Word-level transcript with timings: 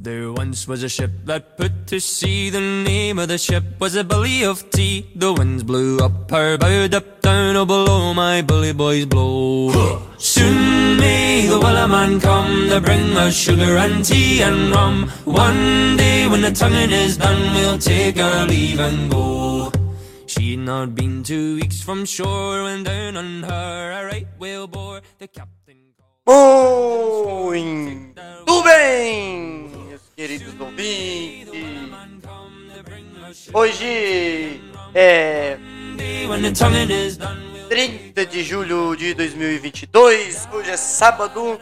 There 0.00 0.30
once 0.32 0.68
was 0.68 0.84
a 0.84 0.88
ship 0.88 1.10
that 1.24 1.56
put 1.56 1.88
to 1.88 1.98
sea. 1.98 2.50
The 2.50 2.60
name 2.60 3.18
of 3.18 3.26
the 3.26 3.36
ship 3.36 3.64
was 3.80 3.96
a 3.96 4.04
Billy 4.04 4.44
of 4.44 4.70
Tea. 4.70 5.10
The 5.16 5.32
winds 5.32 5.64
blew 5.64 5.98
up 5.98 6.30
her 6.30 6.56
bow, 6.56 6.86
up 6.86 7.20
down, 7.20 7.56
oh 7.56 7.66
below 7.66 8.14
my 8.14 8.40
bully 8.42 8.72
boys 8.72 9.06
blow. 9.06 9.72
Soon 10.16 10.98
may 10.98 11.46
the 11.46 11.58
Wellerman 11.58 12.22
come 12.22 12.68
to 12.68 12.80
bring 12.80 13.16
us 13.16 13.34
sugar 13.34 13.76
and 13.76 14.04
tea 14.04 14.40
and 14.42 14.70
rum. 14.70 15.08
One 15.24 15.96
day 15.96 16.28
when 16.28 16.42
the 16.42 16.52
tonguing 16.52 16.92
is 16.92 17.16
done, 17.16 17.54
we'll 17.54 17.78
take 17.78 18.20
our 18.20 18.46
leave 18.46 18.78
and 18.78 19.10
go. 19.10 19.72
She'd 20.26 20.60
not 20.60 20.94
been 20.94 21.24
two 21.24 21.56
weeks 21.56 21.82
from 21.82 22.04
shore 22.04 22.62
when 22.62 22.84
down 22.84 23.16
on 23.16 23.42
her 23.42 23.90
a 23.90 24.04
right 24.06 24.28
whale 24.38 24.68
bore. 24.68 25.00
The 25.18 25.26
captain 25.26 25.90
called. 25.98 26.18
Muito 28.48 28.62
bem, 28.62 29.68
meus 29.70 29.87
queridos 30.18 30.52
ouvintes. 30.58 31.52
Hoje 33.54 34.60
é 34.92 35.56
When 36.28 36.42
the 36.42 36.50
tonguing 36.50 36.90
is 36.90 37.16
done, 37.16 37.40
we'll 37.52 37.68
30 37.68 38.26
de 38.26 38.42
julho 38.42 38.96
de 38.96 39.14
2022. 39.14 40.48
Hoje 40.52 40.70
é 40.70 40.76
sábado. 40.76 41.60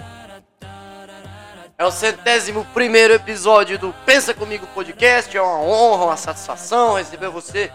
É 1.76 1.84
o 1.84 1.90
centésimo 1.90 2.64
primeiro 2.72 3.12
episódio 3.12 3.78
do 3.78 3.92
Pensa 4.06 4.32
Comigo 4.32 4.66
Podcast. 4.68 5.36
É 5.36 5.42
uma 5.42 5.60
honra, 5.60 6.06
uma 6.06 6.16
satisfação 6.16 6.94
receber 6.94 7.28
você 7.28 7.70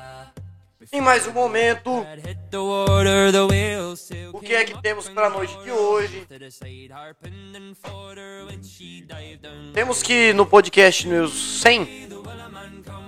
em 0.94 1.00
mais 1.00 1.26
um 1.26 1.32
momento. 1.32 2.06
O 4.34 4.40
que 4.42 4.54
é 4.54 4.66
que 4.66 4.82
temos 4.82 5.08
para 5.08 5.28
a 5.28 5.30
noite 5.30 5.58
de 5.64 5.72
hoje? 5.72 6.28
Temos 9.74 10.04
que 10.04 10.34
no 10.34 10.46
podcast 10.46 11.08
nos 11.08 11.62
100, 11.62 12.10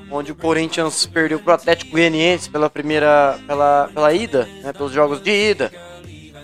onde 0.09 0.31
o 0.31 0.35
Corinthians 0.35 1.05
perdeu 1.05 1.39
pro 1.39 1.53
Atlético 1.53 1.91
Goianiense 1.91 2.49
pela 2.49 2.69
primeira 2.69 3.37
pela, 3.45 3.89
pela 3.93 4.13
ida, 4.13 4.45
né, 4.45 4.71
pelos 4.71 4.93
jogos 4.93 5.21
de 5.21 5.31
ida 5.31 5.69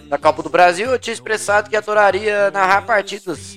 da 0.09 0.17
Copa 0.17 0.41
do 0.41 0.49
Brasil, 0.49 0.89
eu 0.89 0.97
tinha 0.97 1.13
expressado 1.13 1.69
que 1.69 1.77
adoraria 1.77 2.49
narrar 2.49 2.81
partidas 2.81 3.55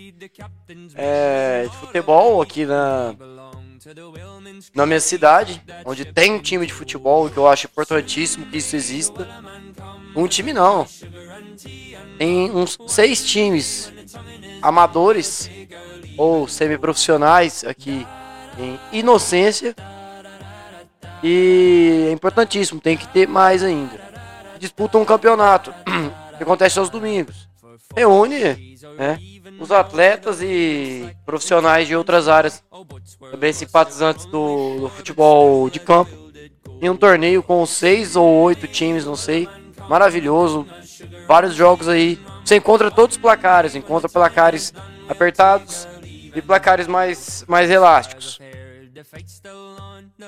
é, 0.94 1.66
de 1.68 1.76
futebol 1.78 2.42
aqui 2.42 2.66
na, 2.66 3.14
na 4.74 4.86
minha 4.86 5.00
cidade, 5.00 5.62
onde 5.84 6.04
tem 6.04 6.32
um 6.32 6.38
time 6.38 6.66
de 6.66 6.72
futebol, 6.72 7.28
que 7.28 7.36
eu 7.36 7.48
acho 7.48 7.66
importantíssimo 7.66 8.46
que 8.46 8.58
isso 8.58 8.76
exista. 8.76 9.28
Um 10.14 10.26
time 10.26 10.52
não. 10.52 10.86
Tem 12.18 12.50
uns 12.50 12.78
seis 12.86 13.24
times 13.24 13.92
amadores 14.60 15.50
ou 16.16 16.46
semiprofissionais 16.46 17.64
aqui 17.64 18.06
em 18.58 18.78
Inocência. 18.98 19.74
E 21.22 22.06
é 22.08 22.12
importantíssimo, 22.12 22.80
tem 22.80 22.96
que 22.96 23.06
ter 23.08 23.28
mais 23.28 23.62
ainda. 23.62 24.00
Disputam 24.58 25.02
um 25.02 25.04
campeonato 25.04 25.72
que 26.36 26.42
acontece 26.42 26.78
aos 26.78 26.90
domingos. 26.90 27.48
Reúne 27.96 28.76
né, 28.96 29.18
os 29.62 29.70
atletas 29.70 30.42
e 30.42 31.14
profissionais 31.24 31.86
de 31.86 31.94
outras 31.94 32.28
áreas, 32.28 32.62
também 33.30 33.52
simpatizantes 33.52 34.26
do, 34.26 34.80
do 34.80 34.88
futebol 34.88 35.70
de 35.70 35.78
campo, 35.78 36.10
em 36.80 36.90
um 36.90 36.96
torneio 36.96 37.42
com 37.42 37.64
seis 37.64 38.16
ou 38.16 38.28
oito 38.42 38.66
times, 38.66 39.04
não 39.04 39.14
sei. 39.14 39.48
Maravilhoso. 39.88 40.66
Vários 41.26 41.54
jogos 41.54 41.88
aí. 41.88 42.18
Você 42.44 42.56
encontra 42.56 42.90
todos 42.90 43.16
os 43.16 43.22
placares, 43.22 43.76
encontra 43.76 44.08
placares 44.08 44.72
apertados 45.08 45.86
e 46.02 46.42
placares 46.42 46.88
mais, 46.88 47.44
mais 47.46 47.70
elásticos. 47.70 48.40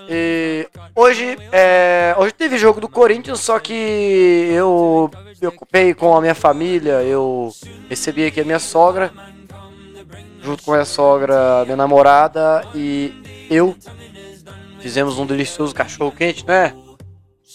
E 0.09 0.69
hoje, 0.95 1.37
é, 1.53 2.15
hoje 2.19 2.33
teve 2.33 2.59
jogo 2.59 2.81
do 2.81 2.89
Corinthians, 2.89 3.41
só 3.41 3.59
que 3.59 3.73
eu 3.73 5.11
me 5.41 5.47
ocupei 5.49 5.95
com 5.95 6.17
a 6.17 6.21
minha 6.21 6.35
família, 6.35 7.03
eu 7.03 7.53
recebi 7.89 8.27
aqui 8.27 8.41
a 8.41 8.45
minha 8.45 8.59
sogra, 8.59 9.13
junto 10.43 10.63
com 10.63 10.73
a 10.73 10.77
minha 10.77 10.85
sogra, 10.85 11.65
minha 11.65 11.77
namorada 11.77 12.67
e 12.75 13.13
eu. 13.51 13.75
Fizemos 14.81 15.19
um 15.19 15.25
delicioso 15.25 15.75
cachorro 15.75 16.13
quente, 16.13 16.47
né? 16.47 16.75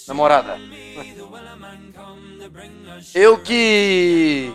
Namorada. 0.08 0.58
Eu 3.14 3.38
que 3.38 4.52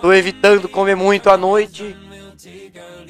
tô 0.00 0.12
evitando 0.12 0.66
comer 0.68 0.94
muito 0.96 1.28
à 1.28 1.36
noite, 1.36 1.94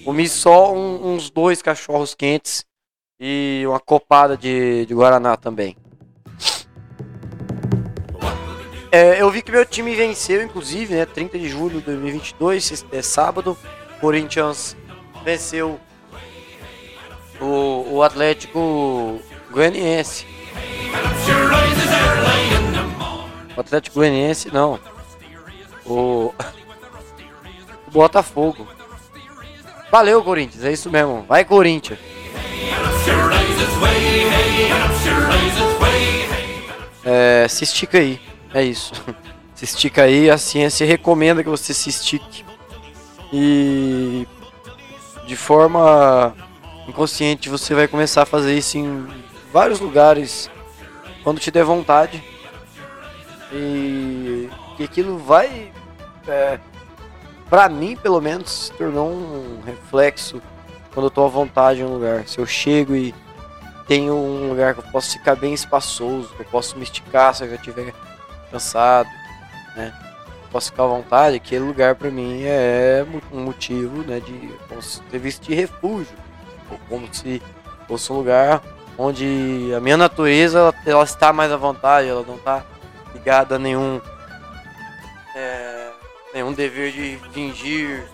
comi 0.05 0.29
só 0.29 0.75
um- 0.75 1.15
uns 1.15 1.31
dois 1.31 1.63
cachorros 1.63 2.15
quentes 2.15 2.66
e 3.19 3.65
uma 3.67 3.81
copada 3.81 4.37
de, 4.37 4.87
de 4.87 4.95
Guaraná 4.95 5.37
também. 5.37 5.77
É, 8.93 9.21
eu 9.21 9.31
vi 9.31 9.43
que 9.43 9.51
meu 9.51 9.65
time 9.67 9.95
venceu, 9.95 10.43
inclusive, 10.43 10.95
né? 10.95 11.05
30 11.05 11.39
de 11.39 11.49
julho 11.49 11.81
de 11.81 11.87
2022, 11.87 12.65
sexta- 12.65 12.97
é 12.97 13.03
sábado. 13.03 13.57
Corinthians 14.01 14.77
venceu 15.25 15.79
o, 17.41 17.87
o 17.97 18.03
Atlético 18.03 19.21
Goianiense. 19.51 20.27
O 23.57 23.61
Atlético 23.61 23.97
Goianiense, 23.97 24.51
não. 24.53 24.79
O, 25.85 26.33
o 27.89 27.91
Botafogo. 27.91 28.67
Valeu, 29.91 30.23
Corinthians, 30.23 30.65
é 30.65 30.73
isso 30.73 30.91
mesmo. 30.91 31.23
Vai, 31.29 31.45
Corinthians. 31.45 31.99
É, 37.05 37.47
se 37.49 37.63
estica 37.63 37.99
aí. 37.99 38.21
É 38.53 38.63
isso. 38.63 38.93
Se 39.55 39.65
estica 39.65 40.03
aí, 40.03 40.29
a 40.29 40.37
ciência 40.37 40.87
recomenda 40.87 41.43
que 41.43 41.49
você 41.49 41.73
se 41.73 41.89
estique. 41.89 42.45
E 43.33 44.29
de 45.27 45.35
forma 45.35 46.35
inconsciente 46.87 47.49
você 47.49 47.75
vai 47.75 47.89
começar 47.89 48.23
a 48.23 48.27
fazer 48.27 48.55
isso 48.55 48.77
em 48.77 49.09
vários 49.51 49.81
lugares 49.81 50.51
quando 51.25 51.41
te 51.41 51.51
der 51.51 51.65
vontade. 51.65 52.23
E, 53.51 54.51
e 54.79 54.85
aquilo 54.85 55.17
vai, 55.17 55.73
é, 56.29 56.61
pra 57.49 57.67
mim 57.67 57.97
pelo 57.97 58.21
menos, 58.21 58.67
se 58.67 58.73
tornou 58.73 59.11
um 59.11 59.63
reflexo 59.65 60.43
quando 60.97 61.09
eu 61.09 61.11
tô 61.11 61.27
à 61.27 61.29
vontade 61.29 61.83
em 61.83 61.85
um 61.85 61.93
lugar. 61.93 62.27
Se 62.27 62.39
eu 62.39 62.47
chego 62.47 62.97
e 62.97 63.15
tenho 63.87 64.15
um 64.15 64.49
lugar 64.49 64.73
que 64.73 64.81
eu 64.81 64.91
posso 64.91 65.13
ficar 65.13 65.37
bem 65.37 65.53
espaçoso, 65.53 66.31
que 66.35 66.41
eu 66.41 66.47
posso 66.47 66.75
me 66.79 66.85
esticar 66.85 67.35
se 67.35 67.45
eu 67.45 67.51
já 67.51 67.57
estiver 67.57 67.93
cansado, 68.51 69.11
né? 69.77 69.93
Posso 70.51 70.71
ficar 70.71 70.85
à 70.85 70.87
vontade, 70.87 71.37
aquele 71.37 71.67
lugar 71.67 71.97
pra 71.97 72.11
mim 72.11 72.45
é 72.45 73.05
um 73.31 73.41
motivo, 73.41 74.03
né, 74.05 74.21
de 74.21 74.51
como 74.71 74.81
se 74.81 75.03
ter 75.03 75.19
visto 75.19 75.43
de 75.43 75.55
refúgio, 75.55 76.17
ou 76.71 76.81
como 76.89 77.07
se 77.13 77.43
fosse 77.87 78.11
um 78.11 78.17
lugar 78.17 78.63
onde 78.97 79.71
a 79.77 79.81
minha 79.81 79.99
natureza 79.99 80.61
ela, 80.61 80.75
ela 80.87 81.05
está 81.05 81.31
mais 81.31 81.53
à 81.53 81.59
vontade, 81.59 82.09
ela 82.09 82.25
não 82.27 82.37
está 82.37 82.65
ligada 83.13 83.57
a 83.57 83.59
nenhum 83.59 84.01
é, 85.35 85.91
nenhum 86.33 86.55
dever 86.55 86.91
de 86.91 87.19
fingir 87.35 88.09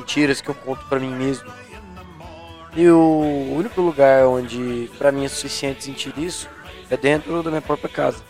mentiras 0.00 0.40
que 0.40 0.48
eu 0.48 0.54
conto 0.54 0.84
pra 0.86 0.98
mim 0.98 1.14
mesmo. 1.14 1.50
E 2.74 2.88
o 2.88 3.52
único 3.54 3.80
lugar 3.80 4.26
onde 4.26 4.90
pra 4.96 5.12
mim 5.12 5.24
é 5.24 5.28
suficiente 5.28 5.84
sentir 5.84 6.16
isso 6.16 6.48
é 6.88 6.96
dentro 6.96 7.42
da 7.42 7.50
minha 7.50 7.62
própria 7.62 7.88
casa. 7.88 8.22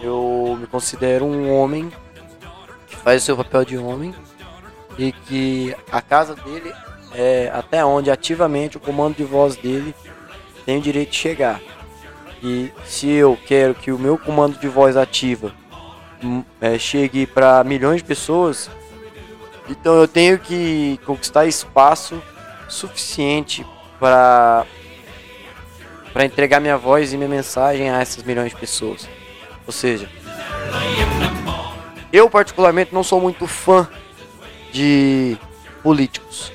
Eu 0.00 0.56
me 0.60 0.66
considero 0.66 1.24
um 1.24 1.52
homem 1.52 1.90
que 2.86 2.96
faz 2.96 3.22
o 3.22 3.26
seu 3.26 3.36
papel 3.36 3.64
de 3.64 3.78
homem 3.78 4.14
e 4.96 5.12
que 5.12 5.74
a 5.90 6.00
casa 6.00 6.34
dele 6.34 6.72
é 7.14 7.50
até 7.52 7.84
onde 7.84 8.10
ativamente 8.10 8.76
o 8.76 8.80
comando 8.80 9.16
de 9.16 9.24
voz 9.24 9.56
dele 9.56 9.94
tem 10.64 10.78
o 10.78 10.82
direito 10.82 11.10
de 11.10 11.16
chegar. 11.16 11.60
E 12.42 12.72
se 12.84 13.08
eu 13.08 13.36
quero 13.46 13.74
que 13.74 13.90
o 13.90 13.98
meu 13.98 14.16
comando 14.16 14.58
de 14.58 14.68
voz 14.68 14.96
ativa 14.96 15.52
hum, 16.22 16.44
é, 16.60 16.78
chegue 16.78 17.26
para 17.26 17.64
milhões 17.64 17.96
de 18.02 18.04
pessoas, 18.04 18.70
então 19.68 19.94
eu 19.96 20.08
tenho 20.08 20.38
que 20.38 20.98
conquistar 21.04 21.46
espaço 21.46 22.22
suficiente 22.68 23.66
para 23.98 24.64
para 26.12 26.24
entregar 26.24 26.58
minha 26.58 26.76
voz 26.76 27.12
e 27.12 27.16
minha 27.16 27.28
mensagem 27.28 27.90
a 27.90 28.00
essas 28.00 28.24
milhões 28.24 28.50
de 28.50 28.56
pessoas. 28.56 29.08
Ou 29.66 29.72
seja, 29.72 30.08
eu 32.12 32.28
particularmente 32.30 32.94
não 32.94 33.04
sou 33.04 33.20
muito 33.20 33.46
fã 33.46 33.86
de 34.72 35.36
políticos. 35.82 36.50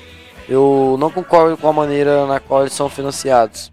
Eu 0.48 0.96
não 0.98 1.10
concordo 1.10 1.56
com 1.56 1.68
a 1.68 1.72
maneira 1.72 2.26
na 2.26 2.40
qual 2.40 2.62
eles 2.62 2.72
são 2.72 2.88
financiados. 2.88 3.72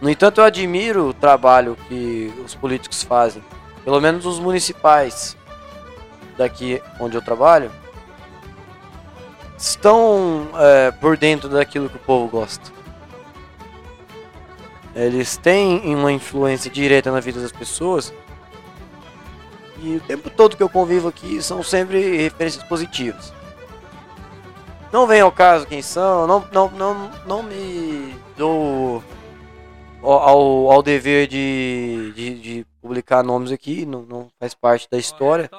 No 0.00 0.08
entanto, 0.08 0.40
eu 0.40 0.44
admiro 0.44 1.08
o 1.08 1.14
trabalho 1.14 1.76
que 1.88 2.32
os 2.44 2.54
políticos 2.54 3.02
fazem, 3.02 3.42
pelo 3.84 4.00
menos 4.00 4.26
os 4.26 4.38
municipais. 4.38 5.36
Daqui 6.36 6.82
onde 7.00 7.16
eu 7.16 7.22
trabalho 7.22 7.70
estão 9.56 10.48
é, 10.56 10.90
por 10.90 11.16
dentro 11.16 11.48
daquilo 11.48 11.88
que 11.88 11.96
o 11.96 12.00
povo 12.00 12.28
gosta. 12.28 12.72
Eles 14.94 15.36
têm 15.36 15.94
uma 15.94 16.12
influência 16.12 16.70
direta 16.70 17.10
na 17.10 17.20
vida 17.20 17.40
das 17.40 17.50
pessoas. 17.50 18.12
E 19.82 19.96
o 19.96 20.00
tempo 20.00 20.30
todo 20.30 20.56
que 20.56 20.62
eu 20.62 20.68
convivo 20.68 21.08
aqui 21.08 21.42
são 21.42 21.62
sempre 21.62 22.16
referências 22.22 22.62
positivas. 22.64 23.32
Não 24.92 25.06
vem 25.06 25.20
ao 25.20 25.32
caso 25.32 25.66
quem 25.66 25.82
são, 25.82 26.26
não, 26.26 26.44
não, 26.52 26.70
não, 26.70 27.10
não 27.26 27.42
me 27.42 28.14
dou 28.36 29.02
ao, 30.00 30.70
ao 30.70 30.82
dever 30.82 31.26
de, 31.26 32.12
de, 32.14 32.34
de 32.38 32.66
publicar 32.80 33.24
nomes 33.24 33.50
aqui, 33.50 33.84
não, 33.84 34.02
não 34.02 34.28
faz 34.38 34.54
parte 34.54 34.88
da 34.88 34.96
história. 34.96 35.50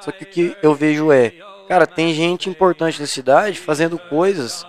Só 0.00 0.12
que 0.12 0.24
o 0.24 0.26
que 0.26 0.56
eu 0.62 0.74
vejo 0.74 1.10
é, 1.10 1.32
cara, 1.68 1.86
tem 1.86 2.14
gente 2.14 2.48
importante 2.48 3.00
na 3.00 3.06
cidade 3.06 3.58
fazendo 3.58 3.98
coisas 3.98 4.64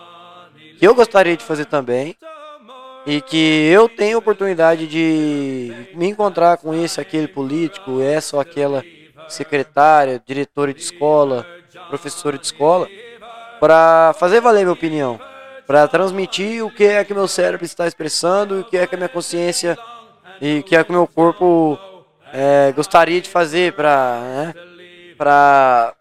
que 0.79 0.87
eu 0.87 0.95
gostaria 0.95 1.37
de 1.37 1.43
fazer 1.43 1.65
também. 1.65 2.15
E 3.05 3.19
que 3.19 3.67
eu 3.71 3.89
tenho 3.89 4.19
oportunidade 4.19 4.85
de 4.85 5.73
me 5.95 6.07
encontrar 6.07 6.57
com 6.57 6.71
esse, 6.71 7.01
aquele 7.01 7.27
político, 7.27 7.99
essa 7.99 8.35
ou 8.35 8.41
aquela 8.41 8.83
secretária, 9.27 10.21
diretora 10.23 10.71
de 10.71 10.81
escola, 10.81 11.45
professora 11.89 12.37
de 12.37 12.45
escola, 12.45 12.87
para 13.59 14.13
fazer 14.19 14.39
valer 14.39 14.61
minha 14.61 14.73
opinião, 14.73 15.19
para 15.65 15.87
transmitir 15.87 16.63
o 16.63 16.69
que 16.69 16.83
é 16.83 17.03
que 17.03 17.13
meu 17.13 17.27
cérebro 17.27 17.65
está 17.65 17.87
expressando, 17.87 18.59
o 18.59 18.63
que 18.63 18.77
é 18.77 18.85
que 18.85 18.93
a 18.93 18.97
minha 18.97 19.09
consciência 19.09 19.77
e 20.39 20.59
o 20.59 20.63
que 20.63 20.75
é 20.75 20.83
que 20.83 20.89
o 20.89 20.93
meu 20.93 21.07
corpo 21.07 21.79
é, 22.33 22.71
gostaria 22.75 23.21
de 23.21 23.29
fazer 23.29 23.73
para 23.73 24.19
né, 24.21 24.53
para 25.21 25.93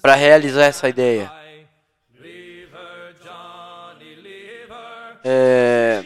para 0.00 0.14
realizar 0.14 0.64
essa 0.64 0.88
ideia. 0.88 1.30
É... 5.22 6.02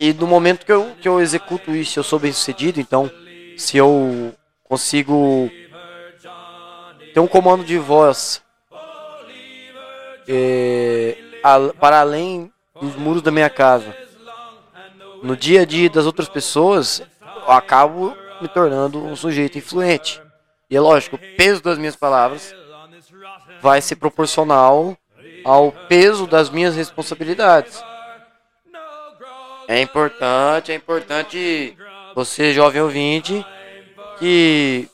E 0.00 0.12
no 0.14 0.26
momento 0.26 0.64
que 0.64 0.72
eu, 0.72 0.96
que 1.02 1.06
eu 1.06 1.20
executo 1.20 1.76
isso, 1.76 1.98
eu 1.98 2.02
sou 2.02 2.18
bem 2.18 2.32
sucedido, 2.32 2.80
então 2.80 3.10
se 3.58 3.76
eu 3.76 4.34
consigo 4.64 5.50
ter 7.12 7.20
um 7.20 7.28
comando 7.28 7.62
de 7.62 7.76
voz 7.76 8.42
é, 10.26 11.18
para 11.78 12.00
além 12.00 12.50
dos 12.80 12.96
muros 12.96 13.20
da 13.20 13.30
minha 13.30 13.50
casa, 13.50 13.94
no 15.22 15.36
dia 15.36 15.62
a 15.62 15.64
dia 15.66 15.90
das 15.90 16.06
outras 16.06 16.28
pessoas, 16.28 17.02
eu 17.46 17.52
acabo 17.52 18.16
me 18.40 18.48
tornando 18.48 19.04
um 19.04 19.16
sujeito 19.16 19.58
influente. 19.58 20.20
E 20.68 20.76
é 20.76 20.80
lógico, 20.80 21.16
o 21.16 21.36
peso 21.36 21.62
das 21.62 21.78
minhas 21.78 21.96
palavras 21.96 22.54
vai 23.60 23.80
ser 23.80 23.96
proporcional 23.96 24.96
ao 25.44 25.70
peso 25.70 26.26
das 26.26 26.50
minhas 26.50 26.74
responsabilidades. 26.74 27.82
É 29.68 29.80
importante, 29.80 30.72
é 30.72 30.74
importante 30.74 31.76
você, 32.14 32.52
jovem 32.52 32.82
ouvinte, 32.82 33.44
que 34.18 34.88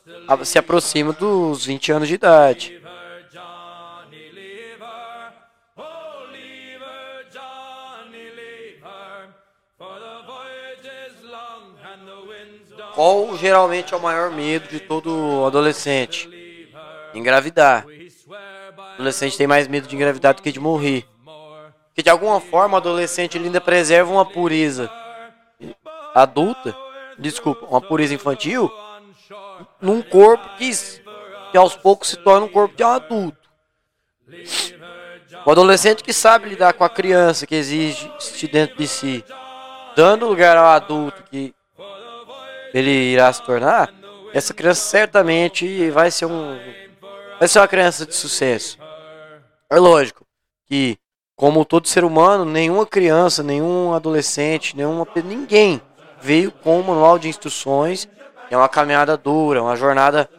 se 0.44 0.58
aproxima 0.58 1.12
dos 1.12 1.64
20 1.66 1.92
anos 1.92 2.08
de 2.08 2.14
idade. 2.14 2.81
Qual 13.02 13.36
geralmente 13.36 13.92
é 13.92 13.96
o 13.96 14.00
maior 14.00 14.30
medo 14.30 14.68
de 14.68 14.78
todo 14.78 15.44
adolescente? 15.44 16.30
Engravidar. 17.12 17.84
O 17.84 18.80
adolescente 18.94 19.36
tem 19.36 19.44
mais 19.44 19.66
medo 19.66 19.88
de 19.88 19.96
engravidar 19.96 20.34
do 20.34 20.40
que 20.40 20.52
de 20.52 20.60
morrer. 20.60 21.04
Porque 21.88 22.04
de 22.04 22.08
alguma 22.08 22.40
forma 22.40 22.74
o 22.74 22.76
adolescente 22.76 23.36
ainda 23.36 23.60
preserva 23.60 24.12
uma 24.12 24.24
pureza 24.24 24.88
adulta, 26.14 26.76
desculpa, 27.18 27.66
uma 27.66 27.80
pureza 27.80 28.14
infantil, 28.14 28.70
num 29.80 30.00
corpo 30.00 30.48
que, 30.56 30.70
que 31.50 31.58
aos 31.58 31.74
poucos 31.74 32.10
se 32.10 32.16
torna 32.18 32.46
um 32.46 32.48
corpo 32.48 32.76
de 32.76 32.84
um 32.84 32.88
adulto. 32.88 33.50
O 35.44 35.50
adolescente 35.50 36.04
que 36.04 36.12
sabe 36.12 36.50
lidar 36.50 36.74
com 36.74 36.84
a 36.84 36.88
criança 36.88 37.48
que 37.48 37.56
existe 37.56 38.46
dentro 38.46 38.76
de 38.76 38.86
si, 38.86 39.24
dando 39.96 40.28
lugar 40.28 40.56
ao 40.56 40.66
adulto 40.66 41.24
que 41.24 41.52
ele 42.72 42.90
irá 42.90 43.32
se 43.32 43.42
tornar, 43.42 43.92
essa 44.32 44.54
criança 44.54 44.80
certamente 44.80 45.90
vai 45.90 46.10
ser 46.10 46.26
um 46.26 46.58
vai 47.38 47.48
ser 47.48 47.58
uma 47.58 47.68
criança 47.68 48.06
de 48.06 48.14
sucesso. 48.14 48.78
É 49.70 49.78
lógico 49.78 50.24
que 50.66 50.96
como 51.36 51.64
todo 51.64 51.88
ser 51.88 52.04
humano, 52.04 52.44
nenhuma 52.44 52.86
criança, 52.86 53.42
nenhum 53.42 53.92
adolescente, 53.92 54.76
nenhuma 54.76 55.06
ninguém 55.24 55.82
veio 56.20 56.52
com 56.52 56.78
um 56.78 56.82
manual 56.82 57.18
de 57.18 57.28
instruções. 57.28 58.08
É 58.50 58.56
uma 58.56 58.68
caminhada 58.68 59.16
dura, 59.16 59.62
uma 59.62 59.76
jornada 59.76 60.30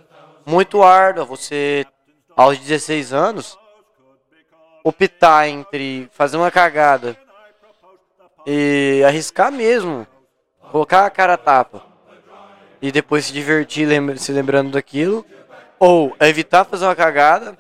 muito 0.46 0.82
árdua. 0.82 1.26
Você 1.26 1.86
aos 2.36 2.58
16 2.58 3.12
anos 3.12 3.60
optar 4.84 5.48
entre 5.48 6.10
fazer 6.14 6.38
uma 6.38 6.50
cagada 6.50 7.18
e 8.46 9.04
arriscar 9.06 9.52
mesmo, 9.52 10.08
colocar 10.72 11.06
a 11.06 11.10
cara 11.10 11.34
a 11.34 11.38
tapa 11.38 11.93
e 12.84 12.92
depois 12.92 13.24
se 13.24 13.32
divertir 13.32 13.88
lembra, 13.88 14.18
se 14.18 14.30
lembrando 14.34 14.72
daquilo, 14.72 15.26
ou 15.80 16.14
evitar 16.20 16.66
fazer 16.66 16.84
uma 16.84 16.94
cagada 16.94 17.58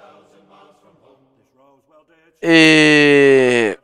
e 2.42 3.80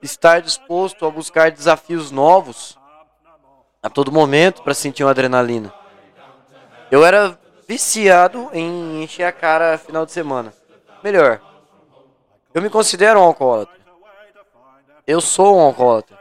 estar 0.00 0.40
disposto 0.40 1.04
a 1.04 1.10
buscar 1.10 1.50
desafios 1.50 2.10
novos 2.10 2.78
a 3.82 3.90
todo 3.90 4.10
momento 4.10 4.62
para 4.62 4.72
sentir 4.72 5.04
uma 5.04 5.10
adrenalina. 5.10 5.70
Eu 6.90 7.04
era 7.04 7.38
viciado 7.68 8.48
em 8.54 9.02
encher 9.02 9.24
a 9.24 9.32
cara 9.32 9.76
final 9.76 10.06
de 10.06 10.12
semana. 10.12 10.50
Melhor, 11.04 11.42
eu 12.54 12.62
me 12.62 12.70
considero 12.70 13.20
um 13.20 13.24
alcoólatra. 13.24 13.78
Eu 15.06 15.20
sou 15.20 15.58
um 15.58 15.60
alcoólatra. 15.60 16.19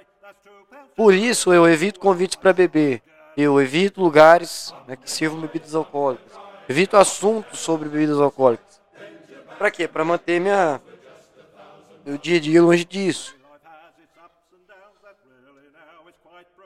Por 1.00 1.14
isso 1.14 1.54
eu 1.54 1.66
evito 1.66 1.98
convites 1.98 2.36
para 2.36 2.52
beber. 2.52 3.02
Eu 3.38 3.62
evito 3.62 4.02
lugares 4.02 4.74
né, 4.86 4.98
que 4.98 5.10
sirvam 5.10 5.40
bebidas 5.40 5.74
alcoólicas. 5.74 6.34
Evito 6.68 6.98
assuntos 6.98 7.60
sobre 7.60 7.88
bebidas 7.88 8.20
alcoólicas. 8.20 8.82
Para 9.58 9.72
quê? 9.72 9.88
Para 9.88 10.04
manter 10.04 10.42
minha 10.42 10.82
meu 12.06 12.18
dia 12.18 12.36
a 12.36 12.40
dia 12.42 12.62
longe 12.62 12.84
disso. 12.84 13.34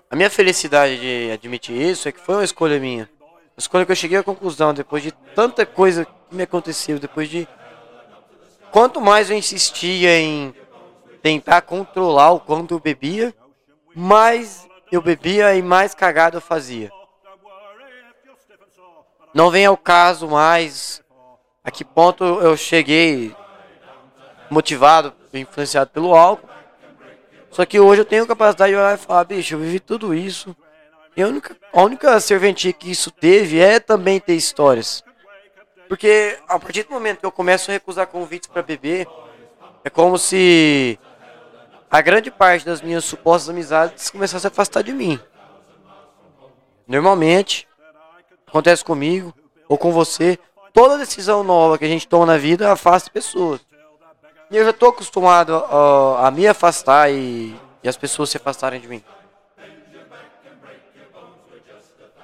A 0.09 0.15
minha 0.15 0.31
felicidade 0.31 0.99
de 0.99 1.31
admitir 1.31 1.79
isso 1.79 2.09
é 2.09 2.11
que 2.11 2.19
foi 2.19 2.33
uma 2.33 2.43
escolha 2.43 2.79
minha. 2.79 3.07
Uma 3.21 3.59
escolha 3.59 3.85
que 3.85 3.91
eu 3.91 3.95
cheguei 3.95 4.17
à 4.17 4.23
conclusão 4.23 4.73
depois 4.73 5.03
de 5.03 5.11
tanta 5.11 5.63
coisa 5.63 6.05
que 6.05 6.35
me 6.35 6.41
aconteceu, 6.41 6.97
depois 6.97 7.29
de 7.29 7.47
quanto 8.71 8.99
mais 8.99 9.29
eu 9.29 9.37
insistia 9.37 10.17
em 10.17 10.55
tentar 11.21 11.61
controlar 11.61 12.31
o 12.31 12.39
quanto 12.39 12.73
eu 12.73 12.79
bebia, 12.79 13.31
mais 13.95 14.67
eu 14.91 15.01
bebia 15.01 15.55
e 15.55 15.61
mais 15.61 15.93
cagada 15.93 16.37
eu 16.37 16.41
fazia. 16.41 16.91
Não 19.33 19.49
vem 19.49 19.65
ao 19.65 19.75
caso 19.75 20.27
mais 20.27 21.01
a 21.63 21.71
que 21.71 21.83
ponto 21.83 22.23
eu 22.23 22.55
cheguei 22.55 23.35
motivado, 24.49 25.13
influenciado 25.33 25.89
pelo 25.89 26.13
álcool. 26.13 26.49
Só 27.49 27.65
que 27.65 27.79
hoje 27.79 28.01
eu 28.01 28.05
tenho 28.05 28.27
capacidade 28.27 28.71
de 28.71 28.77
olhar 28.77 28.95
e 28.95 28.97
falar, 28.97 29.23
bicho, 29.23 29.55
eu 29.55 29.59
vivi 29.59 29.79
tudo 29.79 30.13
isso. 30.13 30.55
E 31.15 31.21
a 31.21 31.27
única, 31.27 31.55
a 31.71 31.81
única 31.81 32.19
serventia 32.19 32.73
que 32.73 32.89
isso 32.89 33.11
teve 33.11 33.59
é 33.59 33.79
também 33.79 34.19
ter 34.19 34.33
histórias. 34.33 35.03
Porque 35.87 36.39
a 36.47 36.57
partir 36.57 36.83
do 36.83 36.91
momento 36.91 37.19
que 37.19 37.25
eu 37.25 37.31
começo 37.31 37.69
a 37.69 37.73
recusar 37.73 38.07
convites 38.07 38.47
para 38.47 38.63
beber, 38.63 39.07
é 39.83 39.89
como 39.89 40.17
se 40.17 40.99
a 41.93 42.01
grande 42.01 42.31
parte 42.31 42.65
das 42.65 42.81
minhas 42.81 43.05
supostas 43.05 43.51
amizades 43.51 44.09
começou 44.09 44.37
a 44.37 44.39
se 44.39 44.47
afastar 44.47 44.81
de 44.81 44.91
mim. 44.91 45.19
Normalmente, 46.87 47.67
acontece 48.47 48.83
comigo 48.83 49.31
ou 49.69 49.77
com 49.77 49.91
você, 49.91 50.39
toda 50.73 50.97
decisão 50.97 51.43
nova 51.43 51.77
que 51.77 51.85
a 51.85 51.87
gente 51.87 52.07
toma 52.07 52.25
na 52.25 52.35
vida 52.35 52.71
afasta 52.71 53.11
pessoas. 53.11 53.61
E 54.49 54.57
eu 54.57 54.63
já 54.63 54.71
estou 54.71 54.89
acostumado 54.89 55.53
a, 55.53 56.29
a, 56.29 56.31
me 56.31 56.47
afastar 56.47 57.11
e, 57.11 57.55
e, 57.83 57.87
as 57.87 57.95
pessoas 57.95 58.31
se 58.31 58.37
afastarem 58.37 58.81
de 58.81 58.87
mim. 58.87 59.03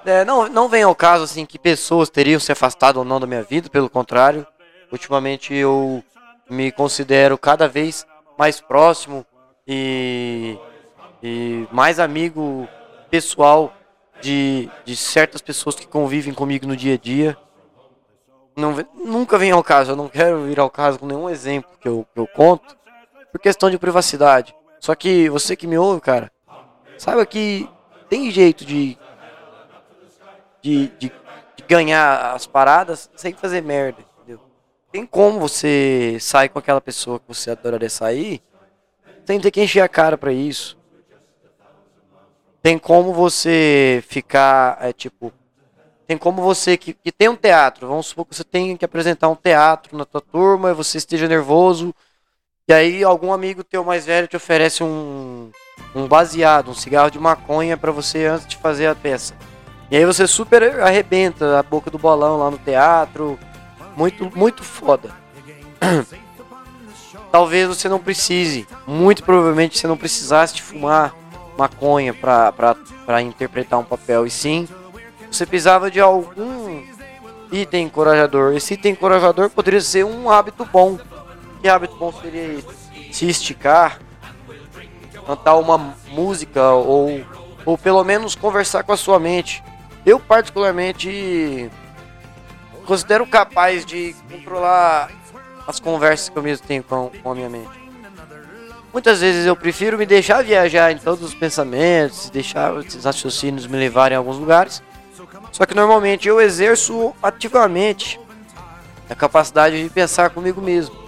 É, 0.04 0.24
não, 0.24 0.48
não 0.48 0.68
vem 0.68 0.82
ao 0.82 0.96
caso 0.96 1.22
assim 1.22 1.46
que 1.46 1.60
pessoas 1.60 2.10
teriam 2.10 2.40
se 2.40 2.50
afastado 2.50 2.96
ou 2.96 3.04
não 3.04 3.20
da 3.20 3.26
minha 3.26 3.44
vida, 3.44 3.70
pelo 3.70 3.88
contrário. 3.88 4.44
Ultimamente 4.90 5.54
eu 5.54 6.02
me 6.50 6.72
considero 6.72 7.38
cada 7.38 7.68
vez 7.68 8.04
mais 8.36 8.60
próximo 8.60 9.24
e, 9.72 10.58
e 11.22 11.68
mais 11.70 12.00
amigo 12.00 12.68
pessoal 13.08 13.72
de, 14.20 14.68
de 14.84 14.96
certas 14.96 15.40
pessoas 15.40 15.76
que 15.76 15.86
convivem 15.86 16.34
comigo 16.34 16.66
no 16.66 16.76
dia 16.76 16.94
a 16.94 16.98
dia. 16.98 17.36
Não, 18.56 18.74
nunca 18.96 19.38
vem 19.38 19.52
ao 19.52 19.62
caso, 19.62 19.92
eu 19.92 19.96
não 19.96 20.08
quero 20.08 20.42
vir 20.42 20.58
ao 20.58 20.68
caso 20.68 20.98
com 20.98 21.06
nenhum 21.06 21.30
exemplo 21.30 21.70
que 21.80 21.86
eu, 21.86 22.04
que 22.12 22.18
eu 22.18 22.26
conto, 22.26 22.76
por 23.30 23.40
questão 23.40 23.70
de 23.70 23.78
privacidade. 23.78 24.52
Só 24.80 24.92
que 24.96 25.28
você 25.28 25.54
que 25.54 25.68
me 25.68 25.78
ouve, 25.78 26.00
cara, 26.00 26.32
saiba 26.98 27.24
que 27.24 27.68
tem 28.08 28.28
jeito 28.28 28.64
de, 28.64 28.98
de, 30.60 30.88
de, 30.98 31.12
de 31.56 31.64
ganhar 31.68 32.34
as 32.34 32.44
paradas 32.44 33.08
sem 33.14 33.32
fazer 33.32 33.62
merda? 33.62 34.04
Tem 34.90 35.06
como 35.06 35.38
você 35.38 36.16
sair 36.20 36.48
com 36.48 36.58
aquela 36.58 36.80
pessoa 36.80 37.20
que 37.20 37.28
você 37.28 37.52
adoraria 37.52 37.88
sair 37.88 38.42
ter 39.38 39.50
que 39.50 39.60
encher 39.60 39.82
a 39.82 39.88
cara 39.88 40.16
pra 40.16 40.32
isso. 40.32 40.76
Tem 42.62 42.78
como 42.78 43.12
você 43.12 44.02
ficar, 44.08 44.78
é 44.80 44.92
tipo, 44.92 45.32
tem 46.06 46.18
como 46.18 46.42
você 46.42 46.76
que, 46.76 46.92
que 46.92 47.12
tem 47.12 47.28
um 47.28 47.36
teatro, 47.36 47.86
vamos 47.86 48.06
supor 48.06 48.26
que 48.26 48.34
você 48.34 48.44
tem 48.44 48.76
que 48.76 48.84
apresentar 48.84 49.28
um 49.28 49.36
teatro 49.36 49.96
na 49.96 50.04
tua 50.04 50.20
turma, 50.20 50.74
você 50.74 50.98
esteja 50.98 51.28
nervoso, 51.28 51.94
e 52.68 52.72
aí 52.72 53.04
algum 53.04 53.32
amigo 53.32 53.64
teu 53.64 53.84
mais 53.84 54.06
velho 54.06 54.26
te 54.26 54.36
oferece 54.36 54.82
um, 54.82 55.50
um 55.94 56.06
baseado, 56.06 56.70
um 56.70 56.74
cigarro 56.74 57.10
de 57.10 57.18
maconha 57.18 57.76
para 57.76 57.92
você 57.92 58.26
antes 58.26 58.46
de 58.46 58.56
fazer 58.56 58.86
a 58.86 58.94
peça. 58.94 59.34
E 59.90 59.96
aí 59.96 60.04
você 60.04 60.26
super 60.26 60.80
arrebenta 60.80 61.58
a 61.58 61.62
boca 61.62 61.90
do 61.90 61.98
bolão 61.98 62.38
lá 62.38 62.50
no 62.50 62.58
teatro. 62.58 63.36
Muito, 63.96 64.30
muito 64.36 64.62
foda. 64.62 65.10
Talvez 67.30 67.68
você 67.68 67.88
não 67.88 68.00
precise, 68.00 68.66
muito 68.86 69.22
provavelmente 69.22 69.78
você 69.78 69.86
não 69.86 69.96
precisasse 69.96 70.54
de 70.54 70.62
fumar 70.62 71.14
maconha 71.56 72.12
para 72.12 73.22
interpretar 73.22 73.78
um 73.78 73.84
papel. 73.84 74.26
E 74.26 74.30
sim, 74.30 74.66
você 75.30 75.46
precisava 75.46 75.90
de 75.90 76.00
algum 76.00 76.82
item 77.52 77.86
encorajador. 77.86 78.54
Esse 78.54 78.74
item 78.74 78.92
encorajador 78.92 79.48
poderia 79.50 79.80
ser 79.80 80.04
um 80.04 80.30
hábito 80.30 80.64
bom. 80.64 80.98
Que 81.60 81.68
hábito 81.68 81.96
bom 81.96 82.12
seria 82.12 82.54
esse? 82.54 82.80
Se 83.12 83.28
esticar, 83.28 84.00
cantar 85.26 85.56
uma 85.56 85.94
música 86.08 86.70
ou, 86.70 87.24
ou 87.64 87.78
pelo 87.78 88.02
menos 88.02 88.34
conversar 88.34 88.82
com 88.82 88.92
a 88.92 88.96
sua 88.96 89.18
mente. 89.18 89.62
Eu, 90.04 90.18
particularmente, 90.18 91.70
considero 92.86 93.26
capaz 93.26 93.84
de 93.84 94.16
controlar 94.30 95.10
as 95.66 95.80
conversas 95.80 96.28
que 96.28 96.36
eu 96.36 96.42
mesmo 96.42 96.66
tenho 96.66 96.82
com, 96.82 97.10
com 97.22 97.32
a 97.32 97.34
minha 97.34 97.48
mente. 97.48 97.80
Muitas 98.92 99.20
vezes 99.20 99.46
eu 99.46 99.54
prefiro 99.54 99.96
me 99.96 100.04
deixar 100.04 100.42
viajar 100.42 100.90
em 100.90 100.98
todos 100.98 101.22
os 101.22 101.34
pensamentos, 101.34 102.28
deixar 102.30 102.72
os 102.74 103.04
raciocínios 103.04 103.66
me 103.66 103.78
levarem 103.78 104.16
a 104.16 104.18
alguns 104.18 104.36
lugares. 104.36 104.82
Só 105.52 105.64
que 105.64 105.74
normalmente 105.74 106.28
eu 106.28 106.40
exerço 106.40 107.14
ativamente 107.22 108.18
a 109.08 109.14
capacidade 109.14 109.82
de 109.82 109.90
pensar 109.90 110.30
comigo 110.30 110.60
mesmo. 110.60 111.00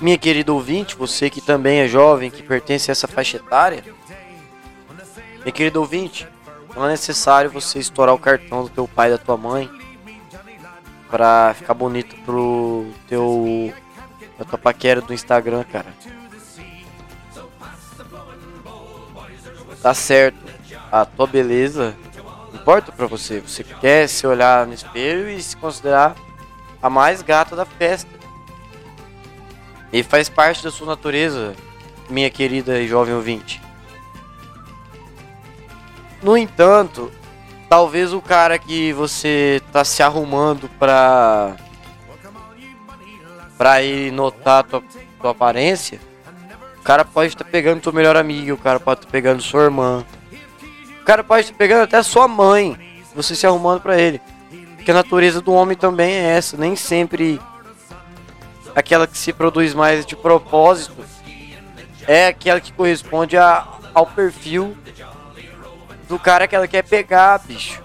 Minha 0.00 0.18
querida 0.18 0.52
ouvinte, 0.52 0.96
você 0.96 1.30
que 1.30 1.40
também 1.40 1.78
é 1.78 1.88
jovem, 1.88 2.30
que 2.30 2.42
pertence 2.42 2.90
a 2.90 2.92
essa 2.92 3.08
faixa 3.08 3.38
etária, 3.38 3.82
minha 5.44 5.52
querida 5.52 5.78
ouvinte, 5.78 6.26
não 6.74 6.86
é 6.86 6.88
necessário 6.88 7.50
você 7.50 7.78
estourar 7.78 8.14
o 8.14 8.18
cartão 8.18 8.64
do 8.64 8.70
teu 8.70 8.88
pai 8.88 9.08
e 9.08 9.12
da 9.12 9.18
tua 9.18 9.36
mãe 9.36 9.70
pra 11.10 11.54
ficar 11.54 11.74
bonito 11.74 12.16
pro 12.24 12.86
teu 13.06 13.72
da 14.38 14.44
tua 14.44 14.58
paquera 14.58 15.00
do 15.00 15.12
Instagram, 15.12 15.62
cara. 15.64 15.86
Tá 19.80 19.92
certo. 19.92 20.38
A 20.90 21.04
tua 21.04 21.26
beleza 21.26 21.94
importa 22.52 22.90
pra 22.90 23.06
você. 23.06 23.40
Você 23.40 23.62
quer 23.62 24.08
se 24.08 24.26
olhar 24.26 24.66
no 24.66 24.72
espelho 24.72 25.28
e 25.28 25.42
se 25.42 25.56
considerar 25.56 26.16
a 26.82 26.88
mais 26.88 27.20
gata 27.20 27.54
da 27.54 27.64
festa. 27.64 28.10
E 29.92 30.02
faz 30.02 30.28
parte 30.28 30.64
da 30.64 30.70
sua 30.70 30.86
natureza, 30.86 31.54
minha 32.08 32.30
querida 32.30 32.80
e 32.80 32.88
jovem 32.88 33.14
ouvinte. 33.14 33.63
No 36.24 36.38
entanto, 36.38 37.12
talvez 37.68 38.14
o 38.14 38.20
cara 38.22 38.58
que 38.58 38.94
você 38.94 39.60
tá 39.70 39.84
se 39.84 40.02
arrumando 40.02 40.70
pra 40.78 41.54
pra 43.58 43.82
ir 43.82 44.10
notar 44.10 44.64
tua, 44.64 44.82
tua 45.20 45.32
aparência, 45.32 46.00
o 46.78 46.82
cara 46.82 47.04
pode 47.04 47.28
estar 47.28 47.44
tá 47.44 47.50
pegando 47.50 47.82
teu 47.82 47.92
melhor 47.92 48.16
amigo, 48.16 48.54
o 48.54 48.58
cara 48.58 48.80
pode 48.80 49.00
estar 49.00 49.06
tá 49.06 49.12
pegando 49.12 49.42
sua 49.42 49.64
irmã, 49.64 50.02
o 51.02 51.04
cara 51.04 51.22
pode 51.22 51.42
estar 51.42 51.52
tá 51.52 51.58
pegando 51.58 51.82
até 51.82 52.02
sua 52.02 52.26
mãe, 52.26 53.04
você 53.14 53.36
se 53.36 53.46
arrumando 53.46 53.82
para 53.82 54.00
ele. 54.00 54.18
Porque 54.76 54.90
a 54.90 54.94
natureza 54.94 55.42
do 55.42 55.52
homem 55.52 55.76
também 55.76 56.14
é 56.14 56.36
essa, 56.36 56.56
nem 56.56 56.74
sempre 56.74 57.38
aquela 58.74 59.06
que 59.06 59.18
se 59.18 59.30
produz 59.30 59.74
mais 59.74 60.06
de 60.06 60.16
propósito 60.16 61.04
é 62.08 62.28
aquela 62.28 62.62
que 62.62 62.72
corresponde 62.72 63.36
a, 63.36 63.66
ao 63.92 64.06
perfil 64.06 64.74
do 66.08 66.18
cara 66.18 66.46
que 66.46 66.54
ela 66.54 66.68
quer 66.68 66.82
pegar, 66.82 67.38
bicho. 67.38 67.82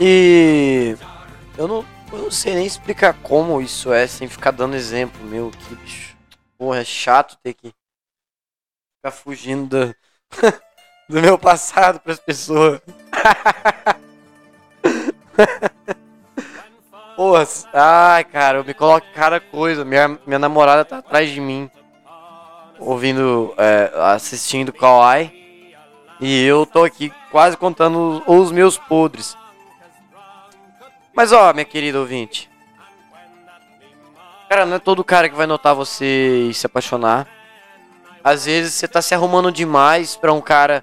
E 0.00 0.96
eu 1.56 1.66
não, 1.66 1.84
eu 2.12 2.18
não 2.18 2.30
sei 2.30 2.54
nem 2.54 2.64
explicar 2.64 3.14
como 3.14 3.60
isso 3.60 3.92
é 3.92 4.06
sem 4.06 4.28
ficar 4.28 4.52
dando 4.52 4.76
exemplo 4.76 5.20
meu 5.24 5.48
aqui, 5.48 5.74
bicho. 5.74 6.16
Porra, 6.56 6.80
é 6.80 6.84
chato 6.84 7.36
ter 7.42 7.54
que 7.54 7.72
ficar 8.96 9.10
fugindo 9.10 9.68
do, 9.68 9.94
do 11.08 11.20
meu 11.20 11.36
passado 11.36 11.98
para 11.98 12.12
as 12.12 12.20
pessoas. 12.20 12.80
Porra, 17.16 17.44
ai, 17.72 18.24
cara, 18.24 18.58
eu 18.58 18.64
me 18.64 18.74
coloco 18.74 19.06
cada 19.12 19.40
coisa. 19.40 19.84
Minha, 19.84 20.20
minha 20.24 20.38
namorada 20.38 20.84
tá 20.84 20.98
atrás 20.98 21.28
de 21.28 21.40
mim 21.40 21.68
ouvindo, 22.78 23.54
é, 23.56 23.92
assistindo 24.14 24.72
Kawaii. 24.72 25.74
E 26.20 26.44
eu 26.44 26.66
tô 26.66 26.84
aqui 26.84 27.12
quase 27.30 27.56
contando 27.56 28.22
os, 28.26 28.50
meus 28.50 28.76
podres. 28.76 29.36
Mas 31.14 31.32
ó, 31.32 31.52
minha 31.52 31.64
querida 31.64 32.00
ouvinte. 32.00 32.50
Cara, 34.48 34.64
não 34.64 34.76
é 34.76 34.78
todo 34.78 35.04
cara 35.04 35.28
que 35.28 35.36
vai 35.36 35.46
notar 35.46 35.74
você 35.74 36.48
e 36.50 36.54
se 36.54 36.66
apaixonar. 36.66 37.28
Às 38.24 38.46
vezes 38.46 38.74
você 38.74 38.88
tá 38.88 39.00
se 39.00 39.14
arrumando 39.14 39.52
demais 39.52 40.16
pra 40.16 40.32
um 40.32 40.40
cara 40.40 40.82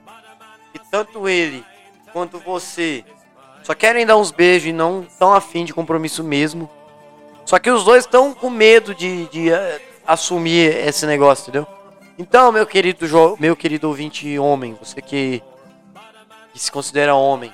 que 0.71 0.79
tanto 0.89 1.27
ele 1.27 1.65
quanto 2.13 2.39
você 2.39 3.03
só 3.63 3.73
querem 3.73 4.05
dar 4.05 4.15
uns 4.15 4.31
beijos 4.31 4.69
e 4.69 4.73
não 4.73 5.05
tão 5.17 5.33
afim 5.33 5.65
de 5.65 5.73
compromisso 5.73 6.23
mesmo. 6.23 6.69
Só 7.45 7.59
que 7.59 7.69
os 7.69 7.83
dois 7.83 8.05
estão 8.05 8.33
com 8.33 8.49
medo 8.49 8.93
de, 8.93 9.25
de 9.27 9.49
uh, 9.51 9.81
assumir 10.05 10.75
esse 10.87 11.05
negócio, 11.05 11.49
entendeu? 11.49 11.74
Então, 12.17 12.49
meu 12.49 12.65
querido, 12.65 13.05
meu 13.37 13.57
querido 13.57 13.89
ouvinte 13.89 14.39
homem, 14.39 14.73
você 14.73 15.01
que, 15.01 15.43
que 16.53 16.59
se 16.59 16.71
considera 16.71 17.13
homem, 17.13 17.53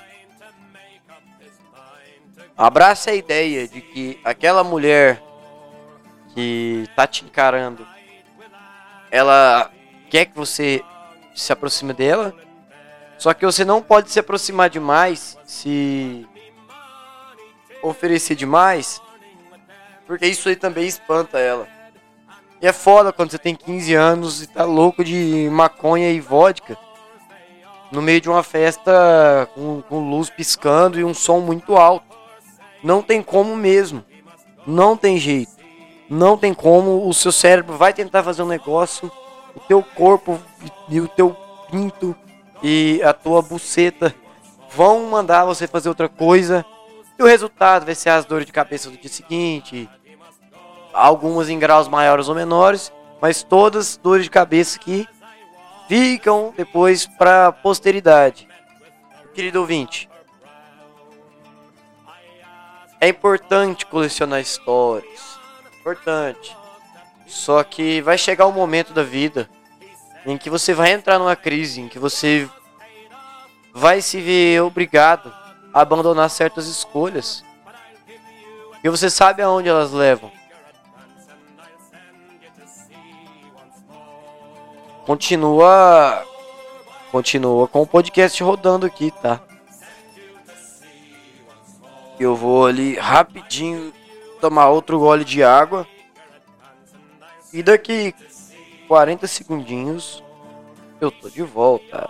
abraça 2.56 3.10
a 3.10 3.14
ideia 3.14 3.66
de 3.66 3.80
que 3.80 4.20
aquela 4.22 4.62
mulher 4.62 5.20
que 6.32 6.88
tá 6.94 7.08
te 7.08 7.24
encarando, 7.24 7.84
ela 9.10 9.68
quer 10.08 10.26
que 10.26 10.36
você 10.36 10.80
se 11.34 11.52
aproxime 11.52 11.92
dela, 11.92 12.32
só 13.18 13.34
que 13.34 13.44
você 13.44 13.64
não 13.64 13.82
pode 13.82 14.12
se 14.12 14.20
aproximar 14.20 14.70
demais, 14.70 15.36
se 15.44 16.24
oferecer 17.82 18.36
demais, 18.36 19.02
porque 20.06 20.26
isso 20.26 20.48
aí 20.48 20.54
também 20.54 20.86
espanta 20.86 21.40
ela. 21.40 21.81
E 22.62 22.66
é 22.68 22.72
foda 22.72 23.12
quando 23.12 23.32
você 23.32 23.38
tem 23.38 23.56
15 23.56 23.92
anos 23.92 24.40
e 24.40 24.46
tá 24.46 24.64
louco 24.64 25.02
de 25.02 25.48
maconha 25.50 26.08
e 26.12 26.20
vodka. 26.20 26.78
No 27.90 28.00
meio 28.00 28.20
de 28.20 28.30
uma 28.30 28.44
festa 28.44 29.48
com, 29.52 29.82
com 29.82 30.08
luz 30.08 30.30
piscando 30.30 30.98
e 30.98 31.02
um 31.02 31.12
som 31.12 31.40
muito 31.40 31.76
alto. 31.76 32.06
Não 32.80 33.02
tem 33.02 33.20
como 33.20 33.56
mesmo. 33.56 34.04
Não 34.64 34.96
tem 34.96 35.18
jeito. 35.18 35.50
Não 36.08 36.38
tem 36.38 36.54
como. 36.54 37.08
O 37.08 37.12
seu 37.12 37.32
cérebro 37.32 37.76
vai 37.76 37.92
tentar 37.92 38.22
fazer 38.22 38.44
um 38.44 38.48
negócio. 38.48 39.10
O 39.56 39.60
teu 39.60 39.82
corpo 39.82 40.40
e, 40.88 41.00
o 41.00 41.08
teu 41.08 41.36
pinto 41.68 42.14
e 42.62 43.02
a 43.02 43.12
tua 43.12 43.42
buceta 43.42 44.14
vão 44.70 45.10
mandar 45.10 45.44
você 45.44 45.66
fazer 45.66 45.88
outra 45.88 46.08
coisa. 46.08 46.64
E 47.18 47.22
o 47.24 47.26
resultado 47.26 47.84
vai 47.84 47.96
ser 47.96 48.10
as 48.10 48.24
dores 48.24 48.46
de 48.46 48.52
cabeça 48.52 48.88
do 48.88 48.96
dia 48.96 49.10
seguinte, 49.10 49.90
algumas 50.92 51.48
em 51.48 51.58
graus 51.58 51.88
maiores 51.88 52.28
ou 52.28 52.34
menores, 52.34 52.92
mas 53.20 53.42
todas 53.42 53.96
dores 53.96 54.24
de 54.24 54.30
cabeça 54.30 54.78
que 54.78 55.08
ficam 55.88 56.52
depois 56.56 57.06
para 57.06 57.48
a 57.48 57.52
posteridade. 57.52 58.48
Querido 59.34 59.60
ouvinte, 59.60 60.08
É 63.02 63.08
importante 63.08 63.84
colecionar 63.84 64.40
histórias. 64.40 65.36
Importante. 65.80 66.56
Só 67.26 67.64
que 67.64 68.00
vai 68.00 68.16
chegar 68.16 68.46
um 68.46 68.52
momento 68.52 68.92
da 68.92 69.02
vida 69.02 69.50
em 70.24 70.38
que 70.38 70.48
você 70.48 70.72
vai 70.72 70.92
entrar 70.92 71.18
numa 71.18 71.34
crise, 71.34 71.80
em 71.80 71.88
que 71.88 71.98
você 71.98 72.48
vai 73.74 74.00
se 74.00 74.20
ver 74.20 74.62
obrigado 74.62 75.34
a 75.74 75.80
abandonar 75.80 76.30
certas 76.30 76.68
escolhas. 76.68 77.44
E 78.84 78.88
você 78.88 79.10
sabe 79.10 79.42
aonde 79.42 79.68
elas 79.68 79.90
levam. 79.90 80.30
Continua 85.06 86.24
continua 87.10 87.68
com 87.68 87.82
o 87.82 87.86
podcast 87.86 88.42
rodando 88.42 88.86
aqui, 88.86 89.10
tá? 89.10 89.40
Eu 92.18 92.34
vou 92.34 92.66
ali 92.66 92.96
rapidinho 92.96 93.92
tomar 94.40 94.68
outro 94.68 94.98
gole 94.98 95.24
de 95.24 95.42
água. 95.42 95.86
E 97.52 97.62
daqui 97.62 98.14
40 98.88 99.26
segundinhos 99.26 100.22
eu 101.00 101.10
tô 101.10 101.28
de 101.28 101.42
volta. 101.42 102.08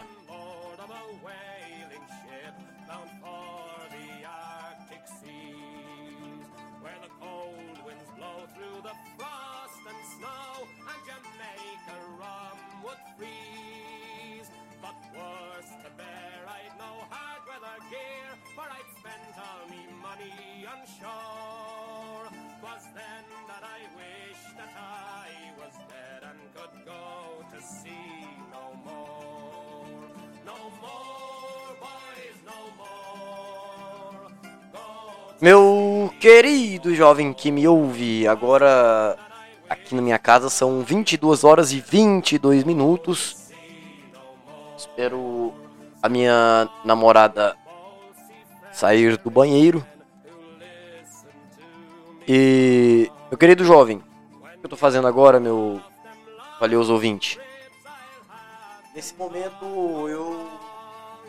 Meu 35.42 36.14
querido 36.20 36.94
jovem 36.94 37.32
que 37.32 37.50
me 37.50 37.66
ouve, 37.66 38.28
agora 38.28 39.18
aqui 39.68 39.92
na 39.92 40.00
minha 40.00 40.18
casa 40.18 40.48
são 40.48 40.82
22 40.82 41.42
horas 41.42 41.72
e 41.72 41.80
22 41.80 42.62
minutos. 42.62 43.50
Espero 44.76 45.52
a 46.00 46.08
minha 46.08 46.68
namorada 46.84 47.56
sair 48.70 49.16
do 49.16 49.32
banheiro. 49.32 49.84
E 52.28 53.10
meu 53.28 53.36
querido 53.36 53.64
jovem, 53.64 53.96
o 53.96 54.60
que 54.60 54.66
eu 54.66 54.70
tô 54.70 54.76
fazendo 54.76 55.08
agora, 55.08 55.40
meu 55.40 55.80
valioso 56.60 56.92
ouvinte? 56.92 57.40
Nesse 58.94 59.14
momento 59.14 59.64
eu 60.08 60.50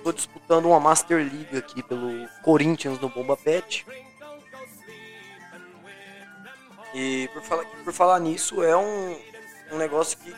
tô 0.03 0.11
disputando 0.11 0.65
uma 0.65 0.81
Master 0.81 1.17
League 1.17 1.57
aqui 1.57 1.81
pelo 1.81 2.27
Corinthians 2.43 2.99
no 2.99 3.07
Bomba 3.07 3.37
Pet. 3.37 3.85
E 6.93 7.29
por 7.33 7.41
falar, 7.41 7.65
por 7.83 7.93
falar 7.93 8.19
nisso, 8.19 8.61
é 8.61 8.75
um, 8.75 9.17
um 9.71 9.77
negócio 9.77 10.17
que 10.17 10.35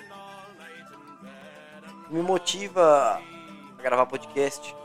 me 2.10 2.22
motiva 2.22 3.20
a 3.78 3.82
gravar 3.82 4.06
podcast. 4.06 4.76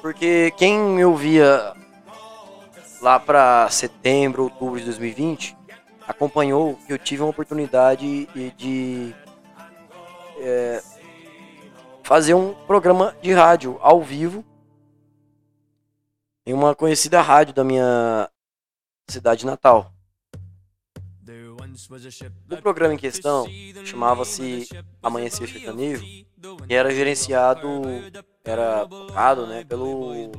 Porque 0.00 0.52
quem 0.56 0.78
me 0.78 1.04
ouvia 1.04 1.74
lá 3.02 3.18
para 3.18 3.68
setembro, 3.70 4.44
outubro 4.44 4.78
de 4.78 4.84
2020, 4.84 5.56
acompanhou 6.06 6.76
que 6.86 6.92
eu 6.92 6.98
tive 6.98 7.22
uma 7.22 7.30
oportunidade 7.30 8.26
de 8.56 9.14
é, 10.38 10.82
fazer 12.02 12.34
um 12.34 12.54
programa 12.66 13.16
de 13.20 13.32
rádio 13.32 13.78
ao 13.80 14.02
vivo 14.02 14.44
em 16.46 16.54
uma 16.54 16.74
conhecida 16.74 17.20
rádio 17.20 17.52
da 17.52 17.64
minha 17.64 18.30
cidade 19.08 19.44
natal. 19.44 19.92
O 22.50 22.56
programa 22.62 22.94
em 22.94 22.98
questão 22.98 23.46
chamava-se 23.84 24.68
Amanhecer 25.02 25.48
Sertanejo 25.48 26.04
e 26.04 26.74
era 26.74 26.94
gerenciado, 26.94 27.82
era 28.44 28.86
tocado 28.86 29.46
né, 29.46 29.64
pelo, 29.64 30.30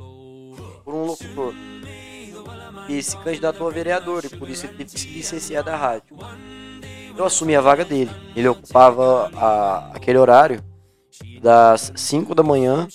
por 0.84 0.94
um 0.94 1.04
locutor 1.04 1.54
e 2.88 3.02
se 3.02 3.16
candidatou 3.18 3.68
a 3.68 3.70
vereador 3.70 4.24
e 4.24 4.28
por 4.28 4.48
isso 4.48 4.66
ele 4.66 4.74
teve 4.74 4.90
que 4.90 5.00
se 5.00 5.08
licenciar 5.08 5.62
da 5.62 5.76
rádio. 5.76 6.16
Eu 7.16 7.24
assumi 7.24 7.54
a 7.54 7.60
vaga 7.60 7.84
dele. 7.84 8.10
Ele 8.34 8.48
ocupava 8.48 9.30
a, 9.34 9.90
aquele 9.94 10.18
horário 10.18 10.62
das 11.42 11.92
5 11.96 12.34
da 12.34 12.42
manhã 12.42 12.86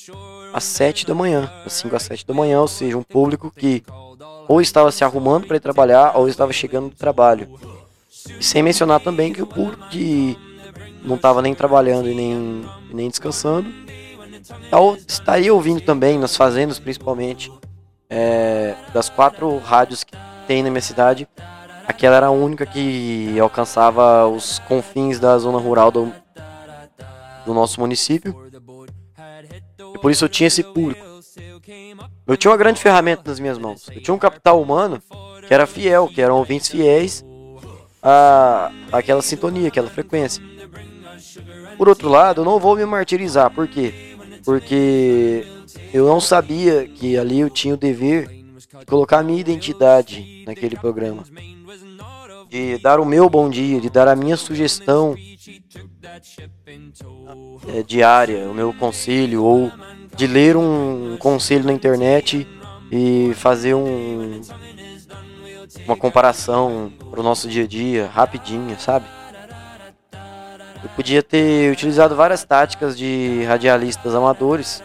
às 0.54 0.64
7 0.64 1.06
da 1.06 1.14
manhã. 1.14 1.52
Das 1.64 1.74
5 1.74 1.96
às 1.96 2.04
7 2.04 2.26
da 2.26 2.34
manhã, 2.34 2.62
ou 2.62 2.68
seja, 2.68 2.98
um 2.98 3.04
público 3.04 3.52
que 3.52 3.84
ou 4.48 4.62
estava 4.62 4.92
se 4.92 5.04
arrumando 5.04 5.48
para 5.48 5.58
ir 5.58 5.62
trabalhar 5.62 6.18
ou 6.18 6.28
estava 6.28 6.52
chegando 6.52 6.90
do 6.90 6.96
trabalho. 6.96 7.60
E 8.40 8.44
sem 8.44 8.64
mencionar 8.64 9.00
também 9.00 9.34
que 9.34 9.42
o 9.42 9.48
público 9.48 9.88
que 9.90 10.38
não 11.04 11.16
estava 11.16 11.42
nem 11.42 11.54
trabalhando 11.54 12.10
e 12.10 12.16
nem, 12.16 12.66
nem 12.92 13.10
descansando 13.10 13.68
estaria 15.08 15.54
ouvindo 15.54 15.82
também, 15.82 16.18
nas 16.18 16.36
fazendas 16.36 16.80
principalmente, 16.80 17.52
é, 18.14 18.76
das 18.94 19.10
quatro 19.10 19.58
rádios 19.58 20.04
que 20.04 20.16
tem 20.46 20.62
na 20.62 20.70
minha 20.70 20.82
cidade, 20.82 21.28
aquela 21.88 22.16
era 22.16 22.28
a 22.28 22.32
única 22.32 22.64
que 22.64 23.40
alcançava 23.40 24.28
os 24.28 24.60
confins 24.60 25.20
da 25.20 25.36
zona 25.40 25.58
rural 25.58 25.92
do, 25.92 26.14
do 27.44 27.54
nosso 27.56 27.80
município. 27.80 28.36
E 29.96 29.98
por 29.98 30.12
isso 30.12 30.26
eu 30.26 30.30
tinha 30.30 30.48
esse 30.48 30.64
público. 30.64 31.02
Eu 32.28 32.38
tinha 32.38 32.52
uma 32.52 32.58
grande 32.58 32.80
ferramenta 32.80 33.24
nas 33.26 33.40
minhas 33.40 33.58
mãos. 33.58 33.90
Eu 33.90 34.02
tinha 34.02 34.14
um 34.14 34.20
capital 34.20 34.62
humano 34.62 35.02
que 35.48 35.54
era 35.54 35.66
fiel, 35.66 36.08
que 36.08 36.22
eram 36.22 36.38
ouvintes 36.38 36.68
fiéis 36.68 37.26
a 38.02 38.72
aquela 38.92 39.24
sintonia, 39.24 39.70
aquela 39.70 39.90
frequência. 39.90 40.44
Por 41.78 41.90
outro 41.90 42.10
lado, 42.10 42.42
eu 42.42 42.46
não 42.46 42.60
vou 42.60 42.76
me 42.76 42.86
martirizar. 42.86 43.50
Por 43.50 43.68
quê? 43.68 44.16
Porque 44.46 45.48
eu 45.94 46.08
não 46.08 46.20
sabia 46.20 46.88
que 46.88 47.16
ali 47.18 47.40
eu 47.40 47.50
tinha 47.50 47.76
o 47.76 47.78
dever 47.78 48.28
de 48.28 48.86
colocar 48.88 49.20
a 49.20 49.24
minha 49.24 49.40
identidade 49.40 50.44
naquele 50.46 50.76
programa. 50.76 51.24
De 52.50 52.78
dar 52.80 53.00
o 53.00 53.06
meu 53.06 53.30
bom 53.30 53.50
dia, 53.50 53.80
de 53.80 53.90
dar 53.90 54.08
a 54.08 54.16
minha 54.16 54.36
sugestão 54.36 55.16
é, 57.68 57.84
diária, 57.84 58.50
o 58.50 58.54
meu 58.54 58.74
conselho, 58.74 59.44
ou 59.44 59.72
de 60.16 60.28
ler 60.28 60.58
um 60.58 61.16
conselho 61.18 61.64
na 61.64 61.74
internet 61.74 62.48
e 62.92 63.32
fazer 63.36 63.76
um, 63.76 64.42
uma 65.86 65.96
comparação 65.96 66.92
para 67.10 67.20
o 67.20 67.24
nosso 67.24 67.48
dia 67.48 67.64
a 67.64 67.68
dia, 67.68 68.08
rapidinha, 68.08 68.78
sabe? 68.80 69.06
Eu 70.84 70.90
podia 70.96 71.24
ter 71.24 71.72
utilizado 71.72 72.16
várias 72.16 72.44
táticas 72.44 72.98
de 72.98 73.44
radialistas 73.48 74.14
amadores, 74.14 74.84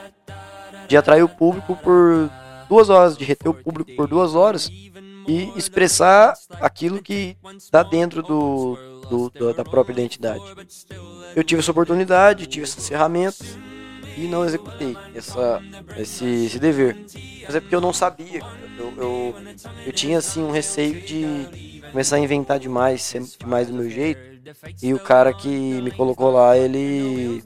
de 0.89 0.97
atrair 0.97 1.23
o 1.23 1.29
público 1.29 1.77
por 1.77 2.31
duas 2.69 2.89
horas, 2.89 3.17
de 3.17 3.25
reter 3.25 3.49
o 3.49 3.55
público 3.55 3.95
por 3.95 4.09
duas 4.09 4.35
horas 4.35 4.71
e 5.29 5.53
expressar 5.57 6.35
aquilo 6.61 7.03
que 7.03 7.37
está 7.57 7.83
dentro 7.83 8.23
do, 8.23 9.31
do, 9.31 9.53
da 9.53 9.65
própria 9.65 9.93
identidade. 9.93 10.43
Eu 11.37 11.45
tive 11.45 11.61
essa 11.61 11.71
oportunidade, 11.71 12.47
tive 12.47 12.65
essas 12.65 12.89
ferramentas 12.89 13.59
e 14.17 14.27
não 14.27 14.45
executei 14.45 14.97
essa, 15.15 15.63
esse, 15.97 16.25
esse 16.47 16.59
dever. 16.59 16.97
Mas 17.45 17.55
é 17.55 17.61
porque 17.61 17.75
eu 17.75 17.81
não 17.81 17.93
sabia. 17.93 18.41
Eu, 18.79 18.93
eu, 18.97 19.35
eu 19.87 19.93
tinha 19.93 20.19
assim 20.19 20.43
um 20.43 20.51
receio 20.51 21.01
de 21.03 21.83
começar 21.91 22.17
a 22.17 22.21
inventar 22.21 22.59
demais, 22.59 23.15
demais 23.39 23.69
do 23.69 23.75
meu 23.75 23.89
jeito. 23.89 24.21
E 24.83 24.95
o 24.95 24.99
cara 24.99 25.33
que 25.33 25.49
me 25.49 25.91
colocou 25.91 26.31
lá, 26.31 26.57
ele 26.57 27.45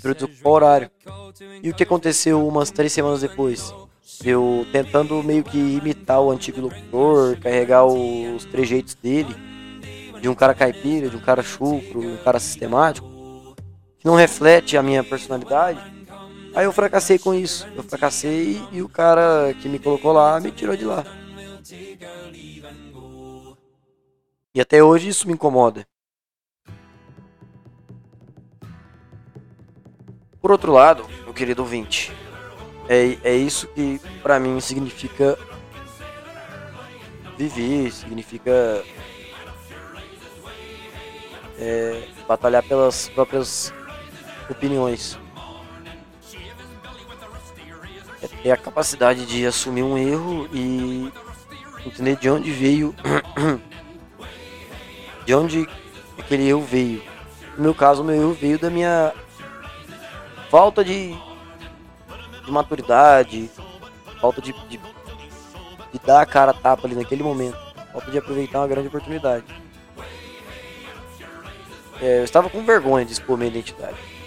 para 0.00 0.10
eu 0.10 0.14
desocupar 0.14 0.52
o 0.52 0.54
horário. 0.54 0.90
E 1.62 1.70
o 1.70 1.74
que 1.74 1.82
aconteceu 1.82 2.46
umas 2.46 2.70
três 2.70 2.92
semanas 2.92 3.20
depois? 3.20 3.72
Eu 4.24 4.66
tentando 4.72 5.22
meio 5.22 5.44
que 5.44 5.56
imitar 5.56 6.20
o 6.20 6.30
antigo 6.30 6.60
locutor, 6.60 7.38
carregar 7.38 7.84
os 7.86 8.44
trejeitos 8.46 8.94
dele, 8.94 9.34
de 10.20 10.28
um 10.28 10.34
cara 10.34 10.54
caipira, 10.54 11.08
de 11.08 11.16
um 11.16 11.20
cara 11.20 11.42
chucro, 11.42 12.00
de 12.00 12.06
um 12.06 12.16
cara 12.18 12.40
sistemático, 12.40 13.08
que 13.98 14.06
não 14.06 14.16
reflete 14.16 14.76
a 14.76 14.82
minha 14.82 15.04
personalidade. 15.04 15.80
Aí 16.54 16.64
eu 16.64 16.72
fracassei 16.72 17.18
com 17.18 17.32
isso. 17.32 17.66
Eu 17.76 17.82
fracassei 17.84 18.60
e 18.72 18.82
o 18.82 18.88
cara 18.88 19.54
que 19.60 19.68
me 19.68 19.78
colocou 19.78 20.12
lá 20.12 20.40
me 20.40 20.50
tirou 20.50 20.76
de 20.76 20.84
lá. 20.84 21.04
E 24.54 24.60
até 24.60 24.82
hoje 24.82 25.08
isso 25.08 25.26
me 25.28 25.34
incomoda. 25.34 25.86
Por 30.40 30.52
outro 30.52 30.72
lado, 30.72 31.04
meu 31.24 31.34
querido 31.34 31.62
ouvinte, 31.62 32.12
é, 32.88 33.18
é 33.24 33.34
isso 33.34 33.66
que 33.68 34.00
para 34.22 34.38
mim 34.38 34.60
significa 34.60 35.36
viver, 37.36 37.90
significa 37.92 38.84
é, 41.58 42.08
batalhar 42.26 42.62
pelas 42.62 43.08
próprias 43.08 43.72
opiniões. 44.48 45.18
É 48.22 48.28
ter 48.28 48.50
a 48.52 48.56
capacidade 48.56 49.26
de 49.26 49.44
assumir 49.44 49.82
um 49.82 49.98
erro 49.98 50.48
e 50.52 51.12
entender 51.84 52.16
de 52.16 52.30
onde 52.30 52.52
veio, 52.52 52.94
de 55.26 55.34
onde 55.34 55.68
aquele 56.16 56.48
erro 56.48 56.62
veio. 56.62 57.02
No 57.56 57.64
meu 57.64 57.74
caso, 57.74 58.04
meu 58.04 58.14
erro 58.14 58.32
veio 58.34 58.58
da 58.58 58.70
minha 58.70 59.12
falta 60.50 60.84
de, 60.84 61.14
de 62.44 62.50
maturidade, 62.50 63.50
falta 64.20 64.40
de, 64.40 64.52
de, 64.68 64.78
de 64.78 65.98
dar 66.04 66.22
a 66.22 66.26
cara 66.26 66.50
a 66.50 66.54
tapa 66.54 66.86
ali 66.86 66.94
naquele 66.94 67.22
momento, 67.22 67.58
falta 67.92 68.10
de 68.10 68.18
aproveitar 68.18 68.60
uma 68.60 68.68
grande 68.68 68.88
oportunidade. 68.88 69.44
É, 72.00 72.20
eu 72.20 72.24
estava 72.24 72.48
com 72.48 72.64
vergonha 72.64 73.04
de 73.04 73.12
expor 73.12 73.36
minha 73.36 73.50
identidade. 73.50 74.17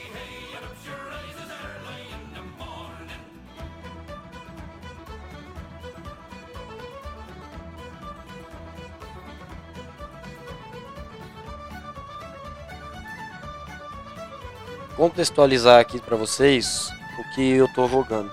Contextualizar 15.02 15.80
aqui 15.80 16.00
para 16.00 16.16
vocês 16.16 16.94
o 17.18 17.34
que 17.34 17.54
eu 17.54 17.68
tô 17.74 17.88
jogando. 17.88 18.32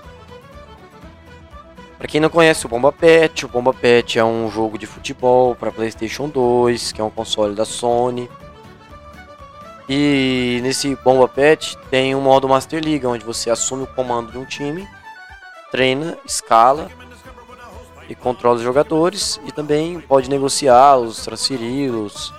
Para 1.97 2.07
quem 2.07 2.21
não 2.21 2.29
conhece 2.29 2.63
o 2.63 2.69
Bomba 2.69 2.91
Pet, 2.91 3.43
o 3.43 3.49
Bomba 3.49 3.73
Pet 3.73 4.19
é 4.19 4.23
um 4.23 4.51
jogo 4.51 4.77
de 4.77 4.85
futebol 4.85 5.55
para 5.55 5.71
PlayStation 5.71 6.29
2, 6.29 6.91
que 6.91 7.01
é 7.01 7.03
um 7.03 7.09
console 7.09 7.55
da 7.55 7.65
Sony. 7.65 8.29
E 9.89 10.59
nesse 10.61 10.95
Bomba 10.97 11.27
Pet 11.27 11.75
tem 11.89 12.13
um 12.13 12.21
modo 12.21 12.47
Master 12.47 12.85
League, 12.85 13.07
onde 13.07 13.25
você 13.25 13.49
assume 13.49 13.85
o 13.85 13.87
comando 13.87 14.31
de 14.31 14.37
um 14.37 14.45
time, 14.45 14.87
treina, 15.71 16.19
escala 16.23 16.87
e 18.07 18.13
controla 18.13 18.57
os 18.57 18.61
jogadores 18.61 19.41
e 19.43 19.51
também 19.51 19.99
pode 19.99 20.29
negociá-los, 20.29 21.25
transferi-los, 21.25 22.31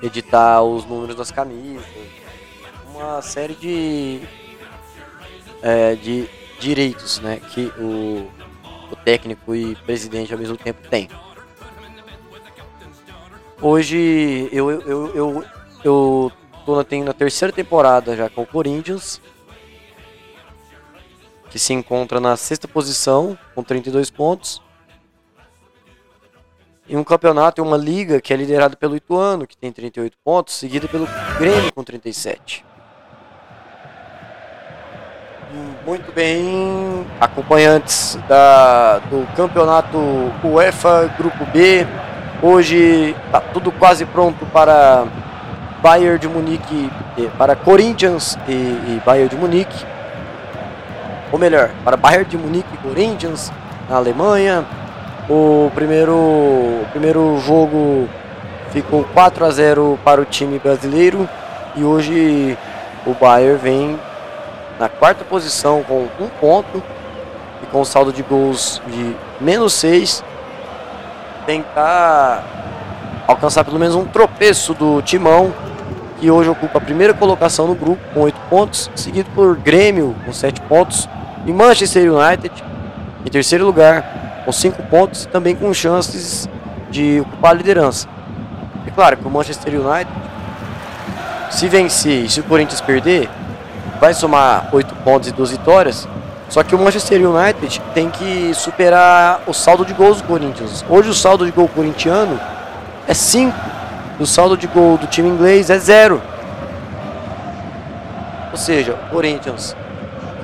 editar 0.00 0.62
os 0.62 0.84
números 0.84 1.16
das 1.16 1.32
camisas, 1.32 2.11
uma 3.02 3.22
série 3.22 3.54
de, 3.54 4.20
é, 5.62 5.94
de 5.96 6.28
direitos 6.60 7.18
né, 7.20 7.40
que 7.52 7.72
o, 7.78 8.30
o 8.90 8.96
técnico 8.96 9.54
e 9.54 9.74
presidente 9.76 10.32
ao 10.32 10.38
mesmo 10.38 10.56
tempo 10.56 10.86
têm. 10.88 11.08
Hoje 13.60 14.48
eu, 14.52 14.70
eu, 14.70 14.80
eu, 14.82 15.14
eu, 15.14 15.44
eu 15.84 16.32
tô 16.64 16.76
na, 16.76 16.84
tenho 16.84 17.04
na 17.04 17.12
terceira 17.12 17.52
temporada 17.52 18.16
já 18.16 18.28
com 18.28 18.42
o 18.42 18.46
Corinthians, 18.46 19.20
que 21.50 21.58
se 21.58 21.72
encontra 21.72 22.18
na 22.18 22.36
sexta 22.36 22.66
posição 22.66 23.38
com 23.54 23.62
32 23.62 24.10
pontos. 24.10 24.62
Em 26.88 26.96
um 26.96 27.04
campeonato 27.04 27.60
e 27.60 27.62
uma 27.62 27.76
liga 27.76 28.20
que 28.20 28.34
é 28.34 28.36
liderada 28.36 28.76
pelo 28.76 28.96
Ituano, 28.96 29.46
que 29.46 29.56
tem 29.56 29.72
38 29.72 30.16
pontos, 30.24 30.54
seguido 30.54 30.88
pelo 30.88 31.06
Grêmio 31.38 31.72
com 31.72 31.84
37 31.84 32.64
muito 35.84 36.12
bem, 36.14 37.06
acompanhantes 37.20 38.18
da, 38.28 38.98
do 39.10 39.26
campeonato 39.36 39.98
UEFA 40.42 41.10
Grupo 41.18 41.44
B. 41.52 41.86
Hoje 42.42 43.14
está 43.26 43.40
tudo 43.40 43.70
quase 43.72 44.04
pronto 44.04 44.46
para 44.46 45.04
Bayern 45.82 46.18
de 46.18 46.28
Munique, 46.28 46.90
para 47.36 47.54
Corinthians 47.54 48.38
e, 48.48 48.52
e 48.52 49.02
Bayern 49.04 49.28
de 49.28 49.36
Munique. 49.36 49.84
Ou 51.30 51.38
melhor, 51.38 51.70
para 51.84 51.96
Bayern 51.96 52.28
de 52.28 52.38
Munique 52.38 52.68
e 52.74 52.76
Corinthians 52.78 53.52
na 53.88 53.96
Alemanha. 53.96 54.64
O 55.28 55.70
primeiro, 55.74 56.14
o 56.14 56.86
primeiro 56.90 57.38
jogo 57.40 58.08
ficou 58.70 59.04
4 59.12 59.44
a 59.44 59.50
0 59.50 59.98
para 60.04 60.20
o 60.20 60.24
time 60.24 60.58
brasileiro 60.58 61.28
e 61.76 61.84
hoje 61.84 62.56
o 63.06 63.14
Bayern 63.14 63.58
vem 63.58 63.98
na 64.78 64.88
quarta 64.88 65.24
posição 65.24 65.82
com 65.82 66.08
um 66.20 66.28
ponto 66.40 66.82
e 67.62 67.66
com 67.66 67.84
saldo 67.84 68.12
de 68.12 68.22
gols 68.22 68.80
de 68.86 69.16
menos 69.40 69.72
6. 69.74 70.24
Tentar 71.46 72.44
alcançar 73.26 73.64
pelo 73.64 73.78
menos 73.78 73.94
um 73.94 74.04
tropeço 74.04 74.74
do 74.74 75.02
Timão, 75.02 75.52
que 76.18 76.30
hoje 76.30 76.48
ocupa 76.48 76.78
a 76.78 76.80
primeira 76.80 77.12
colocação 77.14 77.66
no 77.66 77.74
grupo 77.74 78.00
com 78.14 78.20
8 78.20 78.40
pontos, 78.48 78.90
seguido 78.94 79.28
por 79.34 79.56
Grêmio 79.56 80.14
com 80.24 80.32
7 80.32 80.60
pontos 80.62 81.08
e 81.46 81.52
Manchester 81.52 82.12
United 82.12 82.64
em 83.24 83.30
terceiro 83.30 83.64
lugar 83.64 84.42
com 84.44 84.52
5 84.52 84.82
pontos 84.84 85.26
também 85.26 85.54
com 85.54 85.72
chances 85.72 86.48
de 86.90 87.20
ocupar 87.20 87.52
a 87.52 87.54
liderança. 87.54 88.08
É 88.86 88.90
claro 88.90 89.16
que 89.16 89.26
o 89.26 89.30
Manchester 89.30 89.74
United, 89.74 90.10
se 91.50 91.68
vencer 91.68 92.24
e 92.24 92.28
se 92.28 92.40
o 92.40 92.44
Corinthians 92.44 92.80
perder, 92.80 93.28
vai 94.02 94.14
somar 94.14 94.68
8 94.72 94.96
pontos 94.96 95.28
e 95.28 95.32
2 95.32 95.52
vitórias. 95.52 96.08
Só 96.48 96.64
que 96.64 96.74
o 96.74 96.78
Manchester 96.78 97.24
United 97.24 97.80
tem 97.94 98.10
que 98.10 98.52
superar 98.52 99.42
o 99.46 99.52
saldo 99.54 99.84
de 99.84 99.94
gols 99.94 100.20
do 100.20 100.26
Corinthians. 100.26 100.84
Hoje 100.90 101.08
o 101.08 101.14
saldo 101.14 101.46
de 101.46 101.52
gol 101.52 101.68
corintiano 101.68 102.40
é 103.06 103.14
5. 103.14 103.56
E 104.18 104.22
o 104.24 104.26
saldo 104.26 104.56
de 104.56 104.66
gol 104.66 104.98
do 104.98 105.06
time 105.06 105.28
inglês 105.28 105.70
é 105.70 105.78
0. 105.78 106.20
Ou 108.50 108.58
seja, 108.58 108.94
o 108.94 109.10
Corinthians 109.10 109.76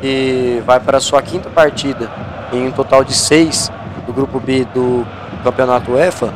que 0.00 0.62
vai 0.64 0.78
para 0.78 0.98
a 0.98 1.00
sua 1.00 1.20
quinta 1.20 1.50
partida 1.50 2.08
em 2.52 2.68
um 2.68 2.70
total 2.70 3.02
de 3.02 3.12
6 3.12 3.72
do 4.06 4.12
grupo 4.12 4.38
B 4.38 4.68
do 4.72 5.04
campeonato 5.42 5.90
UEFA, 5.90 6.32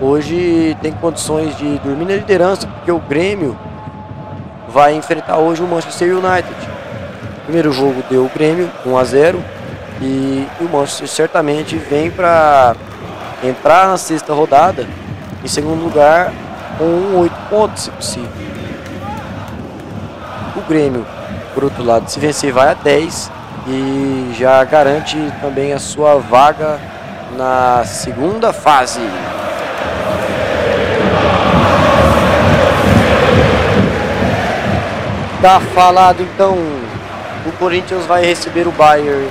hoje 0.00 0.74
tem 0.80 0.90
condições 0.90 1.54
de 1.58 1.78
dormir 1.80 2.06
na 2.06 2.14
liderança, 2.14 2.66
porque 2.66 2.90
o 2.90 2.98
Grêmio 2.98 3.58
vai 4.72 4.94
enfrentar 4.94 5.38
hoje 5.38 5.62
o 5.62 5.66
Manchester 5.66 6.16
United. 6.16 6.56
Primeiro 7.44 7.72
jogo 7.72 8.02
deu 8.08 8.24
o 8.24 8.28
Grêmio 8.28 8.70
1 8.86 8.96
a 8.96 9.04
0 9.04 9.44
e 10.00 10.46
o 10.60 10.64
Manchester 10.64 11.08
certamente 11.08 11.76
vem 11.76 12.10
para 12.10 12.74
entrar 13.42 13.88
na 13.88 13.96
sexta 13.96 14.32
rodada 14.32 14.86
em 15.42 15.48
segundo 15.48 15.82
lugar 15.82 16.32
com 16.78 17.18
8 17.18 17.34
pontos, 17.48 17.82
se 17.84 17.90
possível. 17.90 18.30
O 20.56 20.60
Grêmio, 20.62 21.06
por 21.54 21.64
outro 21.64 21.84
lado, 21.84 22.08
se 22.08 22.20
vencer 22.20 22.52
vai 22.52 22.70
a 22.70 22.74
10 22.74 23.30
e 23.66 24.34
já 24.38 24.62
garante 24.64 25.16
também 25.40 25.72
a 25.72 25.78
sua 25.78 26.16
vaga 26.16 26.78
na 27.36 27.84
segunda 27.84 28.52
fase. 28.52 29.00
Tá 35.40 35.58
falado 35.58 36.22
então, 36.22 36.52
o 37.46 37.52
Corinthians 37.58 38.04
vai 38.04 38.22
receber 38.22 38.68
o 38.68 38.70
Bayern 38.72 39.26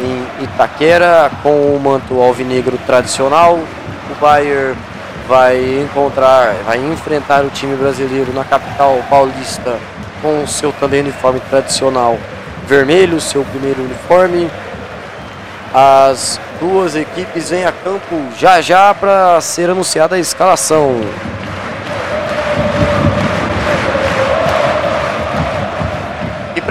em 0.00 0.44
Itaquera 0.44 1.28
com 1.42 1.74
o 1.74 1.80
manto 1.82 2.22
alvinegro 2.22 2.78
tradicional. 2.86 3.54
O 3.56 4.20
Bayern 4.20 4.76
vai 5.26 5.80
encontrar, 5.80 6.54
vai 6.64 6.78
enfrentar 6.78 7.44
o 7.44 7.50
time 7.50 7.74
brasileiro 7.74 8.32
na 8.32 8.44
capital 8.44 8.96
paulista 9.10 9.76
com 10.22 10.44
o 10.44 10.46
seu 10.46 10.70
também 10.72 11.00
uniforme 11.00 11.40
tradicional 11.50 12.16
vermelho, 12.68 13.20
seu 13.20 13.44
primeiro 13.44 13.82
uniforme. 13.82 14.48
As 15.74 16.40
duas 16.60 16.94
equipes 16.94 17.50
vêm 17.50 17.64
a 17.64 17.72
campo 17.72 18.22
já 18.38 18.60
já 18.60 18.94
para 18.94 19.40
ser 19.40 19.68
anunciada 19.68 20.14
a 20.14 20.18
escalação. 20.20 21.00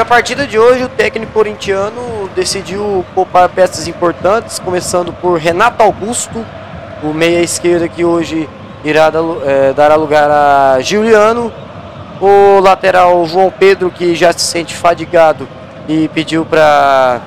Partida 0.09 0.47
de 0.47 0.57
hoje, 0.57 0.83
o 0.83 0.89
técnico 0.89 1.31
corintiano 1.33 2.27
decidiu 2.35 3.05
poupar 3.13 3.47
peças 3.47 3.87
importantes, 3.87 4.57
começando 4.57 5.13
por 5.13 5.37
Renato 5.37 5.83
Augusto, 5.83 6.43
o 7.03 7.13
meia 7.13 7.43
esquerda 7.43 7.87
que 7.87 8.03
hoje 8.03 8.49
irá 8.83 9.11
dar 9.75 9.95
lugar 9.97 10.31
a 10.31 10.81
Giuliano, 10.81 11.53
o 12.19 12.59
lateral 12.59 13.23
João 13.27 13.51
Pedro, 13.51 13.91
que 13.91 14.15
já 14.15 14.33
se 14.33 14.39
sente 14.39 14.75
fadigado 14.75 15.47
e 15.87 16.07
pediu 16.07 16.43
para 16.43 17.21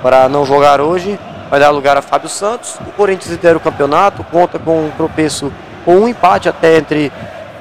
para 0.00 0.30
não 0.30 0.46
jogar 0.46 0.80
hoje, 0.80 1.20
vai 1.50 1.60
dar 1.60 1.70
lugar 1.70 1.98
a 1.98 2.02
Fábio 2.02 2.30
Santos. 2.30 2.76
O 2.86 2.92
Corinthians 2.92 3.32
lidera 3.32 3.58
o 3.58 3.60
campeonato, 3.60 4.24
conta 4.32 4.58
com 4.58 4.86
um 4.86 4.90
tropeço 4.96 5.52
ou 5.84 6.04
um 6.04 6.08
empate 6.08 6.48
até 6.48 6.78
entre 6.78 7.12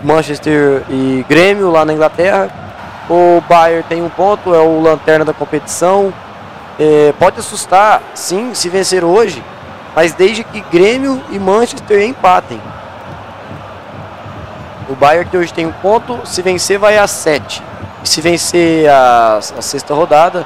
Manchester 0.02 0.84
e 0.90 1.26
Grêmio 1.28 1.70
lá 1.70 1.84
na 1.84 1.92
Inglaterra 1.92 2.65
o 3.10 3.42
Bayern 3.48 3.84
tem 3.88 4.02
um 4.02 4.10
ponto, 4.10 4.54
é 4.54 4.60
o 4.60 4.82
lanterna 4.82 5.26
da 5.26 5.34
competição. 5.34 6.14
é, 6.80 7.14
pode 7.18 7.40
assustar, 7.40 8.02
sim, 8.14 8.54
se 8.54 8.68
vencer 8.70 9.04
hoje, 9.04 9.44
mas 9.96 10.14
desde 10.14 10.44
que 10.44 10.60
Grêmio 10.72 11.22
e 11.30 11.40
Manchester 11.40 12.02
empatem. 12.02 12.62
O 14.90 14.96
Bayern 14.96 15.30
que 15.30 15.38
hoje 15.38 15.54
tem 15.54 15.66
um 15.66 15.72
ponto, 15.72 16.20
se 16.26 16.42
vencer 16.42 16.78
vai 16.78 16.98
a 16.98 17.08
7. 17.08 17.64
E 18.04 18.08
se 18.08 18.22
vencer 18.22 18.90
a, 18.90 19.38
a 19.38 19.62
sexta 19.62 19.94
rodada, 19.94 20.46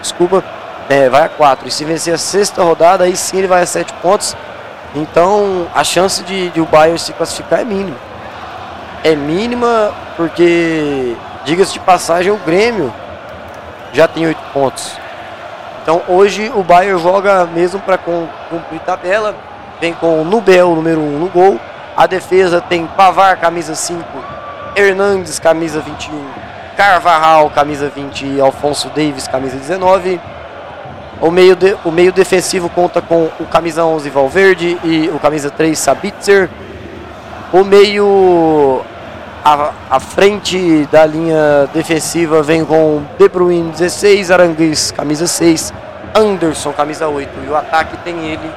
desculpa, 0.00 0.44
é, 0.88 1.08
vai 1.08 1.24
a 1.24 1.28
4. 1.28 1.66
E 1.66 1.70
se 1.70 1.84
vencer 1.84 2.14
a 2.14 2.18
sexta 2.18 2.62
rodada, 2.62 3.04
aí 3.04 3.16
sim 3.16 3.38
ele 3.38 3.48
vai 3.48 3.62
a 3.62 3.66
7 3.66 3.92
pontos. 3.94 4.36
Então 4.94 5.66
a 5.74 5.82
chance 5.82 6.22
de, 6.22 6.50
de 6.50 6.60
o 6.60 6.66
Bayern 6.66 6.98
se 6.98 7.12
classificar 7.12 7.60
é 7.60 7.64
mínima. 7.64 7.96
É 9.02 9.16
mínima 9.16 9.92
porque, 10.16 11.16
diga-se 11.44 11.72
de 11.72 11.80
passagem, 11.80 12.30
o 12.30 12.36
Grêmio 12.36 12.92
já 13.92 14.06
tem 14.06 14.26
8 14.26 14.38
pontos. 14.52 14.96
Então 15.82 16.02
hoje 16.08 16.50
o 16.54 16.62
Bayern 16.62 17.00
joga 17.00 17.44
mesmo 17.46 17.80
para 17.80 17.98
cumprir 17.98 18.80
tabela. 18.84 19.34
Vem 19.80 19.94
com 19.94 20.20
o 20.20 20.24
Nubel, 20.24 20.74
número 20.74 21.00
1 21.00 21.18
no 21.18 21.28
gol. 21.28 21.58
A 21.96 22.06
defesa 22.06 22.60
tem 22.60 22.86
Pavar, 22.86 23.36
camisa 23.38 23.74
5. 23.74 24.04
Hernandes, 24.76 25.38
camisa 25.38 25.80
21. 25.80 26.24
Carvajal, 26.76 27.50
camisa 27.50 27.88
20. 27.88 28.26
E 28.26 28.40
Alfonso 28.40 28.88
Davis, 28.88 29.26
camisa 29.26 29.56
19. 29.56 30.20
O 31.20 31.30
meio, 31.30 31.56
de, 31.56 31.76
o 31.84 31.90
meio 31.90 32.12
defensivo 32.12 32.68
conta 32.70 33.02
com 33.02 33.28
o 33.38 33.46
camisa 33.46 33.84
11 33.84 34.08
Valverde 34.10 34.78
e 34.84 35.10
o 35.14 35.18
camisa 35.18 35.50
3 35.50 35.78
Sabitzer. 35.78 36.48
O 37.52 37.64
meio 37.64 38.82
a, 39.44 39.72
a 39.90 40.00
frente 40.00 40.86
da 40.92 41.06
linha 41.06 41.68
defensiva 41.72 42.42
vem 42.42 42.64
com 42.64 43.02
De 43.18 43.28
Bruyne 43.28 43.70
16, 43.70 44.30
Arangues 44.30 44.90
camisa 44.90 45.26
6, 45.26 45.72
Anderson 46.14 46.72
camisa 46.72 47.08
8 47.08 47.30
e 47.46 47.48
o 47.48 47.56
ataque 47.56 47.96
tem 47.98 48.32
ele, 48.32 48.50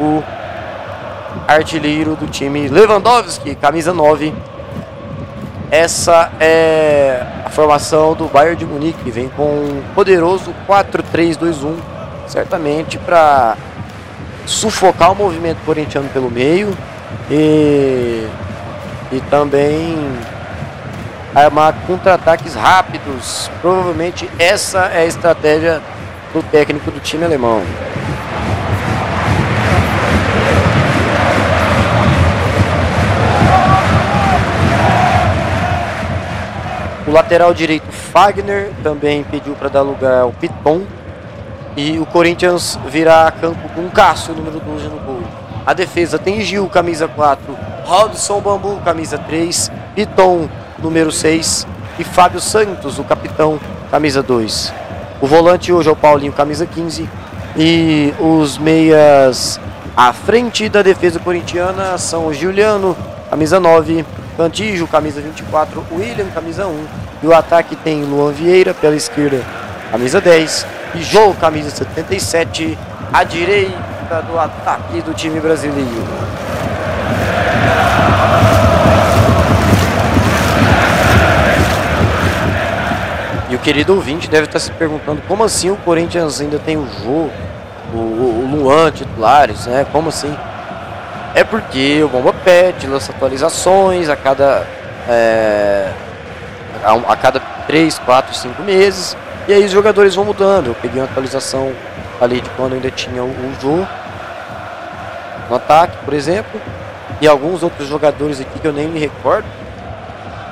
o 0.00 0.22
artilheiro 1.46 2.16
do 2.16 2.26
time 2.26 2.68
Lewandowski, 2.68 3.54
camisa 3.54 3.92
9. 3.92 4.32
Essa 5.70 6.32
é 6.40 7.22
a 7.44 7.50
formação 7.50 8.14
do 8.14 8.26
Bayern 8.26 8.56
de 8.56 8.66
Munique, 8.66 9.10
vem 9.10 9.28
com 9.28 9.44
um 9.44 9.82
poderoso 9.94 10.52
4-3-2-1, 10.68 11.76
certamente 12.26 12.98
para 12.98 13.56
sufocar 14.46 15.12
o 15.12 15.14
movimento 15.14 15.58
corintiano 15.64 16.08
pelo 16.08 16.28
meio. 16.28 16.76
E 17.30 18.26
e 19.12 19.20
também 19.22 19.96
armar 21.34 21.74
contra-ataques 21.86 22.54
rápidos. 22.54 23.50
Provavelmente 23.60 24.28
essa 24.38 24.86
é 24.86 25.02
a 25.02 25.06
estratégia 25.06 25.80
do 26.32 26.42
técnico 26.42 26.90
do 26.90 27.00
time 27.00 27.24
alemão. 27.24 27.62
O 37.06 37.12
lateral 37.12 37.52
direito 37.52 37.90
Fagner 37.90 38.70
também 38.84 39.24
pediu 39.24 39.54
para 39.54 39.68
dar 39.68 39.82
lugar 39.82 40.20
ao 40.20 40.32
Piton. 40.32 40.82
E 41.76 41.98
o 41.98 42.06
Corinthians 42.06 42.78
virá 42.86 43.26
a 43.26 43.32
campo 43.32 43.68
com 43.70 43.88
Cássio, 43.88 44.34
número 44.34 44.60
12 44.60 44.84
no 44.88 44.98
gol. 45.00 45.22
A 45.66 45.72
defesa 45.72 46.18
tem 46.18 46.40
Gil, 46.40 46.68
camisa 46.68 47.08
4, 47.08 47.56
Rodson 47.84 48.40
Bambu, 48.40 48.80
camisa 48.84 49.18
3, 49.18 49.70
Piton, 49.94 50.48
número 50.78 51.10
6 51.10 51.66
e 51.98 52.04
Fábio 52.04 52.40
Santos, 52.40 52.98
o 52.98 53.04
capitão, 53.04 53.58
camisa 53.90 54.22
2. 54.22 54.72
O 55.20 55.26
volante 55.26 55.72
hoje 55.72 55.88
é 55.88 55.92
o 55.92 55.96
Paulinho, 55.96 56.32
camisa 56.32 56.64
15 56.64 57.08
e 57.56 58.14
os 58.18 58.58
meias 58.58 59.60
à 59.96 60.12
frente 60.12 60.68
da 60.68 60.82
defesa 60.82 61.18
corintiana 61.18 61.98
são 61.98 62.26
o 62.26 62.32
Juliano, 62.32 62.96
camisa 63.28 63.60
9, 63.60 64.04
Cantijo, 64.36 64.86
camisa 64.86 65.20
24, 65.20 65.84
William, 65.92 66.26
camisa 66.32 66.66
1 66.66 66.86
e 67.22 67.26
o 67.26 67.34
ataque 67.34 67.76
tem 67.76 68.02
Luan 68.04 68.32
Vieira 68.32 68.72
pela 68.72 68.96
esquerda, 68.96 69.42
camisa 69.90 70.20
10 70.20 70.66
e 70.94 71.02
João, 71.02 71.34
camisa 71.34 71.70
77, 71.70 72.78
à 73.12 73.22
direita 73.22 74.22
do 74.26 74.38
ataque 74.38 75.02
do 75.02 75.12
time 75.12 75.38
brasileiro. 75.40 76.49
E 83.50 83.56
o 83.56 83.58
querido 83.58 83.94
ouvinte 83.94 84.28
deve 84.28 84.46
estar 84.46 84.60
se 84.60 84.70
perguntando 84.70 85.20
como 85.26 85.42
assim 85.42 85.70
o 85.70 85.76
Corinthians 85.76 86.40
ainda 86.40 86.58
tem 86.58 86.76
o 86.76 86.86
Jô, 87.02 87.28
o, 87.92 87.96
o, 87.96 88.48
Luan 88.48 88.92
titulares, 88.92 89.66
né? 89.66 89.84
Como 89.90 90.08
assim? 90.08 90.32
É 91.34 91.42
porque 91.42 92.00
o 92.04 92.08
Bomba 92.08 92.32
Pet 92.32 92.86
lança 92.86 93.10
atualizações 93.10 94.08
a 94.08 94.14
cada 94.14 94.64
é, 95.08 95.90
a, 96.84 96.92
a 97.12 97.16
cada 97.16 97.40
3, 97.66 97.98
4, 97.98 98.34
5 98.34 98.62
meses. 98.62 99.16
E 99.48 99.52
aí 99.52 99.64
os 99.64 99.70
jogadores 99.72 100.14
vão 100.14 100.24
mudando. 100.24 100.68
Eu 100.68 100.74
peguei 100.74 101.00
uma 101.00 101.08
atualização 101.08 101.72
ali 102.20 102.40
de 102.40 102.50
quando 102.50 102.74
ainda 102.74 102.90
tinha 102.90 103.24
o, 103.24 103.28
o 103.28 103.54
Jô 103.60 103.84
no 105.48 105.56
ataque, 105.56 105.96
por 106.04 106.14
exemplo, 106.14 106.60
e 107.20 107.28
alguns 107.28 107.62
outros 107.62 107.88
jogadores 107.88 108.40
aqui 108.40 108.58
que 108.58 108.66
eu 108.66 108.72
nem 108.72 108.88
me 108.88 108.98
recordo. 108.98 109.46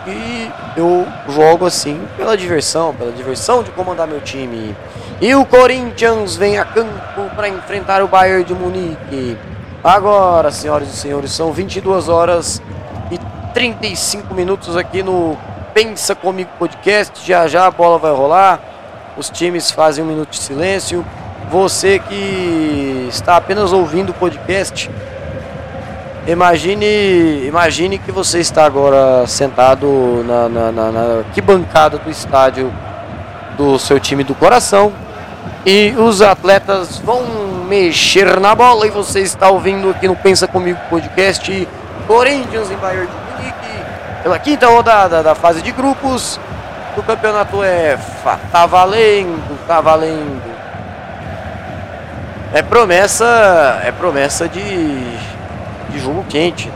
E 0.07 0.51
eu 0.77 1.07
jogo 1.29 1.67
assim 1.67 2.01
pela 2.17 2.37
diversão, 2.37 2.95
pela 2.95 3.13
diversão 3.13 3.63
de 3.63 3.71
comandar 3.71 4.07
meu 4.07 4.21
time. 4.21 4.75
E 5.21 5.35
o 5.35 5.45
Corinthians 5.45 6.37
vem 6.37 6.59
a 6.59 6.65
campo 6.65 7.29
para 7.35 7.49
enfrentar 7.49 8.03
o 8.03 8.09
Bayern 8.09 8.45
de 8.45 8.55
Munique. 8.55 9.37
Agora, 9.83 10.51
senhoras 10.51 10.89
e 10.89 10.97
senhores, 10.97 11.33
são 11.33 11.53
22 11.53 12.09
horas 12.09 12.63
e 13.11 13.19
35 13.53 14.35
minutos 14.35 14.77
aqui 14.77 15.03
no 15.03 15.37
Pensa 15.75 16.15
Comigo 16.15 16.51
Podcast. 16.59 17.27
Já 17.27 17.49
já 17.49 17.67
a 17.67 17.71
bola 17.71 17.99
vai 17.99 18.13
rolar. 18.13 18.61
Os 19.17 19.29
times 19.29 19.71
fazem 19.71 20.05
um 20.05 20.07
minuto 20.07 20.31
de 20.31 20.39
silêncio. 20.39 21.05
Você 21.51 21.99
que 21.99 23.07
está 23.09 23.37
apenas 23.37 23.73
ouvindo 23.73 24.11
o 24.11 24.15
podcast, 24.15 24.91
imagine, 26.29 27.47
imagine 27.47 27.99
que 27.99 28.13
você 28.13 28.39
está 28.41 28.67
agora 28.67 29.27
sentado 29.27 30.23
na, 30.27 30.49
na, 30.49 30.73
na, 30.73 30.93
na 30.93 31.19
arquibancada 31.21 31.99
do 31.99 32.11
estádio 32.11 32.73
do 33.57 33.79
seu 33.79 33.99
time 33.99 34.23
do 34.23 34.35
coração 34.35 34.93
e 35.65 35.95
os 35.99 36.21
atletas 36.21 36.99
vão 36.99 37.25
mexer 37.67 38.39
na 38.39 38.55
bola 38.55 38.87
e 38.87 38.91
você 38.91 39.21
está 39.21 39.49
ouvindo 39.49 39.91
aqui 39.91 40.07
no 40.07 40.15
Pensa 40.15 40.47
Comigo 40.47 40.79
podcast 40.91 41.67
Corinthians 42.07 42.71
em 42.71 42.77
Bayern 42.77 43.07
de 43.07 43.43
Munique 43.43 43.85
pela 44.23 44.39
quinta 44.39 44.67
rodada 44.69 45.23
da 45.23 45.35
fase 45.35 45.63
de 45.63 45.73
grupos 45.73 46.39
do 46.95 47.03
campeonato 47.03 47.63
EFA. 47.65 48.39
Tá 48.53 48.67
valendo, 48.67 49.59
tá 49.67 49.81
valendo. 49.81 50.43
É 52.53 52.63
promessa, 52.63 53.81
é 53.85 53.93
promessa 53.93 54.49
de, 54.49 55.19
de 55.91 55.99
jogo 55.99 56.25
quente. 56.29 56.71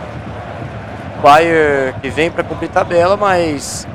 Bayern 1.22 1.94
que 2.00 2.10
vem 2.10 2.30
para 2.30 2.42
cumprir 2.42 2.68
tabela, 2.68 3.16
mas 3.16 3.86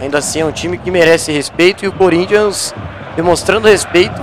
ainda 0.00 0.18
assim 0.18 0.40
é 0.40 0.44
um 0.44 0.52
time 0.52 0.76
que 0.76 0.90
merece 0.90 1.32
respeito 1.32 1.84
e 1.84 1.88
o 1.88 1.92
Corinthians 1.92 2.74
demonstrando 3.16 3.66
respeito 3.66 4.20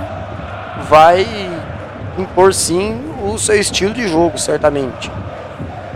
vai 0.88 1.26
impor 2.16 2.54
sim 2.54 3.00
o 3.24 3.36
seu 3.38 3.58
estilo 3.58 3.92
de 3.92 4.06
jogo, 4.06 4.38
certamente. 4.38 5.10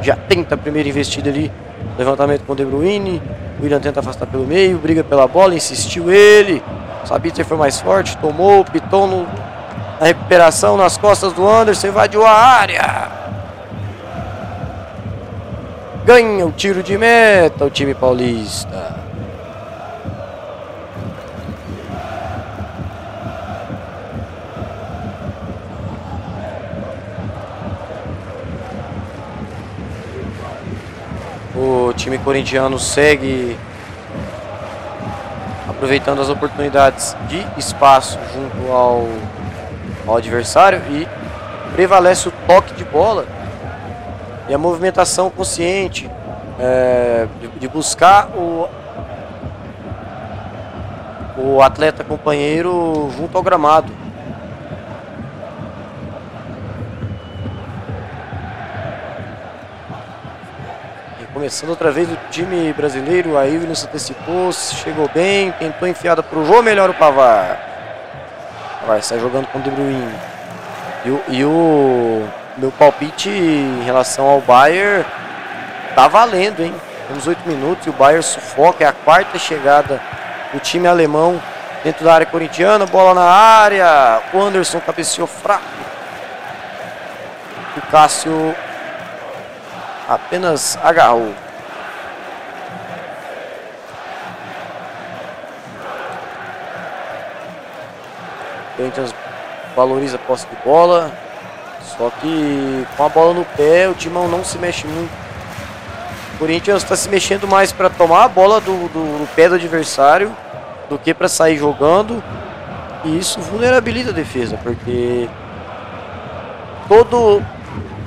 Já 0.02 0.16
tenta 0.16 0.54
a 0.54 0.58
primeira 0.58 0.88
investida 0.88 1.30
ali, 1.30 1.52
levantamento 1.96 2.44
com 2.44 2.52
o 2.52 2.56
De 2.56 2.64
Bruyne, 2.64 3.22
o 3.58 3.62
William 3.62 3.80
tenta 3.80 4.00
afastar 4.00 4.26
pelo 4.26 4.46
meio, 4.46 4.78
briga 4.78 5.04
pela 5.04 5.26
bola, 5.26 5.54
insistiu 5.54 6.10
ele, 6.10 6.62
Sabitzer 7.04 7.44
foi 7.44 7.56
mais 7.56 7.80
forte, 7.80 8.16
tomou, 8.18 8.64
pitou 8.64 9.06
no, 9.06 9.26
a 10.00 10.04
recuperação 10.04 10.76
nas 10.76 10.96
costas 10.96 11.32
do 11.32 11.48
Anderson, 11.48 11.88
invadiu 11.88 12.24
a 12.24 12.30
área. 12.30 13.27
Ganha 16.08 16.46
o 16.46 16.50
tiro 16.50 16.82
de 16.82 16.96
meta 16.96 17.66
o 17.66 17.68
time 17.68 17.92
paulista. 17.92 18.96
O 31.54 31.92
time 31.92 32.16
corintiano 32.16 32.78
segue 32.78 33.54
aproveitando 35.68 36.22
as 36.22 36.30
oportunidades 36.30 37.14
de 37.28 37.46
espaço 37.58 38.18
junto 38.32 38.72
ao 38.72 39.06
ao 40.06 40.16
adversário 40.16 40.80
e 40.88 41.06
prevalece 41.74 42.30
o 42.30 42.32
toque 42.46 42.72
de 42.72 42.84
bola 42.84 43.26
e 44.48 44.54
a 44.54 44.58
movimentação 44.58 45.28
consciente 45.30 46.10
é, 46.58 47.26
de, 47.40 47.48
de, 47.48 47.68
buscar 47.68 48.28
o, 48.30 48.68
o 51.36 51.62
atleta 51.62 52.02
companheiro 52.02 53.10
junto 53.16 53.36
ao 53.36 53.42
gramado. 53.42 53.92
E 61.20 61.26
começando 61.26 61.70
outra 61.70 61.92
vez 61.92 62.10
o 62.10 62.16
time 62.30 62.72
brasileiro, 62.72 63.36
a 63.36 63.46
Ivno 63.46 63.76
se 63.76 63.86
antecipou, 63.86 64.50
chegou 64.52 65.10
bem, 65.14 65.52
tentou 65.52 65.86
enfiada 65.86 66.22
para 66.22 66.38
o 66.38 66.44
Jô, 66.46 66.62
melhor 66.62 66.88
o 66.88 66.94
Pavar. 66.94 67.66
Vai, 68.86 69.02
sai 69.02 69.20
jogando 69.20 69.46
com 69.48 69.58
o 69.58 69.62
De 69.62 69.70
Bruyne. 69.70 70.14
E, 71.04 71.36
e 71.36 71.44
o 71.44 72.26
meu 72.58 72.72
palpite 72.72 73.30
em 73.30 73.82
relação 73.84 74.26
ao 74.26 74.40
Bayern 74.40 75.04
tá 75.94 76.08
valendo, 76.08 76.60
hein? 76.60 76.74
Temos 77.06 77.26
oito 77.26 77.48
minutos 77.48 77.86
e 77.86 77.90
o 77.90 77.92
Bayern 77.92 78.22
sufoca. 78.22 78.84
É 78.84 78.86
a 78.88 78.92
quarta 78.92 79.38
chegada 79.38 80.00
do 80.52 80.58
time 80.58 80.88
alemão 80.88 81.40
dentro 81.84 82.04
da 82.04 82.14
área 82.14 82.26
corintiana. 82.26 82.84
Bola 82.84 83.14
na 83.14 83.24
área. 83.24 84.20
O 84.32 84.40
Anderson 84.40 84.80
cabeceou 84.80 85.26
fraco. 85.26 85.64
O 87.76 87.80
Cássio 87.92 88.54
apenas 90.08 90.76
agarrou. 90.82 91.32
Corinthians 98.76 99.14
valoriza 99.76 100.16
a 100.16 100.20
posse 100.20 100.46
de 100.46 100.56
bola. 100.64 101.27
Só 101.96 102.10
que 102.20 102.86
com 102.96 103.04
a 103.04 103.08
bola 103.08 103.34
no 103.34 103.44
pé, 103.44 103.88
o 103.88 103.94
Timão 103.94 104.28
não 104.28 104.44
se 104.44 104.58
mexe 104.58 104.86
muito. 104.86 105.10
O 106.34 106.38
Corinthians 106.38 106.82
está 106.82 106.94
se 106.96 107.08
mexendo 107.08 107.48
mais 107.48 107.72
para 107.72 107.88
tomar 107.88 108.24
a 108.24 108.28
bola 108.28 108.60
do, 108.60 108.88
do, 108.88 109.18
do, 109.18 109.28
pé 109.34 109.48
do 109.48 109.54
adversário 109.54 110.34
do 110.88 110.98
que 110.98 111.12
para 111.14 111.28
sair 111.28 111.56
jogando. 111.56 112.22
E 113.04 113.18
isso 113.18 113.40
vulnerabiliza 113.40 114.10
a 114.10 114.12
defesa, 114.12 114.58
porque 114.62 115.28
todo 116.88 117.42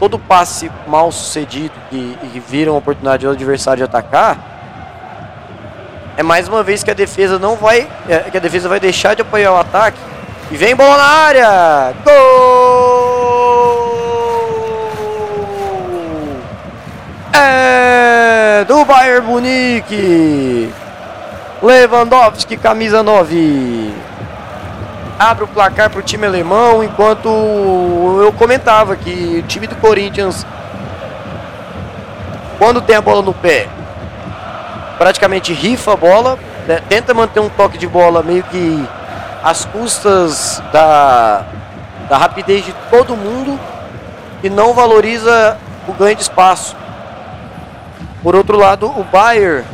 todo 0.01 0.17
passe 0.17 0.71
mal 0.87 1.11
sucedido 1.11 1.75
e, 1.91 2.17
e 2.33 2.43
vira 2.49 2.71
uma 2.71 2.79
oportunidade 2.79 3.23
do 3.23 3.31
adversário 3.31 3.77
de 3.77 3.83
atacar, 3.83 4.35
é 6.17 6.23
mais 6.23 6.47
uma 6.47 6.63
vez 6.63 6.83
que 6.83 6.89
a 6.89 6.93
defesa 6.95 7.37
não 7.37 7.55
vai, 7.55 7.87
é, 8.09 8.19
que 8.31 8.35
a 8.35 8.39
defesa 8.39 8.67
vai 8.67 8.79
deixar 8.79 9.15
de 9.15 9.21
apoiar 9.21 9.53
o 9.53 9.57
ataque 9.57 9.99
e 10.49 10.57
vem 10.57 10.75
bola 10.75 10.97
na 10.97 11.03
área, 11.03 11.93
gol! 12.03 12.60
É 17.33 18.65
do 18.67 18.85
Bayern 18.85 19.25
Munique, 19.25 20.71
Lewandowski 21.61 22.57
camisa 22.57 23.01
9 23.01 23.93
abre 25.21 25.43
o 25.43 25.47
placar 25.47 25.89
para 25.89 25.99
o 25.99 26.01
time 26.01 26.25
alemão, 26.25 26.83
enquanto 26.83 27.27
eu 27.29 28.33
comentava 28.33 28.95
que 28.95 29.43
o 29.43 29.47
time 29.47 29.67
do 29.67 29.75
Corinthians, 29.75 30.45
quando 32.57 32.81
tem 32.81 32.95
a 32.95 33.01
bola 33.01 33.21
no 33.21 33.33
pé, 33.33 33.67
praticamente 34.97 35.53
rifa 35.53 35.93
a 35.93 35.95
bola, 35.95 36.39
né? 36.67 36.81
tenta 36.89 37.13
manter 37.13 37.39
um 37.39 37.49
toque 37.49 37.77
de 37.77 37.87
bola 37.87 38.23
meio 38.23 38.41
que 38.43 38.83
às 39.43 39.63
custas 39.65 40.61
da, 40.73 41.43
da 42.09 42.17
rapidez 42.17 42.65
de 42.65 42.73
todo 42.89 43.15
mundo 43.15 43.59
e 44.43 44.49
não 44.49 44.73
valoriza 44.73 45.55
o 45.87 45.93
ganho 45.93 46.15
de 46.15 46.23
espaço. 46.23 46.75
Por 48.23 48.35
outro 48.35 48.57
lado, 48.57 48.87
o 48.87 49.03
Bayern 49.03 49.65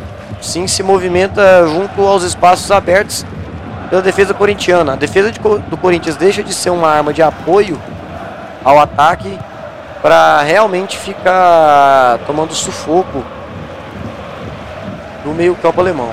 sim 0.42 0.68
se 0.68 0.82
movimenta 0.82 1.68
junto 1.68 2.06
aos 2.06 2.24
espaços 2.24 2.72
abertos 2.72 3.26
pela 3.90 4.02
defesa 4.02 4.34
corintiana. 4.34 4.94
A 4.94 4.96
defesa 4.96 5.32
de, 5.32 5.40
do 5.40 5.78
Corinthians 5.78 6.16
deixa 6.16 6.44
de 6.44 6.54
ser 6.54 6.70
uma 6.70 6.90
arma 6.90 7.14
de 7.14 7.22
apoio 7.22 7.80
ao 8.64 8.80
ataque 8.80 9.38
para 10.02 10.42
realmente 10.42 10.98
ficar 10.98 12.20
tomando 12.26 12.54
sufoco 12.54 13.24
do 15.24 15.32
meio-campo 15.34 15.82
alemão. 15.82 16.12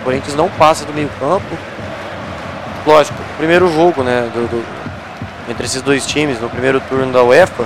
O 0.00 0.04
Corinthians 0.04 0.36
não 0.36 0.48
passa 0.48 0.84
do 0.84 0.92
meio-campo. 0.92 1.56
Lógico, 2.86 3.18
primeiro 3.38 3.72
jogo 3.72 4.02
né, 4.02 4.28
do, 4.34 4.48
do, 4.48 4.64
entre 5.48 5.64
esses 5.64 5.82
dois 5.82 6.06
times, 6.06 6.40
no 6.40 6.48
primeiro 6.48 6.80
turno 6.80 7.12
da 7.12 7.22
UEFA, 7.22 7.64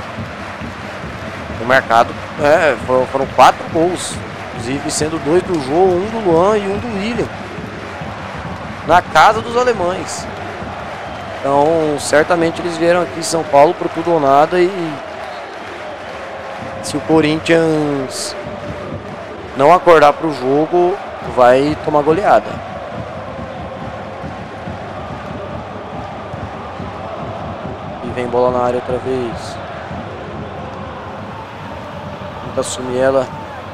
marcado 1.66 2.14
é, 2.42 2.76
foram, 2.86 3.06
foram 3.06 3.26
quatro 3.34 3.64
gols, 3.72 4.14
inclusive 4.50 4.90
sendo 4.90 5.22
dois 5.24 5.42
do 5.42 5.54
jogo, 5.54 5.96
um 5.96 6.08
do 6.08 6.30
Luan 6.30 6.56
e 6.58 6.68
um 6.68 6.78
do 6.78 6.86
William 6.98 7.28
na 8.86 9.02
casa 9.02 9.40
dos 9.40 9.56
alemães. 9.56 10.26
Então, 11.40 11.96
certamente 11.98 12.60
eles 12.60 12.76
vieram 12.76 13.02
aqui 13.02 13.20
em 13.20 13.22
São 13.22 13.42
Paulo 13.44 13.74
para 13.74 13.88
tudo 13.88 14.12
ou 14.12 14.20
nada 14.20 14.60
e 14.60 14.92
se 16.82 16.96
o 16.96 17.00
Corinthians 17.00 18.34
não 19.56 19.72
acordar 19.72 20.12
para 20.12 20.26
o 20.26 20.34
jogo, 20.34 20.96
vai 21.34 21.76
tomar 21.84 22.02
goleada. 22.02 22.50
E 28.04 28.08
vem 28.10 28.26
bola 28.26 28.56
na 28.56 28.64
área 28.64 28.76
outra 28.76 28.98
vez. 28.98 29.65
Tenta 32.56 32.60
assumir 32.62 32.96
ela 32.96 33.26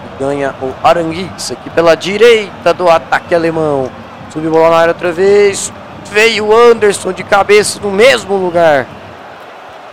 e 0.04 0.18
ganha 0.18 0.52
o 0.60 0.74
Aranguiz 0.82 1.52
aqui 1.52 1.70
pela 1.70 1.94
direita 1.94 2.74
do 2.74 2.90
ataque 2.90 3.32
alemão. 3.32 3.88
Subiu 4.32 4.50
bola 4.50 4.70
na 4.70 4.76
área 4.76 4.92
outra 4.92 5.12
vez. 5.12 5.72
Veio 6.10 6.46
o 6.46 6.52
Anderson 6.52 7.12
de 7.12 7.22
cabeça 7.22 7.78
no 7.80 7.92
mesmo 7.92 8.36
lugar. 8.36 8.86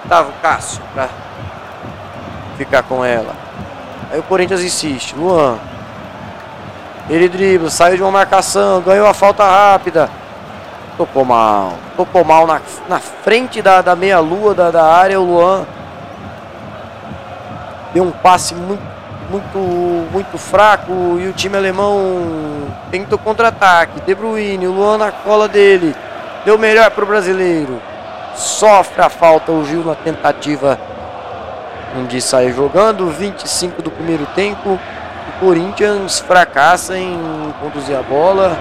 Tava 0.08 0.30
o 0.30 0.34
Cássio 0.42 0.82
pra 0.94 1.08
ficar 2.58 2.82
com 2.82 3.06
ela. 3.06 3.36
Aí 4.12 4.20
o 4.20 4.24
Corinthians 4.24 4.62
insiste. 4.62 5.16
Luan. 5.16 5.60
Ele 7.10 7.30
dribla, 7.30 7.70
saiu 7.70 7.96
de 7.96 8.02
uma 8.02 8.12
marcação, 8.12 8.82
ganhou 8.82 9.06
a 9.06 9.14
falta 9.14 9.44
rápida. 9.44 10.10
Tocou 10.98 11.24
mal. 11.24 11.74
Tocou 11.96 12.24
mal 12.24 12.48
na, 12.48 12.60
na 12.88 13.00
frente 13.00 13.62
da, 13.62 13.84
da 13.84 13.96
meia-lua 13.96 14.56
da, 14.56 14.72
da 14.72 14.84
área. 14.84 15.20
O 15.20 15.26
Luan 15.26 15.66
deu 17.94 18.04
um 18.04 18.12
passe 18.12 18.54
muito 18.54 19.00
muito, 19.30 19.60
muito 20.12 20.38
fraco 20.38 21.18
e 21.20 21.28
o 21.28 21.34
time 21.34 21.56
alemão 21.56 22.68
tenta 22.90 23.16
o 23.16 23.20
contra-ataque. 23.20 24.02
De 24.02 24.16
Bruyne, 24.16 24.68
o 24.68 24.72
Luan 24.72 24.98
na 24.98 25.12
cola 25.12 25.48
dele. 25.48 25.96
Deu 26.44 26.58
melhor 26.58 26.90
para 26.92 27.04
o 27.04 27.08
brasileiro. 27.08 27.80
Sofre 28.36 29.02
a 29.02 29.10
falta 29.10 29.52
o 29.52 29.64
Gil 29.66 29.84
na 29.84 29.96
tentativa 29.96 30.80
de 32.08 32.22
sair 32.22 32.54
jogando. 32.54 33.10
25 33.10 33.82
do 33.82 33.92
primeiro 33.92 34.26
tempo. 34.28 34.80
O 35.28 35.40
Corinthians 35.40 36.20
fracassa 36.20 36.98
em 36.98 37.54
conduzir 37.62 37.96
a 37.96 38.02
bola. 38.02 38.58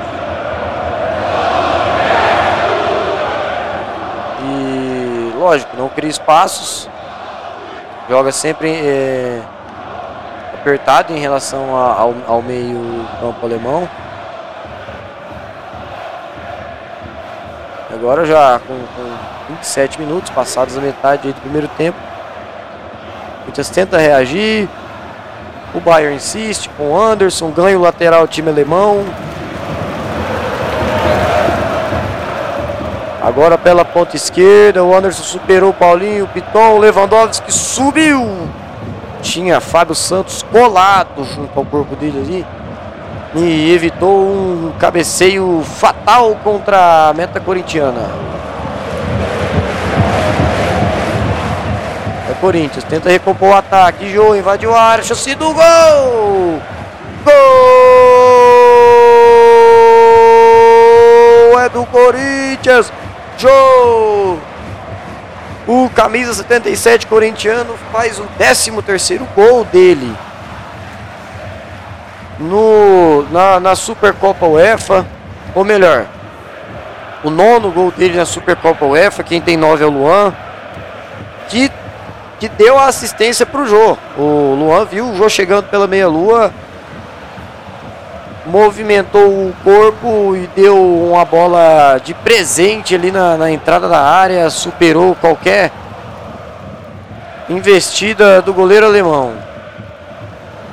E 4.43 5.33
lógico, 5.39 5.77
não 5.77 5.89
cria 5.89 6.11
espaços. 6.11 6.89
Joga 8.09 8.33
sempre. 8.33 8.71
É 8.71 9.43
apertado 10.55 11.15
em 11.15 11.19
relação 11.19 11.75
ao, 11.75 12.15
ao 12.27 12.43
meio 12.43 13.07
campo 13.21 13.47
alemão. 13.47 13.89
Agora 17.91 18.27
já 18.27 18.61
com, 18.61 18.75
com 18.75 19.55
27 19.55 20.01
minutos 20.01 20.31
passados 20.31 20.77
a 20.77 20.81
metade 20.81 21.33
do 21.33 21.41
primeiro 21.41 21.69
tempo. 21.69 21.99
O 21.99 23.41
Corinthians 23.41 23.71
tenta 23.71 23.99
reagir. 23.99 24.69
O 25.75 25.81
Bayern 25.81 26.17
insiste 26.17 26.69
com 26.71 26.93
o 26.93 27.01
Anderson, 27.01 27.51
ganha 27.51 27.79
o 27.79 27.83
lateral 27.83 28.27
time 28.27 28.51
alemão. 28.51 29.05
Agora 33.29 33.59
pela 33.59 33.85
ponta 33.85 34.17
esquerda, 34.17 34.83
o 34.83 34.97
Anderson 34.97 35.23
superou 35.23 35.69
o 35.69 35.75
Paulinho, 35.75 36.25
o 36.25 36.29
Piton, 36.29 36.77
o 36.77 36.79
Lewandowski 36.79 37.53
subiu 37.53 38.49
tinha 39.21 39.61
Fábio 39.61 39.95
Santos 39.95 40.43
colado 40.43 41.23
junto 41.25 41.59
ao 41.59 41.65
corpo 41.67 41.95
dele 41.95 42.19
ali 42.19 42.47
e 43.35 43.75
evitou 43.75 44.25
um 44.27 44.73
cabeceio 44.79 45.63
fatal 45.63 46.35
contra 46.43 47.11
a 47.11 47.13
meta 47.13 47.39
corintiana. 47.39 48.09
É 52.31 52.35
Corinthians, 52.41 52.85
tenta 52.85 53.11
recompor 53.11 53.51
o 53.51 53.55
ataque, 53.55 54.11
Jô 54.11 54.35
invadiu 54.35 54.75
a 54.75 54.81
área, 54.81 55.05
chance 55.05 55.35
do 55.35 55.53
gol! 55.53 56.59
Gol! 57.25 57.35
É 61.61 61.69
do 61.69 61.85
Corinthians! 61.85 62.91
Jô! 63.39 64.37
O 65.67 65.91
camisa 65.91 66.33
77 66.35 67.07
corintiano 67.07 67.77
faz 67.93 68.19
o 68.19 68.25
13 68.39 68.83
terceiro 68.83 69.27
gol 69.35 69.65
dele 69.65 70.17
no, 72.39 73.27
na, 73.31 73.61
na 73.61 73.77
Supercopa 73.77 74.47
UEFA, 74.47 75.07
ou 75.55 75.65
melhor, 75.65 76.07
o 77.25 77.31
nono 77.31 77.71
gol 77.71 77.91
dele 77.91 78.17
na 78.17 78.25
Supercopa 78.25 78.85
UEFA, 78.85 79.23
quem 79.23 79.41
tem 79.41 79.57
nove 79.57 79.83
é 79.83 79.87
o 79.87 79.91
Luan, 79.91 80.35
que 81.49 81.71
que 82.39 82.49
deu 82.49 82.79
a 82.79 82.87
assistência 82.87 83.45
pro 83.45 83.67
Jô. 83.67 83.99
O 84.17 84.55
Luan 84.57 84.85
viu 84.85 85.07
o 85.07 85.17
Jô 85.17 85.29
chegando 85.29 85.65
pela 85.65 85.89
meia-lua, 85.89 86.53
movimentou 88.49 89.29
o 89.29 89.55
corpo 89.63 90.35
e 90.35 90.49
deu 90.57 90.77
uma 91.11 91.25
bola 91.25 92.01
de 92.03 92.15
presente 92.15 92.95
ali 92.95 93.13
na, 93.13 93.37
na 93.37 93.51
entrada 93.51 93.89
da 93.89 94.01
área, 94.01 94.49
superou 94.49 95.15
qualquer 95.15 95.71
investida 97.49 98.41
do 98.41 98.55
goleiro 98.55 98.87
alemão. 98.87 99.35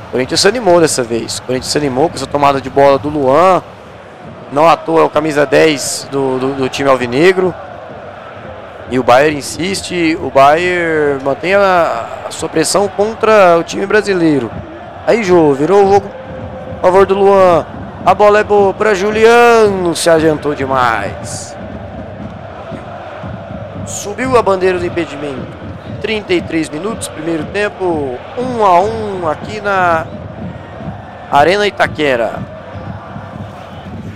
O 0.07 0.11
Corinthians 0.11 0.39
se 0.39 0.47
animou 0.47 0.79
dessa 0.79 1.03
vez. 1.03 1.39
O 1.39 1.43
Corinthians 1.43 1.71
se 1.71 1.77
animou 1.77 2.09
com 2.09 2.15
essa 2.15 2.25
tomada 2.25 2.61
de 2.61 2.69
bola 2.69 2.97
do 2.97 3.09
Luan. 3.09 3.61
Não 4.51 4.67
à 4.67 4.77
toa 4.77 5.01
é 5.01 5.03
o 5.03 5.09
camisa 5.09 5.45
10 5.45 6.07
do, 6.09 6.39
do, 6.39 6.53
do 6.53 6.69
time 6.69 6.89
alvinegro. 6.89 7.53
E 8.89 8.97
o 8.99 9.03
Bayern 9.03 9.37
insiste, 9.37 10.17
o 10.21 10.29
Bayern 10.29 11.21
mantém 11.23 11.55
a, 11.55 12.05
a 12.27 12.31
sua 12.31 12.47
pressão 12.47 12.87
contra 12.87 13.57
o 13.57 13.63
time 13.63 13.85
brasileiro. 13.85 14.49
Aí 15.05 15.23
Jô, 15.23 15.53
virou 15.53 15.83
o 15.83 15.93
jogo 15.93 16.14
a 16.77 16.81
favor 16.81 17.05
do 17.05 17.15
Luan. 17.15 17.65
A 18.05 18.13
bola 18.13 18.39
é 18.39 18.43
boa 18.43 18.73
para 18.73 18.93
Juliano, 18.93 19.95
se 19.95 20.09
adiantou 20.09 20.53
demais. 20.53 21.55
Subiu 23.85 24.37
a 24.37 24.41
bandeira 24.41 24.77
do 24.77 24.85
impedimento. 24.85 25.65
33 26.01 26.69
minutos, 26.69 27.07
primeiro 27.07 27.45
tempo, 27.45 28.17
1 28.37 28.65
a 28.65 28.79
1 28.79 29.29
aqui 29.29 29.59
na 29.59 30.05
Arena 31.31 31.65
Itaquera. 31.65 32.33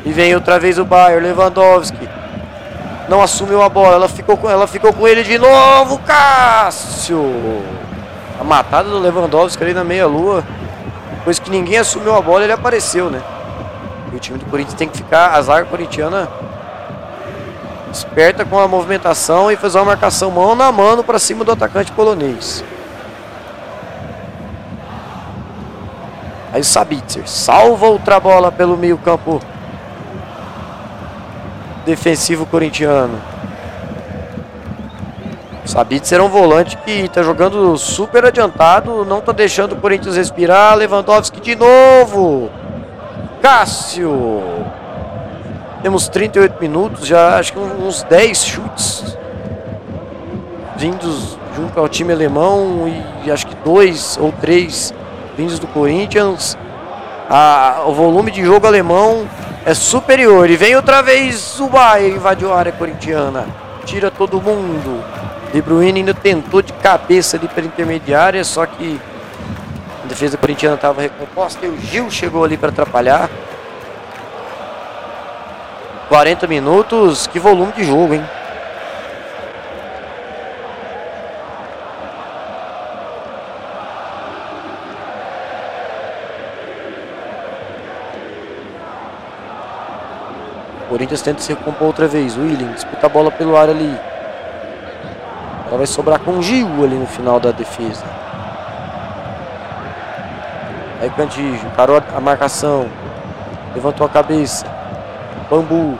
E 0.06 0.12
vem 0.12 0.36
outra 0.36 0.60
vez 0.60 0.78
o 0.78 0.86
Bayern, 0.86 1.26
Lewandowski. 1.26 2.08
Não 3.08 3.24
assumiu 3.24 3.64
a 3.64 3.70
bola, 3.70 3.96
ela 3.96 4.08
ficou 4.08 4.38
com, 4.38 4.48
ela 4.48 4.68
ficou 4.68 4.94
com 4.94 5.08
ele 5.08 5.24
de 5.24 5.40
novo, 5.40 5.98
Cássio. 6.00 7.24
A 8.40 8.44
matada 8.44 8.88
do 8.88 9.00
Lewandowski 9.00 9.64
ali 9.64 9.74
na 9.74 9.84
meia-lua. 9.84 10.44
Depois 11.30 11.38
que 11.38 11.52
ninguém 11.52 11.78
assumiu 11.78 12.16
a 12.16 12.22
bola, 12.24 12.44
ele 12.44 12.54
apareceu, 12.54 13.08
né? 13.08 13.22
E 14.12 14.16
o 14.16 14.20
time 14.20 14.40
do 14.40 14.46
Corinthians 14.46 14.74
tem 14.74 14.90
que 14.90 14.98
ficar, 14.98 15.36
a 15.36 15.42
zaga 15.44 15.64
corintiana 15.66 16.28
esperta 17.94 18.44
com 18.44 18.58
a 18.58 18.68
movimentação 18.68 19.52
e 19.52 19.56
fazer 19.56 19.78
uma 19.78 19.86
marcação 19.86 20.32
mão 20.32 20.56
na 20.56 20.72
mano 20.72 21.04
para 21.04 21.20
cima 21.20 21.46
do 21.46 21.52
atacante 21.52 21.92
polonês. 21.92 22.64
Aí 26.52 26.62
o 26.62 26.66
Sabitzer 26.66 27.30
salva 27.30 27.86
outra 27.86 28.20
bola 28.20 28.52
pelo 28.52 28.76
meio 28.76 28.98
campo 28.98 29.40
defensivo 31.86 32.48
corintiano. 32.48 33.22
Sabitzer 35.70 36.20
é 36.20 36.24
um 36.24 36.30
volante 36.30 36.76
que 36.78 36.92
está 36.92 37.22
jogando 37.22 37.78
super 37.78 38.26
adiantado, 38.26 39.06
não 39.06 39.20
está 39.20 39.32
deixando 39.32 39.74
o 39.74 39.76
Corinthians 39.76 40.18
respirar. 40.18 40.76
Lewandowski 40.76 41.40
de 41.40 41.56
novo. 41.56 42.50
Cássio. 43.40 44.42
Temos 45.84 46.10
38 46.10 46.60
minutos, 46.60 47.06
já 47.06 47.38
acho 47.38 47.54
que 47.54 47.60
uns 47.60 48.02
10 48.02 48.44
chutes 48.44 49.18
vindos 50.76 51.38
junto 51.56 51.80
ao 51.80 51.88
time 51.88 52.14
alemão 52.14 52.92
e 53.24 53.32
acho 53.32 53.46
que 53.46 53.56
dois 53.64 54.18
ou 54.20 54.32
três 54.32 54.92
vindos 55.38 55.60
do 55.60 55.68
Corinthians. 55.68 56.58
A, 57.30 57.84
o 57.86 57.94
volume 57.94 58.32
de 58.32 58.44
jogo 58.44 58.66
alemão 58.66 59.30
é 59.64 59.76
superior. 59.76 60.50
E 60.50 60.58
vem 60.58 60.76
outra 60.76 61.04
vez 61.04 61.60
o 61.60 61.68
Bayern, 61.68 62.16
invadiu 62.16 62.52
a 62.52 62.58
área 62.58 62.72
corintiana. 62.72 63.46
Tira 63.86 64.10
todo 64.10 64.42
mundo. 64.42 65.04
De 65.52 65.62
Bruyne 65.64 66.00
ainda 66.00 66.14
tentou 66.14 66.62
de 66.62 66.72
cabeça 66.74 67.36
ali 67.36 67.48
pela 67.48 67.66
intermediária, 67.66 68.44
só 68.44 68.66
que 68.68 69.02
a 70.04 70.08
defesa 70.08 70.38
corintiana 70.38 70.76
estava 70.76 71.02
recomposta 71.02 71.66
e 71.66 71.70
o 71.70 71.78
Gil 71.80 72.12
chegou 72.12 72.44
ali 72.44 72.56
para 72.56 72.70
atrapalhar. 72.70 73.30
40 76.08 76.48
minutos, 76.48 77.26
que 77.28 77.40
volume 77.40 77.72
de 77.74 77.84
jogo, 77.84 78.14
hein? 78.14 78.24
Corinthians 90.90 91.22
tenta 91.22 91.42
se 91.42 91.54
recompor 91.54 91.88
outra 91.88 92.08
vez. 92.08 92.36
William 92.36 92.72
disputa 92.74 93.06
a 93.06 93.10
bola 93.10 93.32
pelo 93.32 93.56
ar 93.56 93.70
ali. 93.70 93.96
Ela 95.70 95.78
vai 95.78 95.88
sobrar 95.88 96.20
com 96.20 96.32
o 96.32 96.40
ali 96.40 96.96
no 96.96 97.06
final 97.06 97.40
da 97.40 97.52
defesa. 97.52 98.04
Aí 101.00 101.10
Cantígio 101.12 101.70
parou 101.78 102.02
a 102.16 102.20
marcação. 102.20 102.88
Levantou 103.74 104.06
a 104.06 104.10
cabeça. 104.10 104.66
Bambu. 105.50 105.98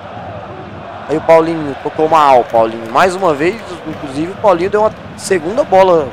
Aí 1.08 1.18
o 1.18 1.22
Paulinho 1.22 1.76
tocou 1.82 2.10
mal, 2.10 2.44
Paulinho. 2.44 2.92
Mais 2.92 3.16
uma 3.16 3.34
vez, 3.34 3.56
inclusive, 3.88 4.32
o 4.32 4.36
Paulinho 4.36 4.70
deu 4.70 4.82
uma 4.82 4.92
segunda 5.16 5.64
bola 5.64 6.08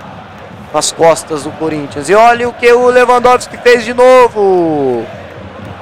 nas 0.72 0.92
costas 0.92 1.44
do 1.44 1.50
Corinthians. 1.52 2.08
E 2.08 2.14
olha 2.14 2.48
o 2.48 2.52
que 2.52 2.70
o 2.70 2.88
Lewandowski 2.88 3.56
fez 3.58 3.84
de 3.84 3.94
novo. 3.94 5.04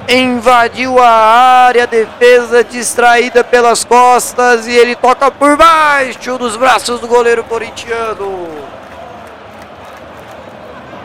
Invadiu 0.09 0.99
a 0.99 1.09
área, 1.09 1.87
defesa 1.87 2.63
distraída 2.63 3.43
pelas 3.43 3.85
costas 3.85 4.67
e 4.67 4.73
ele 4.73 4.95
toca 4.95 5.31
por 5.31 5.57
baixo 5.57 6.37
dos 6.37 6.57
braços 6.57 7.01
do 7.01 7.09
goleiro 7.09 7.43
corintiano. 7.45 8.49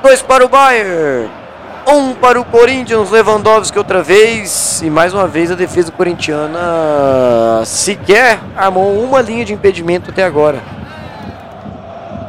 Dois 0.04 0.22
para 0.22 0.46
o 0.46 0.50
Bayern. 0.50 1.30
Um 1.88 2.14
para 2.14 2.40
o 2.40 2.46
Corinthians, 2.46 3.10
Lewandowski 3.10 3.78
outra 3.78 4.04
vez. 4.04 4.82
E 4.82 4.90
mais 4.90 5.14
uma 5.14 5.28
vez 5.28 5.50
a 5.50 5.56
defesa 5.56 5.92
corintiana 5.92 7.64
sequer 7.66 8.38
armou 8.56 9.02
uma 9.02 9.22
linha 9.22 9.46
de 9.46 9.54
impedimento 9.54 10.12
até 10.12 10.24
agora. 10.24 10.60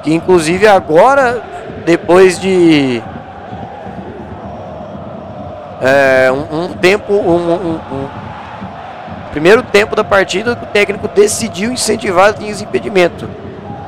Que 0.04 0.14
inclusive 0.14 0.66
agora, 0.66 1.42
depois 1.84 2.38
de 2.40 3.02
é, 5.80 6.30
um, 6.30 6.64
um, 6.64 6.68
tempo, 6.74 7.12
um, 7.12 7.74
um, 7.74 8.08
primeiro 9.30 9.62
tempo 9.62 9.96
da 9.96 10.04
partida, 10.04 10.52
o 10.52 10.66
técnico 10.66 11.08
decidiu 11.08 11.72
incentivar 11.72 12.30
as 12.30 12.36
linhas 12.36 12.58
de 12.58 12.64
impedimento. 12.64 13.28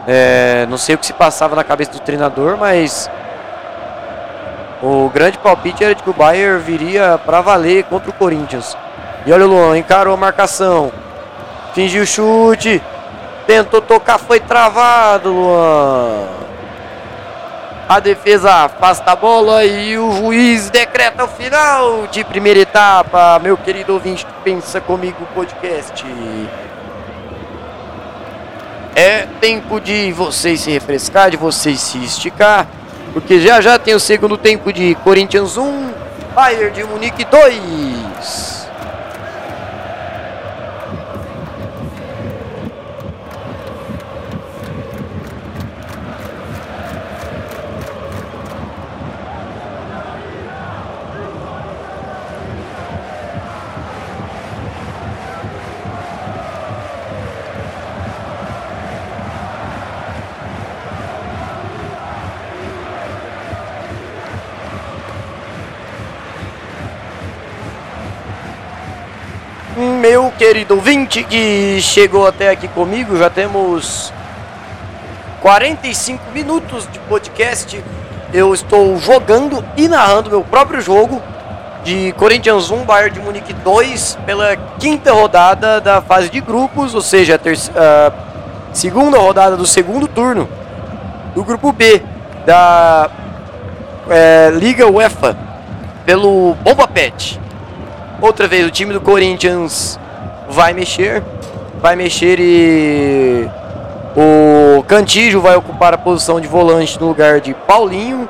É, 0.07 0.67
não 0.69 0.79
sei 0.79 0.95
o 0.95 0.99
que 0.99 1.07
se 1.07 1.13
passava 1.13 1.55
na 1.55 1.63
cabeça 1.63 1.93
do 1.93 2.01
treinador, 2.01 2.57
mas 2.57 3.11
o 4.83 5.09
grande 5.11 5.39
palpite 5.39 5.85
era 5.85 5.95
de 5.95 6.03
que 6.03 6.11
o 6.11 6.15
Bayern 6.15 6.61
viria 6.63 7.21
para 7.25 7.41
valer 7.41 7.85
contra 7.85 8.11
o 8.11 8.13
Corinthians. 8.13 8.77
E 9.25 9.33
olha 9.33 9.45
o 9.45 9.49
Luan, 9.49 9.79
encarou 9.79 10.15
a 10.15 10.17
marcação. 10.17 10.91
Fingiu 11.75 12.03
o 12.03 12.07
chute. 12.07 12.83
Tentou 13.47 13.81
tocar, 13.81 14.19
foi 14.19 14.41
travado, 14.41 15.31
Luan. 15.31 16.42
A 17.89 18.01
defesa 18.01 18.65
afasta 18.65 19.11
a 19.13 19.17
bola 19.17 19.65
e 19.65 19.99
o 19.99 20.13
juiz 20.13 20.71
decreta 20.71 21.25
o 21.25 21.29
final 21.29 22.07
de 22.07 22.25
primeira 22.25 22.61
etapa. 22.61 23.39
Meu 23.43 23.57
querido 23.57 23.93
ouvinte, 23.93 24.27
pensa 24.45 24.81
comigo 24.81 25.27
podcast. 25.35 26.05
É 28.95 29.27
tempo 29.41 29.81
de 29.81 30.13
vocês 30.13 30.61
se 30.61 30.71
refrescar, 30.71 31.31
de 31.31 31.37
vocês 31.37 31.81
se 31.81 31.99
esticar. 32.03 32.67
Porque 33.13 33.41
já 33.41 33.61
já 33.61 33.79
tem 33.79 33.95
o 33.95 34.01
segundo 34.01 34.39
tempo 34.39 34.73
de 34.73 34.95
Corinthians 34.97 35.57
1, 35.57 35.93
Bayern 36.35 36.71
de 36.71 36.85
Munique 36.85 37.25
2. 37.25 38.02
Querido 70.43 70.75
ouvinte 70.75 71.23
que 71.23 71.81
chegou 71.81 72.27
até 72.27 72.51
aqui 72.51 72.67
comigo. 72.67 73.17
Já 73.17 73.31
temos 73.31 74.13
45 75.41 76.33
minutos 76.35 76.89
de 76.91 76.99
podcast. 76.99 77.81
Eu 78.35 78.53
estou 78.53 78.99
jogando 78.99 79.65
e 79.77 79.87
narrando 79.87 80.31
meu 80.31 80.43
próprio 80.43 80.81
jogo 80.81 81.23
de 81.85 82.13
Corinthians 82.15 82.73
1, 82.73 82.85
Bayern 82.85 83.15
de 83.15 83.21
Munique 83.21 83.53
2, 83.53 84.19
pela 84.27 84.57
quinta 84.81 85.13
rodada 85.13 85.81
da 85.81 86.03
fase 86.03 86.29
de 86.29 86.41
grupos, 86.41 86.93
ou 86.93 87.01
seja, 87.01 87.37
a, 87.37 88.09
a 88.09 88.13
segunda 88.75 89.19
rodada 89.19 89.57
do 89.57 89.65
segundo 89.65 90.09
turno 90.09 90.49
do 91.37 91.45
grupo 91.45 91.71
B. 91.71 92.03
da 92.45 93.09
é, 94.11 94.51
Liga 94.57 94.89
UEFA 94.89 95.37
pelo 96.05 96.57
Bomba 96.65 96.89
Pet. 96.89 97.41
Outra 98.21 98.49
vez 98.49 98.67
o 98.67 98.71
time 98.73 98.93
do 98.93 99.01
Corinthians 99.01 100.01
vai 100.53 100.75
mexer, 100.75 101.23
vai 101.81 101.97
mexer 101.97 102.39
e 102.39 103.49
o 104.15 104.83
Cantijo 104.83 105.41
vai 105.41 105.57
ocupar 105.57 105.95
a 105.95 105.99
posição 105.99 106.41
de 106.41 106.47
volante 106.47 107.01
no 107.01 107.09
lugar 107.09 107.41
de 107.41 107.55
Paulinho, 107.55 108.29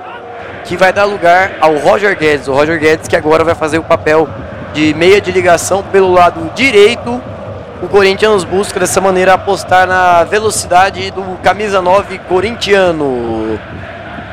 que 0.64 0.76
vai 0.76 0.92
dar 0.92 1.04
lugar 1.04 1.56
ao 1.60 1.76
Roger 1.76 2.16
Guedes. 2.16 2.46
O 2.46 2.52
Roger 2.52 2.78
Guedes 2.78 3.08
que 3.08 3.16
agora 3.16 3.42
vai 3.42 3.54
fazer 3.54 3.78
o 3.78 3.82
papel 3.82 4.28
de 4.72 4.94
meia 4.94 5.20
de 5.20 5.32
ligação 5.32 5.82
pelo 5.82 6.12
lado 6.12 6.50
direito. 6.54 7.20
O 7.82 7.88
Corinthians 7.88 8.44
busca 8.44 8.78
dessa 8.78 9.00
maneira 9.00 9.34
apostar 9.34 9.88
na 9.88 10.22
velocidade 10.22 11.10
do 11.10 11.36
camisa 11.42 11.82
9 11.82 12.18
corintiano. 12.28 13.58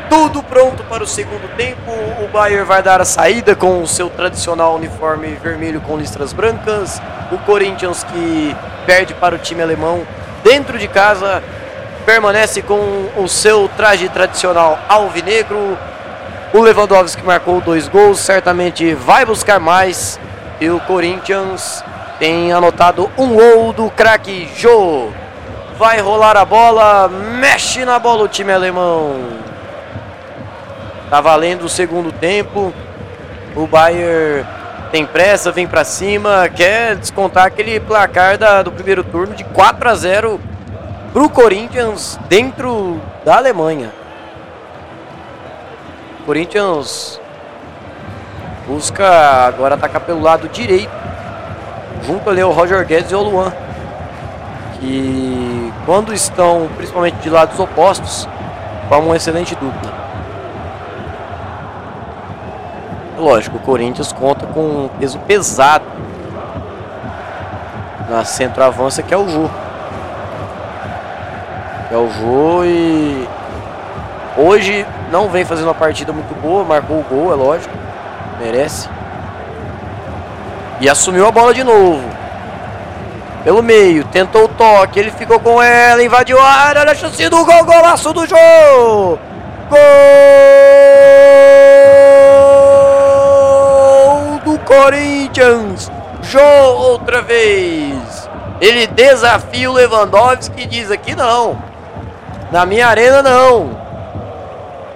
Tudo 0.10 0.42
pronto 0.42 0.84
para 0.86 1.04
o 1.04 1.08
segundo 1.08 1.48
tempo. 1.56 1.92
O 2.24 2.28
Bayern 2.30 2.66
vai 2.66 2.82
dar 2.82 3.00
a 3.00 3.06
saída 3.06 3.56
com 3.56 3.84
o 3.84 3.88
seu 3.88 4.10
tradicional 4.10 4.76
uniforme 4.76 5.38
vermelho 5.42 5.80
com 5.82 5.96
listras 5.98 6.34
brancas. 6.34 7.00
O 7.32 7.38
Corinthians 7.38 8.04
que 8.04 8.56
perde 8.88 9.14
para 9.14 9.36
o 9.36 9.38
time 9.38 9.62
alemão 9.62 10.02
dentro 10.44 10.80
de 10.80 10.88
casa 10.88 11.44
permanece 12.08 12.64
com 12.64 13.08
o 13.18 13.28
seu 13.28 13.70
traje 13.78 14.10
tradicional 14.10 14.80
alvinegro. 14.90 15.78
O 16.52 16.60
Lewandowski 16.60 17.22
marcou 17.24 17.62
dois 17.62 17.88
gols, 17.88 18.18
certamente 18.20 18.96
vai 18.96 19.24
buscar 19.24 19.60
mais. 19.60 20.20
E 20.60 20.72
o 20.72 20.80
Corinthians 20.80 21.84
tem 22.18 22.52
anotado 22.52 23.12
um 23.16 23.36
gol 23.36 23.72
do 23.74 23.92
craque 23.92 24.50
Jô. 24.58 25.10
Vai 25.78 26.02
rolar 26.02 26.36
a 26.36 26.44
bola, 26.44 27.08
mexe 27.08 27.86
na 27.86 28.00
bola 28.00 28.24
o 28.24 28.28
time 28.28 28.52
alemão. 28.52 29.49
Tá 31.10 31.20
valendo 31.22 31.64
o 31.64 31.70
segundo 31.70 32.12
tempo. 32.12 32.72
O 33.56 33.66
Bayern 33.66 34.46
tem 34.92 35.06
pressa, 35.06 35.52
vem 35.52 35.68
para 35.68 35.84
cima, 35.84 36.50
quer 36.50 36.96
descontar 36.96 37.46
aquele 37.46 37.80
placar 37.80 38.38
da, 38.38 38.62
do 38.62 38.72
primeiro 38.72 39.04
turno 39.04 39.36
de 39.36 39.44
4 39.44 39.90
a 39.90 39.96
0 39.96 40.40
pro 41.14 41.30
Corinthians 41.30 42.20
dentro 42.28 43.02
da 43.26 43.38
Alemanha. 43.38 43.92
Corinthians 46.26 47.20
busca 48.68 49.08
agora 49.48 49.76
atacar 49.76 50.02
pelo 50.02 50.22
lado 50.22 50.48
direito, 50.48 50.92
junto 52.06 52.30
ali 52.30 52.42
ao 52.42 52.52
Roger 52.52 52.86
Guedes 52.86 53.12
e 53.12 53.16
ao 53.16 53.24
Luan, 53.24 53.52
que 54.80 55.74
quando 55.86 56.14
estão 56.14 56.70
principalmente 56.78 57.16
de 57.16 57.30
lados 57.30 57.60
opostos, 57.60 58.28
formam 58.88 59.10
uma 59.10 59.18
excelente 59.18 59.56
dupla. 59.56 60.09
Lógico, 63.20 63.58
o 63.58 63.60
Corinthians 63.60 64.14
conta 64.14 64.46
com 64.48 64.62
um 64.62 64.90
peso 64.98 65.20
pesado 65.20 65.84
na 68.10 68.24
centroavança 68.24 69.04
que 69.04 69.14
é 69.14 69.18
o 69.18 69.28
Jô. 69.28 69.50
Que 71.90 71.94
é 71.94 71.98
o 71.98 72.10
Jô 72.10 72.64
e 72.64 73.28
hoje 74.38 74.86
não 75.12 75.28
vem 75.28 75.44
fazendo 75.44 75.66
uma 75.68 75.76
partida 75.76 76.14
muito 76.14 76.34
boa, 76.42 76.64
marcou 76.64 77.00
o 77.00 77.04
gol, 77.04 77.34
é 77.34 77.36
lógico, 77.36 77.76
merece. 78.40 78.90
E 80.80 80.88
assumiu 80.90 81.28
a 81.28 81.32
bola 81.32 81.54
de 81.54 81.64
novo. 81.64 82.02
Pelo 83.44 83.62
meio, 83.62 84.06
tentou 84.06 84.46
o 84.46 84.48
toque, 84.48 84.98
ele 84.98 85.12
ficou 85.12 85.42
com 85.42 85.62
ela, 85.62 86.02
invadiu 86.02 86.40
a 86.40 86.48
área, 86.48 86.82
olha 86.82 86.92
a 86.94 86.96
chance 86.96 87.28
do 87.28 87.46
gol, 87.46 87.66
golaço 87.66 88.14
do 88.14 88.26
Jô! 88.26 88.38
Gol! 89.70 90.09
Corinthians. 94.70 95.92
Jô 96.22 96.40
outra 96.40 97.24
vez. 97.24 98.30
Ele 98.62 98.86
desafia 98.86 99.68
o 99.68 99.74
Lewandowski 99.74 100.62
e 100.62 100.68
diz 100.68 100.92
aqui 100.92 101.16
não. 101.16 101.58
Na 102.52 102.68
minha 102.68 102.88
arena 102.88 103.24
não. 103.24 103.72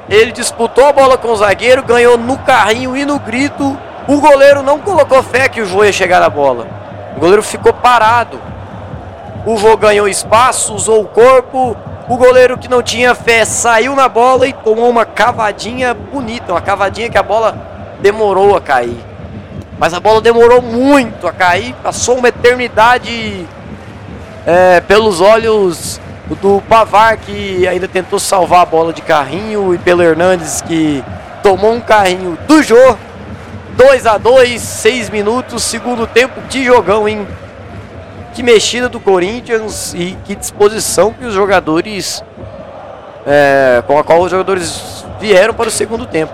Ele 0.08 0.32
disputou 0.32 0.86
a 0.86 0.94
bola 0.94 1.18
com 1.18 1.30
o 1.30 1.36
zagueiro, 1.36 1.82
ganhou 1.82 2.20
no 2.20 2.38
carrinho 2.38 2.96
e 2.96 3.04
no 3.04 3.18
grito. 3.18 3.76
O 4.08 4.22
goleiro 4.22 4.62
não 4.62 4.78
colocou 4.78 5.24
fé 5.24 5.50
que 5.50 5.62
o 5.62 5.66
Jô 5.66 5.84
ia 5.84 5.92
chegar 5.92 6.20
na 6.20 6.30
bola. 6.30 6.68
O 7.18 7.20
goleiro 7.20 7.42
ficou 7.42 7.74
parado. 7.74 8.40
O 9.44 9.58
Jô 9.58 9.76
ganhou 9.76 10.08
espaço, 10.08 10.76
usou 10.76 11.02
o 11.02 11.08
corpo. 11.08 11.76
O 12.08 12.16
goleiro 12.16 12.60
que 12.60 12.70
não 12.70 12.84
tinha 12.84 13.16
fé 13.16 13.44
saiu 13.44 13.96
na 13.96 14.08
bola 14.08 14.46
e 14.46 14.54
tomou 14.54 14.88
uma 14.88 15.06
cavadinha 15.06 15.96
bonita, 15.96 16.54
uma 16.54 16.62
cavadinha 16.62 17.10
que 17.10 17.18
a 17.18 17.24
bola 17.24 17.56
demorou 18.02 18.56
a 18.56 18.62
cair. 18.62 19.13
Mas 19.78 19.94
a 19.94 20.00
bola 20.00 20.22
demorou 20.22 20.62
muito 20.62 21.28
a 21.28 21.32
cair, 21.32 21.76
passou 21.84 22.18
uma 22.18 22.28
eternidade 22.28 23.46
é, 24.46 24.82
pelos 24.82 25.20
olhos 25.20 26.00
do 26.42 26.62
Pavar, 26.68 27.18
que 27.18 27.68
ainda 27.68 27.88
tentou 27.88 28.20
salvar 28.20 28.62
a 28.62 28.66
bola 28.66 28.94
de 28.94 29.02
carrinho, 29.02 29.74
e 29.74 29.78
pelo 29.78 30.02
Hernandes, 30.02 30.62
que 30.62 31.04
tomou 31.42 31.74
um 31.74 31.82
carrinho 31.82 32.38
do 32.48 32.62
Jô. 32.64 32.98
2 33.76 34.06
a 34.06 34.18
2 34.20 34.62
6 34.62 35.10
minutos, 35.10 35.64
segundo 35.64 36.06
tempo 36.06 36.40
de 36.48 36.64
jogão, 36.64 37.08
hein? 37.08 37.28
Que 38.34 38.44
mexida 38.44 38.88
do 38.88 39.00
Corinthians 39.00 39.94
e 39.96 40.18
que 40.26 40.36
disposição 40.36 41.12
que 41.12 41.26
os 41.26 41.34
jogadores. 41.34 42.24
É, 43.26 43.82
com 43.88 43.98
a 43.98 44.04
qual 44.04 44.22
os 44.22 44.30
jogadores 44.30 45.06
vieram 45.20 45.54
para 45.54 45.70
o 45.70 45.72
segundo 45.72 46.06
tempo. 46.06 46.34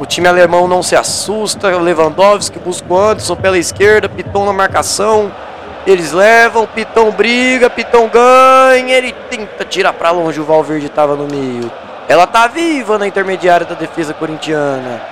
O 0.00 0.06
time 0.06 0.26
alemão 0.26 0.66
não 0.66 0.82
se 0.82 0.96
assusta. 0.96 1.76
Lewandowski 1.76 2.58
busca 2.58 2.90
o 2.90 2.98
Anderson 2.98 3.36
pela 3.36 3.58
esquerda. 3.58 4.08
Piton 4.08 4.46
na 4.46 4.52
marcação. 4.54 5.30
Eles 5.86 6.10
levam. 6.10 6.66
Pitão 6.66 7.10
briga. 7.10 7.68
Pitão 7.68 8.08
ganha. 8.08 8.96
Ele 8.96 9.12
tenta 9.28 9.62
tirar 9.62 9.92
para 9.92 10.10
longe. 10.10 10.40
O 10.40 10.44
Valverde 10.44 10.86
estava 10.86 11.14
no 11.14 11.26
meio. 11.26 11.70
Ela 12.08 12.26
tá 12.26 12.46
viva 12.46 12.98
na 12.98 13.06
intermediária 13.06 13.66
da 13.66 13.74
defesa 13.74 14.14
corintiana. 14.14 15.02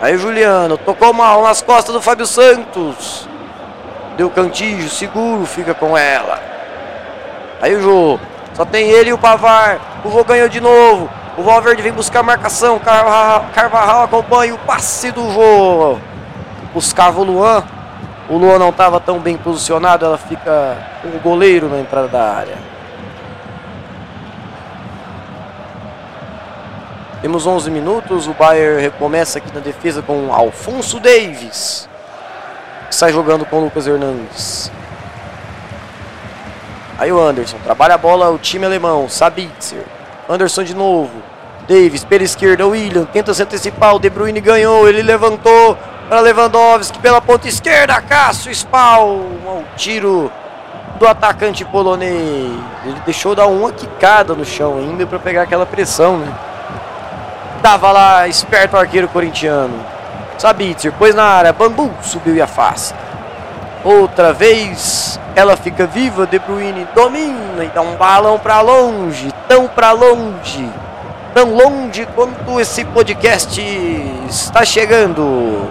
Aí 0.00 0.16
o 0.16 0.18
Juliano 0.18 0.78
tocou 0.78 1.12
mal 1.12 1.42
nas 1.42 1.60
costas 1.60 1.94
do 1.94 2.00
Fábio 2.00 2.26
Santos. 2.26 3.28
Deu 4.16 4.30
cantijo, 4.30 4.88
seguro, 4.88 5.44
fica 5.44 5.74
com 5.74 5.96
ela. 5.98 6.40
Aí 7.60 7.74
o 7.74 7.82
Jô. 7.82 8.18
Só 8.54 8.64
tem 8.64 8.88
ele 8.88 9.10
e 9.10 9.12
o 9.12 9.18
Pavar. 9.18 10.00
O 10.02 10.10
Jô 10.10 10.24
ganhou 10.24 10.48
de 10.48 10.62
novo. 10.62 11.10
O 11.36 11.42
Valverde 11.42 11.82
vem 11.82 11.92
buscar 11.92 12.20
a 12.20 12.22
marcação. 12.22 12.78
Carvajal, 12.78 13.46
Carvajal 13.52 14.02
acompanha 14.04 14.54
o 14.54 14.58
passe 14.58 15.10
do 15.10 15.30
Jô. 15.32 15.98
Buscava 16.72 17.20
o 17.20 17.24
Luan. 17.24 17.62
O 18.28 18.38
Luan 18.38 18.58
não 18.58 18.70
estava 18.70 18.98
tão 18.98 19.18
bem 19.18 19.36
posicionado. 19.36 20.06
Ela 20.06 20.16
fica 20.16 20.78
com 21.02 21.08
o 21.08 21.20
goleiro 21.20 21.68
na 21.68 21.78
entrada 21.78 22.08
da 22.08 22.22
área. 22.22 22.56
Temos 27.20 27.46
11 27.46 27.70
minutos. 27.70 28.26
O 28.26 28.32
Bayern 28.32 28.80
recomeça 28.80 29.36
aqui 29.36 29.52
na 29.52 29.60
defesa 29.60 30.00
com 30.00 30.32
Alfonso 30.32 30.98
Davis. 30.98 31.86
Que 32.88 32.94
sai 32.94 33.12
jogando 33.12 33.44
com 33.44 33.58
o 33.58 33.64
Lucas 33.64 33.86
Hernandes. 33.86 34.72
Aí 36.98 37.12
o 37.12 37.20
Anderson 37.20 37.58
trabalha 37.62 37.96
a 37.96 37.98
bola. 37.98 38.30
O 38.30 38.38
time 38.38 38.64
alemão. 38.64 39.06
Sabitzer. 39.06 39.84
Anderson 40.28 40.64
de 40.64 40.74
novo. 40.74 41.12
Davis 41.68 42.04
pela 42.04 42.22
esquerda, 42.22 42.66
William 42.66 43.04
tenta 43.04 43.34
se 43.34 43.42
antecipar, 43.42 43.94
o 43.94 43.98
De 43.98 44.08
Bruyne 44.08 44.40
ganhou, 44.40 44.88
ele 44.88 45.02
levantou 45.02 45.76
para 46.08 46.20
Lewandowski 46.20 46.98
pela 47.00 47.20
ponta 47.20 47.48
esquerda, 47.48 48.00
Cássio 48.00 48.52
Spal, 48.52 49.08
um 49.08 49.64
tiro 49.76 50.30
do 50.98 51.06
atacante 51.08 51.64
polonês. 51.64 52.52
Ele 52.84 53.00
deixou 53.04 53.34
dar 53.34 53.46
uma 53.46 53.72
quicada 53.72 54.34
no 54.34 54.44
chão 54.44 54.78
ainda 54.78 55.06
para 55.06 55.18
pegar 55.18 55.42
aquela 55.42 55.66
pressão, 55.66 56.18
né? 56.18 56.32
Tava 57.62 57.90
lá 57.90 58.28
esperto 58.28 58.76
o 58.76 58.78
arqueiro 58.78 59.08
corintiano. 59.08 59.74
Sabitzer 60.38 60.92
pôs 60.92 61.14
na 61.14 61.24
área, 61.24 61.52
Bambu 61.52 61.92
subiu 62.02 62.36
e 62.36 62.40
afasta. 62.42 63.05
Outra 63.86 64.32
vez, 64.32 65.16
ela 65.36 65.56
fica 65.56 65.86
viva, 65.86 66.26
De 66.26 66.40
Bruyne 66.40 66.88
domina 66.92 67.62
e 67.62 67.68
dá 67.68 67.80
um 67.82 67.94
balão 67.94 68.36
para 68.36 68.60
longe, 68.60 69.32
tão 69.46 69.68
para 69.68 69.92
longe, 69.92 70.68
tão 71.32 71.54
longe 71.54 72.04
quanto 72.12 72.58
esse 72.58 72.84
podcast 72.84 73.60
está 74.28 74.64
chegando. 74.64 75.68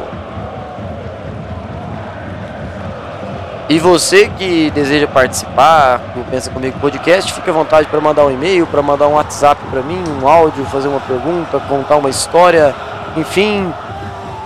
E 3.68 3.80
você 3.80 4.30
que 4.38 4.72
deseja 4.72 5.08
participar 5.08 5.98
do 6.16 6.24
Pensa 6.32 6.50
Comigo 6.50 6.80
Podcast, 6.80 7.34
fique 7.34 7.50
à 7.50 7.54
vontade 7.54 7.90
para 7.90 8.00
mandar 8.00 8.24
um 8.24 8.32
e-mail, 8.32 8.66
para 8.66 8.82
mandar 8.82 9.10
um 9.10 9.16
WhatsApp 9.16 9.62
para 9.70 9.82
mim, 9.82 10.02
um 10.24 10.26
áudio, 10.26 10.64
fazer 10.68 10.88
uma 10.88 11.02
pergunta, 11.02 11.60
contar 11.68 11.98
uma 11.98 12.10
história, 12.10 12.74
enfim, 13.18 13.74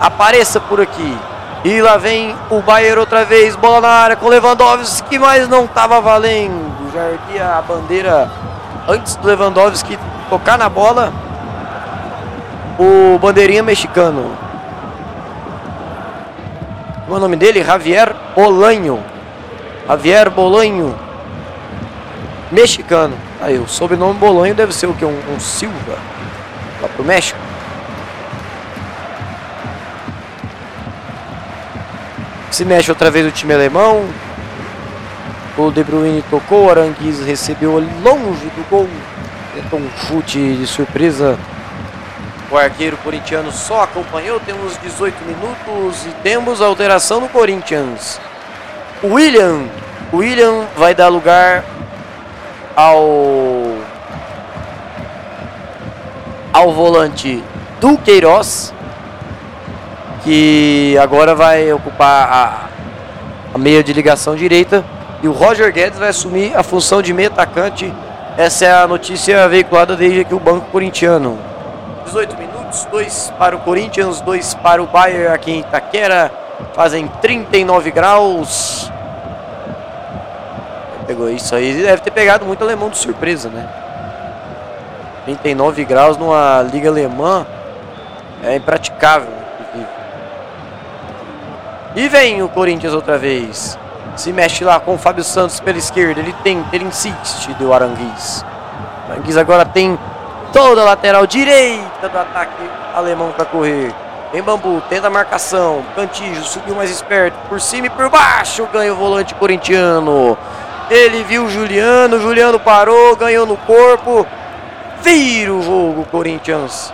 apareça 0.01 0.59
por 0.59 0.81
aqui. 0.81 1.15
E 1.63 1.81
lá 1.81 1.97
vem 1.97 2.35
o 2.49 2.61
Bayern 2.61 2.99
outra 2.99 3.25
vez, 3.25 3.55
bola 3.55 3.81
na 3.81 3.89
área 3.89 4.15
com 4.15 4.29
Lewandowski, 4.29 5.19
mas 5.19 5.47
não 5.49 5.65
estava 5.65 5.99
valendo. 5.99 6.91
Já 6.93 7.09
erguia 7.09 7.57
a 7.57 7.61
bandeira 7.61 8.31
antes 8.87 9.15
do 9.17 9.27
Lewandowski 9.27 9.99
tocar 10.29 10.57
na 10.57 10.69
bola, 10.69 11.11
o 12.79 13.17
bandeirinha 13.19 13.61
mexicano. 13.61 14.31
Como 17.03 17.15
é 17.15 17.17
o 17.17 17.21
nome 17.21 17.35
dele? 17.35 17.63
Javier 17.63 18.15
Bolanho. 18.35 19.03
Javier 19.87 20.29
Bolanho. 20.29 20.95
Mexicano. 22.51 23.15
Aí, 23.41 23.57
o 23.57 23.67
sobrenome 23.67 24.13
Bolanho 24.19 24.55
deve 24.55 24.73
ser 24.73 24.87
o 24.87 24.93
que? 24.93 25.03
Um, 25.03 25.19
um 25.35 25.39
Silva. 25.39 25.97
Lá 26.81 26.87
pro 26.87 27.03
México. 27.03 27.48
Se 32.51 32.65
mexe 32.65 32.91
outra 32.91 33.11
vez 33.11 33.25
o 33.27 33.31
time 33.31 33.53
alemão. 33.53 34.07
O 35.57 35.71
De 35.71 35.83
Bruyne 35.83 36.23
tocou, 36.29 36.65
o 36.65 36.69
Aranguiz 36.69 37.19
recebeu 37.21 37.73
longe 37.73 38.45
do 38.55 38.69
gol. 38.69 38.87
Tentou 39.53 39.79
um 39.79 39.89
chute 40.07 40.55
de 40.55 40.65
surpresa. 40.65 41.37
O 42.49 42.57
arqueiro 42.57 42.97
corintiano 42.97 43.51
só 43.51 43.83
acompanhou. 43.83 44.39
Temos 44.39 44.77
18 44.81 45.15
minutos 45.25 46.05
e 46.05 46.09
temos 46.23 46.61
alteração 46.61 47.21
no 47.21 47.29
Corinthians. 47.29 48.19
William. 49.03 49.67
William 50.11 50.65
vai 50.75 50.95
dar 50.95 51.09
lugar 51.09 51.63
ao 52.75 53.77
ao 56.51 56.73
volante 56.73 57.43
do 57.79 57.97
Queiroz 57.97 58.73
que 60.29 60.95
agora 60.99 61.33
vai 61.33 61.73
ocupar 61.73 62.31
a, 62.31 62.69
a 63.51 63.57
meia 63.57 63.83
de 63.83 63.91
ligação 63.91 64.35
direita 64.35 64.85
e 65.23 65.27
o 65.27 65.31
Roger 65.31 65.73
Guedes 65.73 65.97
vai 65.97 66.09
assumir 66.09 66.55
a 66.55 66.61
função 66.61 67.01
de 67.01 67.11
meia 67.11 67.29
atacante. 67.29 67.91
Essa 68.37 68.65
é 68.65 68.71
a 68.71 68.87
notícia 68.87 69.49
veiculada 69.49 69.95
desde 69.95 70.19
aqui 70.19 70.35
o 70.35 70.39
Banco 70.39 70.67
Corintiano. 70.67 71.39
18 72.05 72.37
minutos, 72.37 72.85
2 72.91 73.33
para 73.39 73.55
o 73.55 73.59
Corinthians, 73.61 74.21
2 74.21 74.53
para 74.53 74.83
o 74.83 74.85
Bayern 74.85 75.33
aqui 75.33 75.51
em 75.51 75.59
Itaquera. 75.61 76.31
Fazem 76.75 77.07
39 77.23 77.89
graus. 77.89 78.91
Pegou 81.07 81.27
isso 81.27 81.55
aí, 81.55 81.73
deve 81.73 82.03
ter 82.03 82.11
pegado 82.11 82.45
muito 82.45 82.63
alemão 82.63 82.91
de 82.91 82.99
surpresa, 82.99 83.49
né? 83.49 83.67
39 85.25 85.85
graus 85.85 86.17
numa 86.17 86.61
liga 86.71 86.87
alemã 86.87 87.47
é 88.43 88.57
impraticável. 88.57 89.38
E 91.95 92.07
vem 92.07 92.43
o 92.43 92.49
Corinthians 92.49 92.93
outra 92.93 93.17
vez. 93.17 93.77
Se 94.15 94.31
mexe 94.31 94.63
lá 94.63 94.79
com 94.79 94.95
o 94.95 94.97
Fábio 94.97 95.23
Santos 95.23 95.59
pela 95.59 95.77
esquerda. 95.77 96.19
Ele 96.19 96.35
tenta, 96.43 96.75
ele 96.75 96.85
insiste 96.85 97.53
do 97.53 97.73
Aranguiz. 97.73 98.45
Aranguiz 99.09 99.37
agora 99.37 99.65
tem 99.65 99.97
toda 100.53 100.81
a 100.81 100.85
lateral 100.85 101.25
direita 101.25 102.09
do 102.09 102.17
ataque 102.17 102.63
alemão 102.93 103.31
para 103.31 103.45
correr. 103.45 103.93
Vem 104.31 104.43
Bambu, 104.43 104.81
tenta 104.87 105.07
a 105.07 105.09
marcação. 105.09 105.83
Cantijo 105.95 106.43
subiu 106.43 106.75
mais 106.75 106.91
esperto. 106.91 107.35
Por 107.49 107.59
cima 107.59 107.87
e 107.87 107.89
por 107.89 108.09
baixo 108.09 108.67
ganha 108.71 108.93
o 108.93 108.95
volante 108.95 109.33
corintiano. 109.33 110.37
Ele 110.89 111.23
viu 111.23 111.45
o 111.45 111.49
Juliano. 111.49 112.19
Juliano 112.19 112.59
parou, 112.59 113.15
ganhou 113.15 113.45
no 113.45 113.57
corpo. 113.57 114.27
Vira 115.01 115.53
o 115.53 115.61
jogo, 115.61 116.05
Corinthians. 116.11 116.93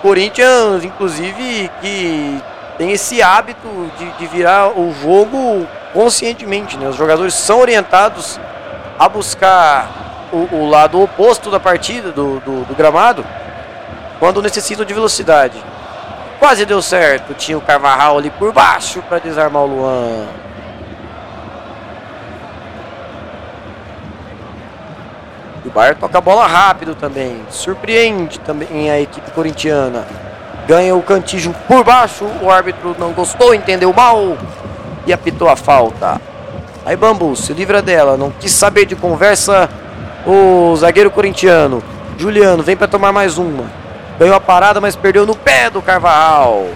Corinthians, 0.00 0.84
inclusive, 0.84 1.70
que 1.82 2.42
tem 2.80 2.92
esse 2.92 3.20
hábito 3.20 3.68
de, 3.98 4.10
de 4.12 4.26
virar 4.26 4.68
o 4.68 4.90
jogo 5.02 5.68
conscientemente. 5.92 6.78
Né? 6.78 6.88
Os 6.88 6.96
jogadores 6.96 7.34
são 7.34 7.60
orientados 7.60 8.40
a 8.98 9.06
buscar 9.06 10.30
o, 10.32 10.56
o 10.56 10.70
lado 10.70 10.98
oposto 10.98 11.50
da 11.50 11.60
partida, 11.60 12.10
do, 12.10 12.40
do, 12.40 12.64
do, 12.64 12.74
gramado, 12.74 13.22
quando 14.18 14.40
necessitam 14.40 14.86
de 14.86 14.94
velocidade. 14.94 15.62
Quase 16.38 16.64
deu 16.64 16.80
certo. 16.80 17.34
Tinha 17.34 17.58
o 17.58 17.60
Carvajal 17.60 18.16
ali 18.16 18.30
por 18.30 18.50
baixo 18.50 19.02
para 19.02 19.18
desarmar 19.18 19.60
o 19.60 19.66
Luan. 19.66 20.26
O 25.66 25.68
Bayern 25.68 26.00
toca 26.00 26.16
a 26.16 26.22
bola 26.22 26.46
rápido 26.46 26.94
também. 26.94 27.44
Surpreende 27.50 28.40
também 28.40 28.90
a 28.90 28.98
equipe 28.98 29.30
corintiana. 29.32 30.29
Ganha 30.70 30.94
o 30.94 31.02
cantijo 31.02 31.52
por 31.66 31.82
baixo. 31.82 32.24
O 32.40 32.48
árbitro 32.48 32.94
não 32.96 33.10
gostou, 33.10 33.52
entendeu 33.52 33.92
mal 33.92 34.38
e 35.04 35.12
apitou 35.12 35.48
a 35.48 35.56
falta. 35.56 36.20
Aí 36.86 36.94
Bambu 36.94 37.34
se 37.34 37.52
livra 37.52 37.82
dela, 37.82 38.16
não 38.16 38.30
quis 38.30 38.52
saber 38.52 38.86
de 38.86 38.94
conversa. 38.94 39.68
O 40.24 40.76
zagueiro 40.76 41.10
corintiano, 41.10 41.82
Juliano, 42.16 42.62
vem 42.62 42.76
para 42.76 42.86
tomar 42.86 43.10
mais 43.10 43.36
uma. 43.36 43.64
Ganhou 44.16 44.36
a 44.36 44.40
parada, 44.40 44.80
mas 44.80 44.94
perdeu 44.94 45.26
no 45.26 45.34
pé 45.34 45.70
do 45.70 45.82
Carvajal. 45.82 46.68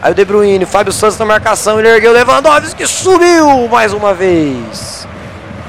Aí 0.00 0.12
o 0.12 0.14
De 0.14 0.24
Bruyne, 0.24 0.64
Fábio 0.64 0.90
Santos 0.90 1.18
na 1.18 1.26
marcação, 1.26 1.78
ele 1.78 1.88
ergueu 1.90 2.10
Lewandowski 2.10 2.86
subiu 2.86 3.68
mais 3.68 3.92
uma 3.92 4.14
vez. 4.14 5.06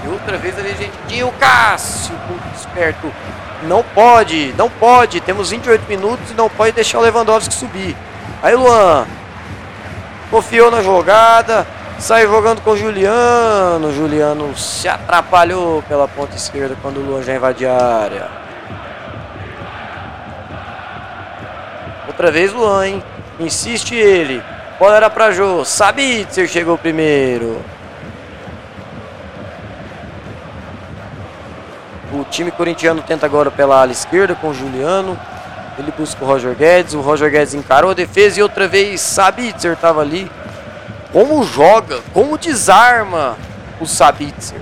E 0.05 0.07
outra 0.07 0.37
vez 0.37 0.57
ali 0.57 0.69
a 0.69 0.75
gente 0.75 0.93
tinha 1.09 1.27
o 1.27 1.33
Cássio, 1.33 2.15
muito 2.29 2.45
esperto 2.55 3.11
não 3.63 3.83
pode, 3.83 4.53
não 4.57 4.69
pode. 4.69 5.21
Temos 5.21 5.49
28 5.49 5.87
minutos 5.87 6.31
e 6.31 6.33
não 6.33 6.49
pode 6.49 6.73
deixar 6.73 6.99
o 6.99 7.01
Lewandowski 7.01 7.53
subir. 7.53 7.95
Aí 8.41 8.55
Luan 8.55 9.05
confiou 10.29 10.69
na 10.71 10.81
jogada, 10.81 11.65
saiu 11.99 12.29
jogando 12.29 12.61
com 12.61 12.71
o 12.71 12.77
Juliano. 12.77 13.93
Juliano 13.93 14.55
se 14.57 14.87
atrapalhou 14.87 15.81
pela 15.83 16.07
ponta 16.07 16.35
esquerda 16.35 16.75
quando 16.81 16.97
o 16.97 17.01
Luan 17.01 17.23
já 17.23 17.35
invadiu 17.35 17.71
a 17.71 18.01
área. 18.03 18.27
Outra 22.07 22.31
vez 22.31 22.53
Luan, 22.53 22.87
hein? 22.87 23.03
Insiste 23.39 23.95
ele. 23.95 24.43
Bola 24.79 24.97
era 24.97 25.09
pra 25.09 25.31
Jô. 25.31 25.63
Sabitzer 25.65 26.47
chegou 26.47 26.77
primeiro. 26.77 27.59
O 32.13 32.23
time 32.25 32.51
corintiano 32.51 33.01
tenta 33.01 33.25
agora 33.25 33.49
pela 33.49 33.81
ala 33.81 33.91
esquerda 33.91 34.35
com 34.35 34.49
o 34.49 34.53
Juliano. 34.53 35.17
Ele 35.79 35.91
busca 35.97 36.23
o 36.23 36.27
Roger 36.27 36.53
Guedes. 36.53 36.93
O 36.93 37.01
Roger 37.01 37.31
Guedes 37.31 37.55
encarou 37.55 37.89
a 37.89 37.93
defesa 37.95 38.39
e 38.39 38.43
outra 38.43 38.67
vez 38.67 39.01
Sabitzer 39.01 39.73
estava 39.73 40.01
ali. 40.01 40.31
Como 41.11 41.43
joga, 41.43 42.01
como 42.13 42.37
desarma 42.37 43.35
o 43.81 43.87
Sabitzer. 43.87 44.61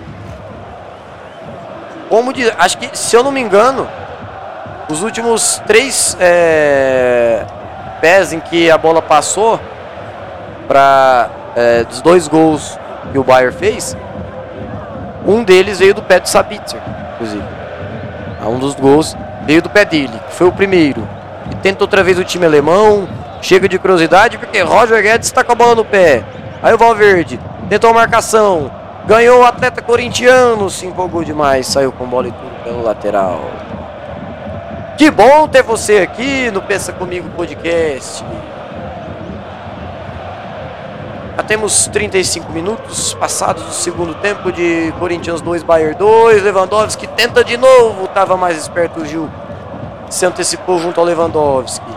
Como 2.08 2.32
de, 2.32 2.50
acho 2.52 2.78
que, 2.78 2.98
se 2.98 3.18
eu 3.18 3.24
não 3.24 3.34
me 3.34 3.42
engano, 3.42 3.86
os 4.90 5.04
últimos 5.04 5.62
três 5.68 6.16
é, 6.22 7.46
pés 8.00 8.32
em 8.32 8.40
que 8.40 8.72
a 8.72 8.78
bola 8.78 9.02
passou 9.02 9.60
para 10.70 11.30
é, 11.56 11.84
dos 11.84 12.02
dois 12.02 12.30
gols 12.30 12.80
que 13.12 13.18
o 13.18 13.24
Bayern 13.24 13.56
fez, 13.58 13.96
um 15.26 15.44
deles 15.44 15.80
veio 15.80 15.94
do 15.94 16.02
pé 16.02 16.20
do 16.20 16.28
Sabitzer 16.28 16.82
inclusive. 17.22 17.44
Um 18.44 18.58
dos 18.58 18.74
gols 18.74 19.16
veio 19.46 19.62
do 19.62 19.70
pé 19.70 19.86
dele, 19.86 20.20
foi 20.30 20.48
o 20.48 20.52
primeiro. 20.52 21.08
E 21.52 21.56
tenta 21.58 21.84
outra 21.84 22.04
vez 22.04 22.18
o 22.18 22.24
time 22.24 22.46
alemão. 22.46 23.08
Chega 23.42 23.68
de 23.68 23.80
curiosidade 23.80 24.38
porque 24.38 24.62
Roger 24.62 25.02
Guedes 25.02 25.28
está 25.28 25.44
com 25.44 25.52
a 25.52 25.56
bola 25.56 25.76
no 25.76 25.86
pé. 25.86 26.24
Aí 26.62 26.74
o 26.74 26.78
Valverde 26.78 27.40
tentou 27.70 27.90
a 27.90 27.94
marcação. 27.94 28.72
Ganhou 29.08 29.42
o 29.42 29.46
atleta 29.46 29.82
corintiano, 29.82 30.70
se 30.70 30.86
empolgou 30.86 31.24
demais, 31.24 31.66
saiu 31.66 31.92
com 31.92 32.06
bola 32.06 32.28
e 32.28 32.32
tudo 32.32 32.64
pelo 32.64 32.84
lateral. 32.84 33.42
Que 34.96 35.10
bom 35.10 35.48
ter 35.48 35.64
você 35.64 35.98
aqui 35.98 36.52
no 36.52 36.62
Pensa 36.62 36.94
Comigo 36.94 37.28
Podcast. 37.36 38.24
Já 41.42 41.48
temos 41.48 41.88
35 41.88 42.52
minutos 42.52 43.16
passados 43.16 43.64
do 43.64 43.74
segundo 43.74 44.14
tempo 44.14 44.52
de 44.52 44.94
Corinthians 45.00 45.42
2, 45.42 45.64
Bayern 45.64 45.96
2. 45.96 46.44
Lewandowski 46.44 47.08
tenta 47.08 47.44
de 47.44 47.58
novo. 47.58 48.06
Estava 48.06 48.38
mais 48.38 48.60
esperto 48.60 49.00
o 49.00 49.06
Gil. 49.08 49.28
Se 50.08 50.24
antecipou 50.24 50.78
junto 50.78 51.00
ao 51.00 51.06
Lewandowski. 51.08 51.92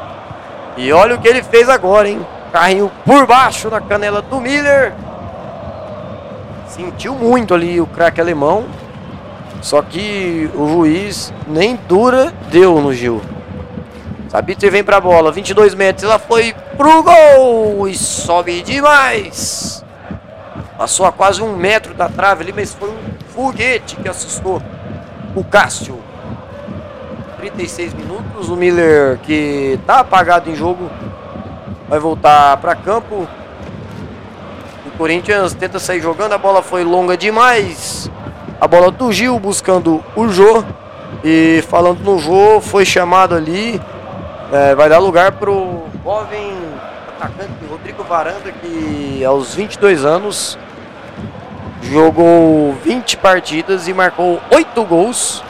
E 0.79 0.91
olha 0.95 1.17
o 1.17 1.21
que 1.21 1.29
ele 1.29 1.43
fez 1.43 1.69
agora, 1.69 2.09
hein? 2.09 2.27
Carrinho 2.55 2.91
por 3.05 3.27
baixo 3.27 3.69
na 3.69 3.83
canela 3.83 4.23
do 4.23 4.41
Miller. 4.41 4.95
Sentiu 6.67 7.15
muito 7.15 7.53
ali 7.53 7.83
o 7.83 7.87
craque 7.87 8.23
alemão. 8.23 8.65
Só 9.61 9.83
que 9.83 10.51
o 10.55 10.67
juiz 10.69 11.35
nem 11.47 11.79
dura 11.87 12.33
deu 12.49 12.81
no 12.81 12.95
Gil. 12.95 13.21
Sabitzer 14.35 14.69
vem 14.69 14.83
pra 14.83 15.01
bola, 15.01 15.31
22 15.31 15.77
metros, 15.77 16.03
ela 16.03 16.19
foi 16.19 16.53
pro 16.77 17.05
gol 17.05 17.87
e 17.87 17.95
sobe 17.95 18.63
demais. 18.63 19.85
Passou 20.77 21.07
a 21.07 21.13
quase 21.13 21.41
um 21.41 21.55
metro 21.55 21.95
da 21.95 22.09
trave 22.09 22.43
ali, 22.43 22.53
mas 22.53 22.75
foi 22.75 22.89
um 22.91 22.99
foguete 23.29 23.95
que 23.95 24.09
assustou 24.09 24.61
o 25.37 25.45
Cássio. 25.45 26.01
36 27.37 27.95
minutos, 27.95 28.49
o 28.49 28.57
Miller 28.57 29.21
que 29.23 29.79
tá 29.87 30.01
apagado 30.01 30.51
em 30.51 30.57
jogo 30.57 30.91
vai 31.89 32.01
voltar 32.01 32.57
para 32.57 32.75
campo. 32.75 33.29
O 34.85 34.91
Corinthians 34.99 35.55
tenta 35.55 35.79
sair 35.79 36.01
jogando, 36.01 36.33
a 36.33 36.39
bola 36.39 36.61
foi 36.61 36.83
longa 36.83 37.17
demais. 37.17 38.11
A 38.61 38.67
bola 38.67 38.91
do 38.91 39.13
Gil 39.13 39.39
buscando 39.39 40.03
o 40.17 40.27
Jô. 40.27 40.65
E 41.23 41.63
falando 41.69 42.01
no 42.01 42.19
jogo, 42.19 42.61
foi 42.61 42.85
chamado 42.85 43.37
ali. 43.37 43.81
É, 44.55 44.73
vai 44.73 44.89
dar 44.89 44.99
lugar 44.99 45.33
pro 45.33 45.83
jovem 46.05 46.57
atacante 47.09 47.51
Rodrigo 47.69 48.05
Varanda, 48.05 48.53
que 48.53 49.25
aos 49.25 49.53
22 49.53 50.05
anos 50.05 50.57
jogou 51.83 52.73
20 52.85 53.17
partidas 53.17 53.89
e 53.89 53.93
marcou 53.93 54.41
8 54.53 54.85
gols. 54.85 55.43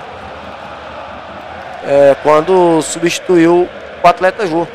É, 1.87 2.17
quando 2.23 2.81
substituiu 2.81 3.69
o 4.03 4.09
atleta 4.09 4.47
Jô. 4.47 4.67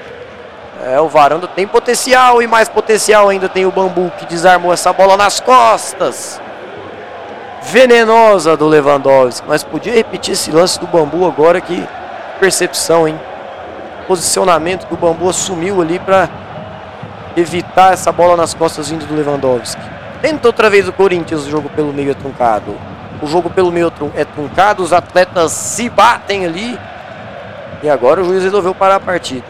É, 0.86 1.02
o 1.02 1.08
Varanda 1.10 1.48
tem 1.48 1.66
potencial 1.66 2.40
e 2.40 2.46
mais 2.46 2.70
potencial 2.70 3.30
ainda 3.30 3.50
tem 3.50 3.66
o 3.66 3.72
Bambu 3.72 4.12
que 4.20 4.28
desarmou 4.28 4.72
essa 4.72 4.94
bola 4.94 5.18
nas 5.18 5.40
costas 5.40 6.40
venenosa 7.64 8.56
do 8.56 8.68
Lewandowski. 8.68 9.48
Mas 9.48 9.64
podia 9.64 9.92
repetir 9.94 10.34
esse 10.34 10.52
lance 10.52 10.80
do 10.80 10.86
Bambu 10.86 11.26
agora 11.26 11.60
que 11.60 11.84
percepção, 12.40 13.08
hein? 13.08 13.20
Posicionamento 14.10 14.88
que 14.88 14.94
o 14.96 14.98
Bambu 14.98 15.30
assumiu 15.30 15.80
ali 15.84 16.00
para 16.00 16.28
evitar 17.38 17.94
essa 17.94 18.12
bola 18.12 18.36
nas 18.36 18.56
costas 18.56 18.90
vindo 18.90 19.06
do 19.06 19.14
Lewandowski. 19.14 19.80
Tenta 20.20 20.48
outra 20.48 20.68
vez 20.68 20.88
o 20.88 20.92
Corinthians, 20.92 21.46
o 21.46 21.50
jogo 21.52 21.70
pelo 21.70 21.94
meio 21.94 22.10
é 22.10 22.14
truncado. 22.16 22.76
O 23.22 23.28
jogo 23.28 23.52
pelo 23.52 23.72
meio 23.72 23.94
é 24.16 24.26
truncado, 24.26 24.82
os 24.82 24.94
atletas 24.94 25.52
se 25.52 25.92
batem 25.92 26.44
ali. 26.44 26.76
E 27.84 27.90
agora 27.90 28.20
o 28.22 28.26
juiz 28.26 28.42
resolveu 28.42 28.74
parar 28.74 28.96
a 28.96 29.00
partida. 29.00 29.46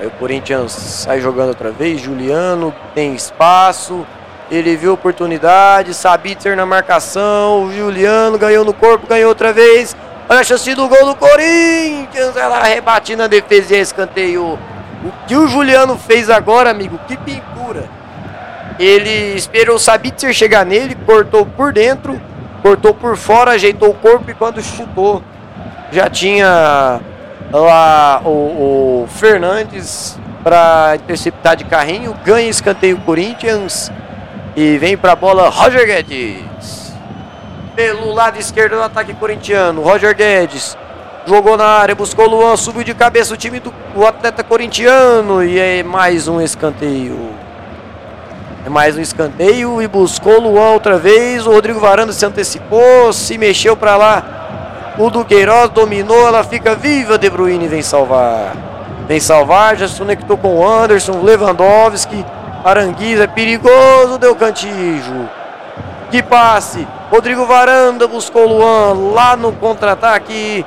Aí 0.00 0.06
o 0.06 0.10
Corinthians 0.12 0.72
sai 0.72 1.20
jogando 1.20 1.48
outra 1.48 1.70
vez. 1.70 2.00
Juliano 2.00 2.74
tem 2.94 3.14
espaço. 3.14 4.06
Ele 4.50 4.76
viu 4.76 4.92
oportunidade. 4.92 5.94
Sabitzer 5.94 6.56
na 6.56 6.66
marcação. 6.66 7.64
O 7.64 7.72
Juliano 7.72 8.36
ganhou 8.36 8.64
no 8.64 8.72
corpo, 8.72 9.06
ganhou 9.06 9.28
outra 9.28 9.52
vez. 9.52 9.96
Olha 10.28 10.40
a 10.40 10.44
chance 10.44 10.74
do 10.74 10.88
gol 10.88 11.04
do 11.04 11.14
Corinthians. 11.14 12.36
Ela 12.36 12.62
rebate 12.62 13.14
na 13.14 13.26
defesa 13.26 13.76
e 13.76 13.80
escanteio. 13.80 14.58
O 15.04 15.12
que 15.26 15.36
o 15.36 15.46
Juliano 15.46 15.96
fez 15.96 16.28
agora, 16.28 16.70
amigo? 16.70 16.98
Que 17.06 17.16
pintura. 17.16 17.88
Ele 18.78 19.34
esperou 19.36 19.76
o 19.76 19.78
Sabitzer 19.78 20.32
chegar 20.32 20.64
nele, 20.64 20.94
cortou 21.06 21.44
por 21.44 21.72
dentro, 21.72 22.20
cortou 22.62 22.94
por 22.94 23.16
fora, 23.16 23.52
ajeitou 23.52 23.90
o 23.90 23.94
corpo 23.94 24.30
e 24.30 24.34
quando 24.34 24.62
chutou 24.62 25.22
já 25.92 26.08
tinha 26.08 27.00
lá 27.52 28.22
o, 28.24 29.02
o 29.04 29.08
Fernandes 29.08 30.18
para 30.42 30.92
interceptar 30.96 31.56
de 31.56 31.64
carrinho, 31.64 32.16
ganha 32.24 32.48
escanteio 32.48 32.96
Corinthians 32.98 33.92
e 34.56 34.78
vem 34.78 34.96
para 34.96 35.12
a 35.12 35.16
bola 35.16 35.48
Roger 35.48 35.86
Guedes. 35.86 36.92
Pelo 37.74 38.12
lado 38.12 38.38
esquerdo 38.38 38.76
do 38.76 38.82
ataque 38.82 39.14
corintiano, 39.14 39.82
Roger 39.82 40.14
Guedes 40.14 40.76
jogou 41.26 41.56
na 41.56 41.66
área, 41.66 41.94
buscou 41.94 42.28
Luan, 42.28 42.56
subiu 42.56 42.82
de 42.82 42.94
cabeça 42.94 43.34
o 43.34 43.36
time 43.36 43.60
do 43.60 43.72
o 43.94 44.06
atleta 44.06 44.42
corintiano 44.42 45.44
e 45.44 45.58
é 45.58 45.82
mais 45.82 46.28
um 46.28 46.40
escanteio. 46.40 47.30
É 48.64 48.68
mais 48.68 48.96
um 48.96 49.00
escanteio 49.00 49.80
e 49.80 49.88
buscou 49.88 50.40
Luan 50.40 50.70
outra 50.72 50.98
vez. 50.98 51.46
O 51.46 51.52
Rodrigo 51.52 51.80
Varanda 51.80 52.12
se 52.12 52.24
antecipou, 52.26 53.12
se 53.12 53.38
mexeu 53.38 53.76
para 53.76 53.96
lá 53.96 54.40
o 55.00 55.08
Duqueiroz 55.08 55.70
dominou, 55.70 56.26
ela 56.26 56.44
fica 56.44 56.74
viva. 56.74 57.16
De 57.16 57.30
Bruyne 57.30 57.66
vem 57.68 57.80
salvar. 57.82 58.54
Vem 59.08 59.18
salvar, 59.18 59.76
já 59.76 59.88
se 59.88 59.98
conectou 59.98 60.36
com 60.36 60.56
o 60.56 60.68
Anderson, 60.68 61.22
Lewandowski. 61.22 62.24
Aranguiza 62.64 63.24
é 63.24 63.26
perigoso, 63.26 64.18
deu 64.18 64.34
cantijo. 64.36 65.28
Que 66.10 66.22
passe. 66.22 66.86
Rodrigo 67.10 67.46
Varanda 67.46 68.06
buscou 68.06 68.46
Luan 68.46 69.12
lá 69.12 69.36
no 69.36 69.52
contra-ataque. 69.52 70.64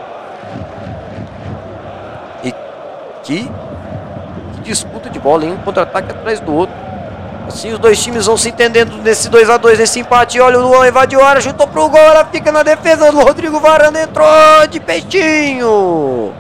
E 2.44 2.52
que, 3.24 3.50
que 4.56 4.62
disputa 4.62 5.10
de 5.10 5.20
bola, 5.20 5.46
hein? 5.46 5.54
Um 5.54 5.64
contra-ataque 5.64 6.12
atrás 6.12 6.40
do 6.40 6.54
outro. 6.54 6.76
Assim 7.48 7.72
os 7.72 7.80
dois 7.80 8.02
times 8.02 8.26
vão 8.26 8.38
se 8.38 8.50
entendendo 8.50 8.98
nesse 9.04 9.30
2 9.30 9.50
a 9.50 9.58
2 9.58 9.80
nesse 9.80 10.00
empate. 10.00 10.40
Olha 10.40 10.60
o 10.60 10.68
Luan 10.68 10.88
invadiu 10.88 11.22
a 11.22 11.30
área, 11.30 11.42
chutou 11.42 11.68
pro 11.68 11.90
gol, 11.90 12.00
ela 12.00 12.26
fica 12.26 12.52
na 12.52 12.64
defesa 12.64 13.12
Rodrigo 13.12 13.60
Varanda, 13.60 14.02
entrou 14.02 14.28
de 14.70 14.80
peitinho. 14.80 16.34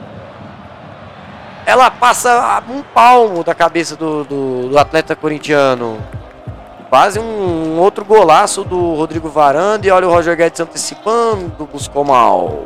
Ela 1.65 1.89
passa 1.89 2.61
um 2.69 2.81
palmo 2.81 3.43
da 3.43 3.55
cabeça 3.55 3.95
do, 3.95 4.23
do, 4.23 4.69
do 4.69 4.77
atleta 4.77 5.15
corintiano. 5.15 5.97
Quase 6.89 7.19
um, 7.19 7.23
um, 7.23 7.79
outro 7.79 8.05
golaço 8.05 8.63
do 8.63 8.93
Rodrigo 8.95 9.29
Varanda. 9.29 9.87
E 9.87 9.91
olha 9.91 10.07
o 10.07 10.11
Roger 10.11 10.35
Guedes 10.35 10.59
antecipando. 10.59 11.67
Buscou 11.71 12.03
mal. 12.03 12.65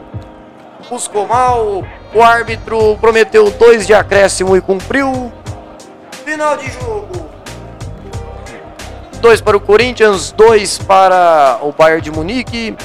Buscou 0.89 1.27
mal. 1.27 1.83
O 2.13 2.23
árbitro 2.23 2.97
prometeu 2.99 3.49
dois 3.51 3.85
de 3.85 3.93
acréscimo 3.93 4.57
e 4.57 4.61
cumpriu. 4.61 5.31
Final 6.25 6.57
de 6.57 6.69
jogo. 6.71 7.27
Dois 9.21 9.41
para 9.41 9.57
o 9.57 9.59
Corinthians, 9.59 10.31
dois 10.31 10.77
para 10.77 11.59
o 11.61 11.71
Bayern 11.71 12.01
de 12.01 12.11
Munique. 12.11 12.75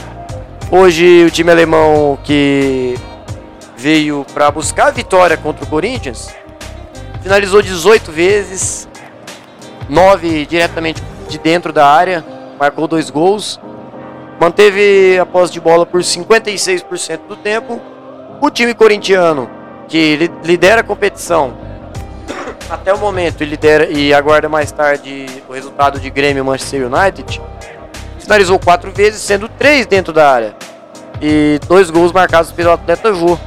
Hoje 0.71 1.25
o 1.27 1.31
time 1.31 1.51
alemão 1.51 2.19
que 2.25 2.95
veio 3.83 4.25
para 4.33 4.49
buscar 4.51 4.87
a 4.87 4.91
vitória 4.93 5.37
contra 5.37 5.65
o 5.65 5.67
Corinthians 5.67 6.33
finalizou 7.23 7.63
18 7.63 8.11
vezes, 8.11 8.89
9 9.89 10.45
diretamente 10.47 11.03
de 11.29 11.39
dentro 11.39 11.73
da 11.73 11.87
área, 11.87 12.25
marcou 12.59 12.89
dois 12.89 13.09
gols, 13.11 13.61
manteve 14.41 15.19
a 15.19 15.25
posse 15.25 15.53
de 15.53 15.61
bola 15.61 15.87
por 15.87 16.01
56% 16.01 17.21
do 17.29 17.37
tempo. 17.37 17.81
O 18.41 18.51
time 18.51 18.75
corintiano, 18.75 19.49
que 19.87 20.31
lidera 20.45 20.81
a 20.81 20.85
competição, 20.85 21.55
até 22.69 22.93
o 22.93 22.99
momento 22.99 23.43
ele 23.43 23.51
lidera 23.51 23.87
e 23.87 24.13
aguarda 24.13 24.49
mais 24.49 24.73
tarde 24.73 25.27
o 25.49 25.53
resultado 25.53 26.01
de 26.01 26.11
Grêmio 26.11 26.45
Manchester 26.45 26.91
United. 26.93 27.41
Finalizou 28.19 28.59
quatro 28.59 28.91
vezes, 28.91 29.21
sendo 29.21 29.49
três 29.49 29.87
dentro 29.87 30.13
da 30.13 30.29
área. 30.31 30.57
E 31.21 31.61
dois 31.69 31.89
gols 31.91 32.13
marcados 32.13 32.51
pelo 32.51 32.73
atleta 32.73 33.15
Jô. 33.15 33.39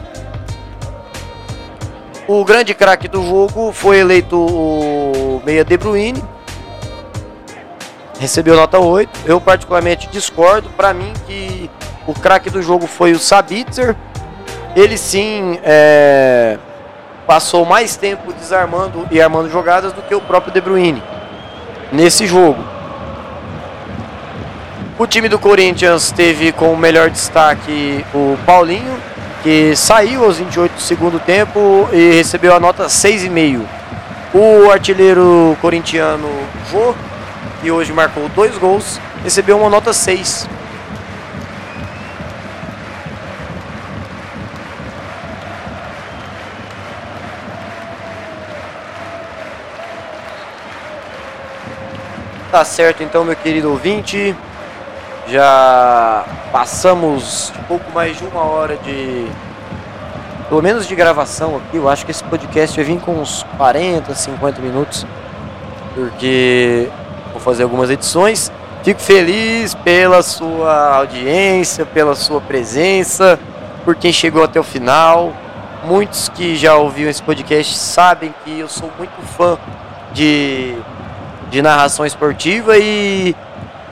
O 2.28 2.44
grande 2.44 2.74
craque 2.74 3.08
do 3.08 3.24
jogo 3.24 3.72
foi 3.72 4.00
eleito 4.00 4.36
o 4.36 5.42
Meia 5.46 5.64
De 5.64 5.78
Bruyne. 5.78 6.24
Recebeu 8.20 8.56
nota 8.56 8.80
8. 8.80 9.22
Eu 9.26 9.40
particularmente 9.40 10.08
discordo. 10.08 10.70
Para 10.72 10.94
mim 10.94 11.14
que 11.28 11.70
o 12.08 12.14
craque 12.14 12.50
do 12.50 12.64
jogo 12.64 12.88
foi 12.88 13.12
o 13.12 13.20
Sabitzer. 13.20 13.96
Ele 14.76 14.98
sim 14.98 15.60
é 15.64 16.58
passou 17.26 17.66
mais 17.66 17.96
tempo 17.96 18.32
desarmando 18.34 19.08
e 19.10 19.20
armando 19.20 19.50
jogadas 19.50 19.92
do 19.92 20.02
que 20.02 20.14
o 20.14 20.22
próprio 20.22 20.54
De 20.54 20.62
Bruyne 20.62 21.02
nesse 21.92 22.28
jogo. 22.28 22.64
O 24.98 25.06
time 25.06 25.28
do 25.28 25.38
Corinthians 25.38 26.12
teve 26.12 26.52
como 26.52 26.78
melhor 26.78 27.10
destaque 27.10 28.06
o 28.14 28.38
Paulinho, 28.46 28.98
que 29.46 29.76
saiu 29.76 30.26
aos 30.26 30.39
28 30.39 30.74
do 30.74 30.82
segundo 30.82 31.20
tempo 31.20 31.88
e 31.93 32.16
recebeu 32.16 32.56
a 32.56 32.60
nota 32.60 32.88
6,5. 32.88 33.62
O 34.34 34.72
artilheiro 34.72 35.56
corintiano 35.62 36.28
Jô, 36.72 36.96
que 37.62 37.70
hoje 37.70 37.93
marcou 37.93 38.28
dois 38.30 38.58
gols, 38.58 39.00
recebeu 39.24 39.60
uma 39.60 39.70
nota 39.70 39.93
6. 39.93 40.50
Tá 52.50 52.66
certo 52.66 53.04
então, 53.04 53.24
meu 53.24 53.36
querido 53.36 53.70
ouvinte. 53.70 54.36
Já 55.28 56.26
passamos 56.56 57.51
um 57.60 57.64
pouco 57.64 57.91
mais 57.91 58.18
de 58.18 58.24
uma 58.24 58.39
hora 58.39 58.78
de. 58.78 59.28
Pelo 60.47 60.62
menos 60.62 60.88
de 60.88 60.95
gravação 60.95 61.58
aqui. 61.58 61.76
Eu 61.76 61.89
acho 61.89 62.06
que 62.06 62.12
esse 62.12 62.24
podcast 62.24 62.74
vai 62.78 62.86
vir 62.86 63.01
com 63.01 63.20
uns 63.20 63.43
40, 63.58 64.16
50 64.16 64.62
minutos. 64.62 65.06
Porque 65.93 66.88
vou 67.34 67.41
fazer 67.41 67.64
algumas 67.64 67.89
edições. 67.89 68.53
Fico 68.86 69.01
feliz 69.01 69.74
pela 69.74 70.24
sua 70.24 70.95
audiência, 70.95 71.86
pela 71.86 72.16
sua 72.16 72.39
presença, 72.39 73.38
por 73.84 73.93
quem 73.93 74.14
chegou 74.14 74.41
até 74.41 74.58
o 74.58 74.64
final. 74.64 75.34
Muitos 75.84 76.30
que 76.30 76.56
já 76.56 76.78
ouviram 76.78 77.10
esse 77.10 77.22
podcast 77.22 77.78
sabem 77.78 78.34
que 78.45 78.60
eu 78.60 78.70
sou 78.70 78.89
muito 78.97 79.22
fã 79.36 79.58
de 80.14 80.78
de 81.49 81.62
narração 81.62 82.06
esportiva 82.06 82.78
e 82.78 83.36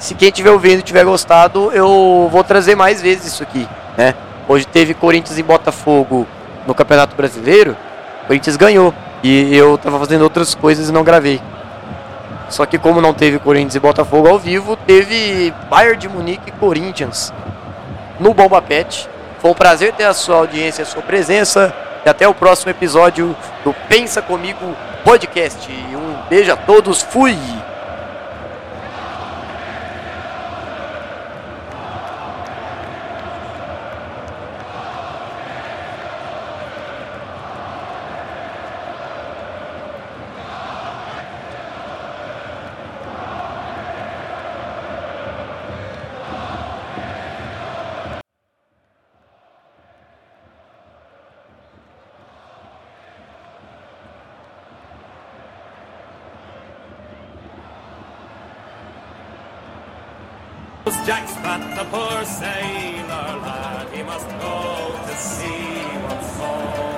se 0.03 0.15
quem 0.15 0.27
estiver 0.27 0.51
ouvindo 0.51 0.81
tiver 0.81 1.05
gostado, 1.05 1.71
eu 1.71 2.27
vou 2.29 2.43
trazer 2.43 2.75
mais 2.75 3.01
vezes 3.01 3.27
isso 3.27 3.41
aqui, 3.41 3.65
né? 3.97 4.13
Hoje 4.49 4.67
teve 4.67 4.93
Corinthians 4.93 5.39
e 5.39 5.43
Botafogo 5.43 6.27
no 6.67 6.75
Campeonato 6.75 7.15
Brasileiro, 7.15 7.77
o 8.23 8.27
Corinthians 8.27 8.57
ganhou 8.57 8.93
e 9.23 9.55
eu 9.55 9.75
estava 9.75 9.97
fazendo 9.97 10.23
outras 10.23 10.53
coisas 10.53 10.89
e 10.89 10.91
não 10.91 11.05
gravei. 11.05 11.39
Só 12.49 12.65
que 12.65 12.77
como 12.77 12.99
não 12.99 13.13
teve 13.13 13.39
Corinthians 13.39 13.75
e 13.75 13.79
Botafogo 13.79 14.27
ao 14.27 14.37
vivo, 14.37 14.75
teve 14.75 15.53
Bayern 15.69 15.97
de 15.97 16.09
Munique 16.09 16.49
e 16.49 16.51
Corinthians 16.51 17.33
no 18.19 18.33
Bomba 18.33 18.61
Pet. 18.61 19.09
Foi 19.39 19.51
um 19.51 19.55
prazer 19.55 19.93
ter 19.93 20.03
a 20.03 20.13
sua 20.13 20.35
audiência, 20.35 20.81
a 20.81 20.85
sua 20.85 21.01
presença. 21.01 21.73
E 22.05 22.09
até 22.09 22.27
o 22.27 22.33
próximo 22.33 22.69
episódio 22.69 23.33
do 23.63 23.73
Pensa 23.87 24.21
Comigo 24.21 24.75
Podcast. 25.05 25.71
Um 25.71 26.27
beijo 26.29 26.51
a 26.51 26.57
todos, 26.57 27.01
fui! 27.01 27.37
Jack 61.05 61.27
Sprat, 61.27 61.59
the 61.77 61.83
poor 61.91 62.23
sailor 62.23 63.39
lad, 63.41 63.89
he 63.93 64.03
must 64.03 64.27
go 64.39 64.95
to 65.05 65.15
sea 65.17 65.97
once 66.07 66.37
more. 66.37 66.92